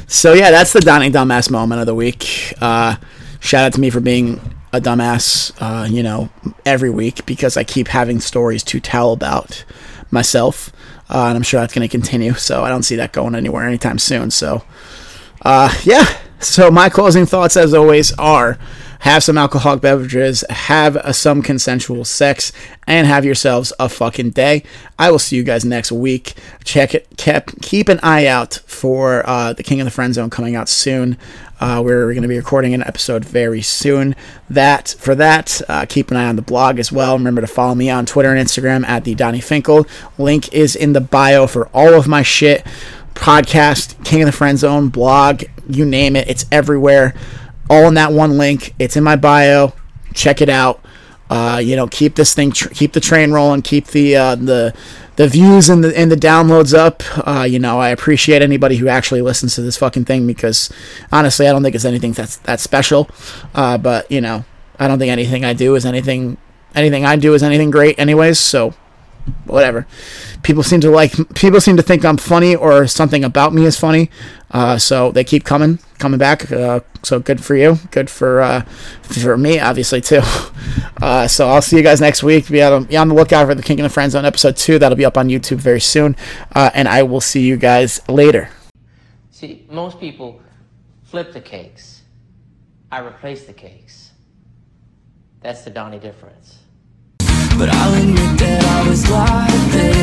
so 0.07 0.33
yeah, 0.33 0.49
that's 0.49 0.73
the 0.73 0.81
Donny 0.81 1.11
dumbass 1.11 1.51
moment 1.51 1.79
of 1.79 1.85
the 1.85 1.93
week. 1.93 2.55
Uh, 2.59 2.95
shout 3.39 3.65
out 3.65 3.73
to 3.73 3.79
me 3.79 3.91
for 3.91 3.99
being 3.99 4.41
a 4.73 4.81
dumbass, 4.81 5.51
uh, 5.59 5.85
you 5.85 6.01
know, 6.01 6.31
every 6.65 6.89
week 6.89 7.23
because 7.27 7.55
I 7.55 7.63
keep 7.63 7.89
having 7.89 8.19
stories 8.19 8.63
to 8.63 8.79
tell 8.79 9.11
about 9.11 9.63
myself, 10.12 10.71
uh, 11.10 11.26
and 11.28 11.36
I'm 11.36 11.43
sure 11.43 11.60
that's 11.60 11.74
going 11.74 11.88
to 11.88 11.91
continue. 11.91 12.34
So 12.34 12.63
I 12.63 12.69
don't 12.69 12.84
see 12.84 12.95
that 12.97 13.13
going 13.13 13.36
anywhere 13.36 13.67
anytime 13.67 14.00
soon. 14.00 14.32
So, 14.32 14.63
uh, 15.43 15.74
yeah. 15.84 16.06
So 16.39 16.71
my 16.71 16.89
closing 16.89 17.26
thoughts, 17.26 17.56
as 17.56 17.74
always, 17.74 18.13
are 18.13 18.58
have 19.01 19.23
some 19.23 19.37
alcoholic 19.37 19.81
beverages, 19.81 20.43
have 20.49 20.95
uh, 20.95 21.11
some 21.11 21.41
consensual 21.41 22.05
sex, 22.05 22.51
and 22.85 23.07
have 23.07 23.25
yourselves 23.25 23.73
a 23.79 23.89
fucking 23.89 24.29
day. 24.29 24.63
I 24.97 25.09
will 25.09 25.19
see 25.19 25.35
you 25.35 25.43
guys 25.43 25.65
next 25.65 25.91
week. 25.91 26.35
Check 26.63 26.93
it. 26.93 27.07
Keep, 27.17 27.61
keep 27.61 27.89
an 27.89 27.99
eye 28.03 28.27
out 28.27 28.59
for 28.67 29.27
uh, 29.27 29.53
the 29.53 29.63
King 29.63 29.81
of 29.81 29.85
the 29.85 29.91
Friend 29.91 30.13
Zone 30.13 30.29
coming 30.29 30.55
out 30.55 30.69
soon. 30.69 31.17
Uh, 31.59 31.81
we're 31.83 32.13
going 32.13 32.21
to 32.21 32.27
be 32.27 32.37
recording 32.37 32.75
an 32.75 32.83
episode 32.83 33.25
very 33.25 33.63
soon. 33.63 34.15
That 34.51 34.95
for 34.99 35.15
that, 35.15 35.61
uh, 35.67 35.87
keep 35.89 36.11
an 36.11 36.17
eye 36.17 36.27
on 36.27 36.35
the 36.35 36.43
blog 36.43 36.77
as 36.77 36.91
well. 36.91 37.17
Remember 37.17 37.41
to 37.41 37.47
follow 37.47 37.73
me 37.73 37.89
on 37.89 38.05
Twitter 38.05 38.31
and 38.31 38.47
Instagram 38.47 38.85
at 38.87 39.03
the 39.03 39.15
Donny 39.15 39.41
Finkel. 39.41 39.87
Link 40.19 40.53
is 40.53 40.75
in 40.75 40.93
the 40.93 41.01
bio 41.01 41.47
for 41.47 41.69
all 41.69 41.95
of 41.95 42.07
my 42.07 42.21
shit. 42.21 42.65
Podcast, 43.15 44.03
King 44.05 44.21
of 44.21 44.27
the 44.27 44.31
Friend 44.31 44.57
Zone, 44.59 44.89
blog, 44.89 45.43
you 45.67 45.85
name 45.85 46.15
it, 46.15 46.27
it's 46.29 46.45
everywhere 46.51 47.15
all 47.69 47.88
in 47.88 47.93
that 47.95 48.12
one 48.12 48.38
link. 48.38 48.74
It's 48.80 48.95
in 48.95 49.04
my 49.04 49.15
bio. 49.15 49.74
Check 50.13 50.41
it 50.41 50.50
out. 50.50 50.84
Uh, 51.30 51.62
you 51.63 51.78
know, 51.78 51.88
keep 51.88 52.15
this 52.15 52.34
thing, 52.34 52.52
tr- 52.52 52.67
keep 52.69 52.91
the 52.91 53.00
train 53.00 53.32
rolling, 53.32 53.62
keep 53.62 53.88
the 53.88 54.17
uh, 54.17 54.36
the 54.36 54.74
the 55.15 55.30
views 55.30 55.69
and 55.69 55.82
the 55.82 55.97
and 55.97 56.12
the 56.12 56.15
downloads 56.17 56.78
up. 56.78 57.04
Uh, 57.26 57.43
you 57.43 57.58
know, 57.58 57.80
I 57.80 57.89
appreciate 57.89 58.41
anybody 58.41 58.76
who 58.76 58.89
actually 58.89 59.21
listens 59.21 59.56
to 59.56 59.62
this 59.62 59.78
fucking 59.78 60.04
thing 60.04 60.28
because 60.28 60.69
honestly, 61.10 61.47
I 61.47 61.54
don't 61.54 61.63
think 61.63 61.74
it's 61.74 61.86
anything 61.86 62.12
that's 62.12 62.36
that 62.38 62.60
special. 62.60 63.10
Uh, 63.56 63.78
but 63.78 64.12
you 64.12 64.19
know, 64.19 64.43
I 64.78 64.89
don't 64.89 65.00
think 65.00 65.10
anything 65.10 65.45
I 65.45 65.54
do 65.54 65.76
is 65.76 65.86
anything 65.86 66.36
anything 66.76 67.06
I 67.06 67.15
do 67.15 67.34
is 67.34 67.43
anything 67.43 67.71
great, 67.71 67.97
anyways. 67.97 68.38
So 68.38 68.74
whatever. 69.45 69.88
People 70.43 70.63
seem 70.63 70.81
to 70.81 70.89
like. 70.89 71.13
People 71.36 71.62
seem 71.62 71.77
to 71.77 71.84
think 71.84 72.03
I'm 72.05 72.17
funny 72.17 72.55
or 72.55 72.88
something 72.88 73.23
about 73.23 73.53
me 73.53 73.65
is 73.65 73.79
funny. 73.79 74.10
Uh, 74.51 74.77
so 74.77 75.12
they 75.12 75.23
keep 75.23 75.45
coming, 75.45 75.79
coming 75.97 76.17
back. 76.17 76.51
Uh, 76.51 76.81
so 77.03 77.19
good 77.19 77.43
for 77.43 77.55
you. 77.55 77.77
Good 77.91 78.10
for 78.10 78.41
uh, 78.41 78.62
for 79.01 79.38
me, 79.38 79.60
obviously 79.60 80.01
too. 80.01 80.21
Uh, 81.01 81.27
so 81.27 81.47
I'll 81.47 81.63
see 81.63 81.77
you 81.77 81.81
guys 81.81 81.99
next 81.99 82.21
week. 82.21 82.47
Be 82.47 82.62
on, 82.62 82.84
be 82.84 82.95
on 82.95 83.07
the 83.07 83.15
lookout 83.15 83.47
for 83.47 83.55
the 83.55 83.63
King 83.63 83.79
of 83.79 83.84
the 83.86 83.89
Friend 83.89 84.12
Zone 84.12 84.23
episode 84.23 84.55
two. 84.55 84.77
That'll 84.77 84.95
be 84.95 85.03
up 85.03 85.17
on 85.17 85.29
YouTube 85.29 85.57
very 85.57 85.79
soon. 85.79 86.15
Uh, 86.53 86.69
and 86.75 86.88
I 86.88 87.01
will 87.01 87.21
see 87.21 87.41
you 87.41 87.57
guys 87.57 88.07
later. 88.07 88.49
See, 89.31 89.65
most 89.67 89.99
people 89.99 90.39
flip 91.03 91.34
the 91.34 91.41
cakes. 91.41 92.03
I 92.91 92.99
replace 92.99 93.45
the 93.45 93.53
cakes. 93.53 94.12
That's 95.41 95.63
the 95.63 95.71
Donny 95.71 95.97
difference. 95.97 96.60
But 97.57 97.69
I'll 97.69 97.93
admit 97.95 98.39
that 98.39 98.61
I 98.61 98.61
was 98.91 99.10
was 99.10 99.47
over 99.47 100.00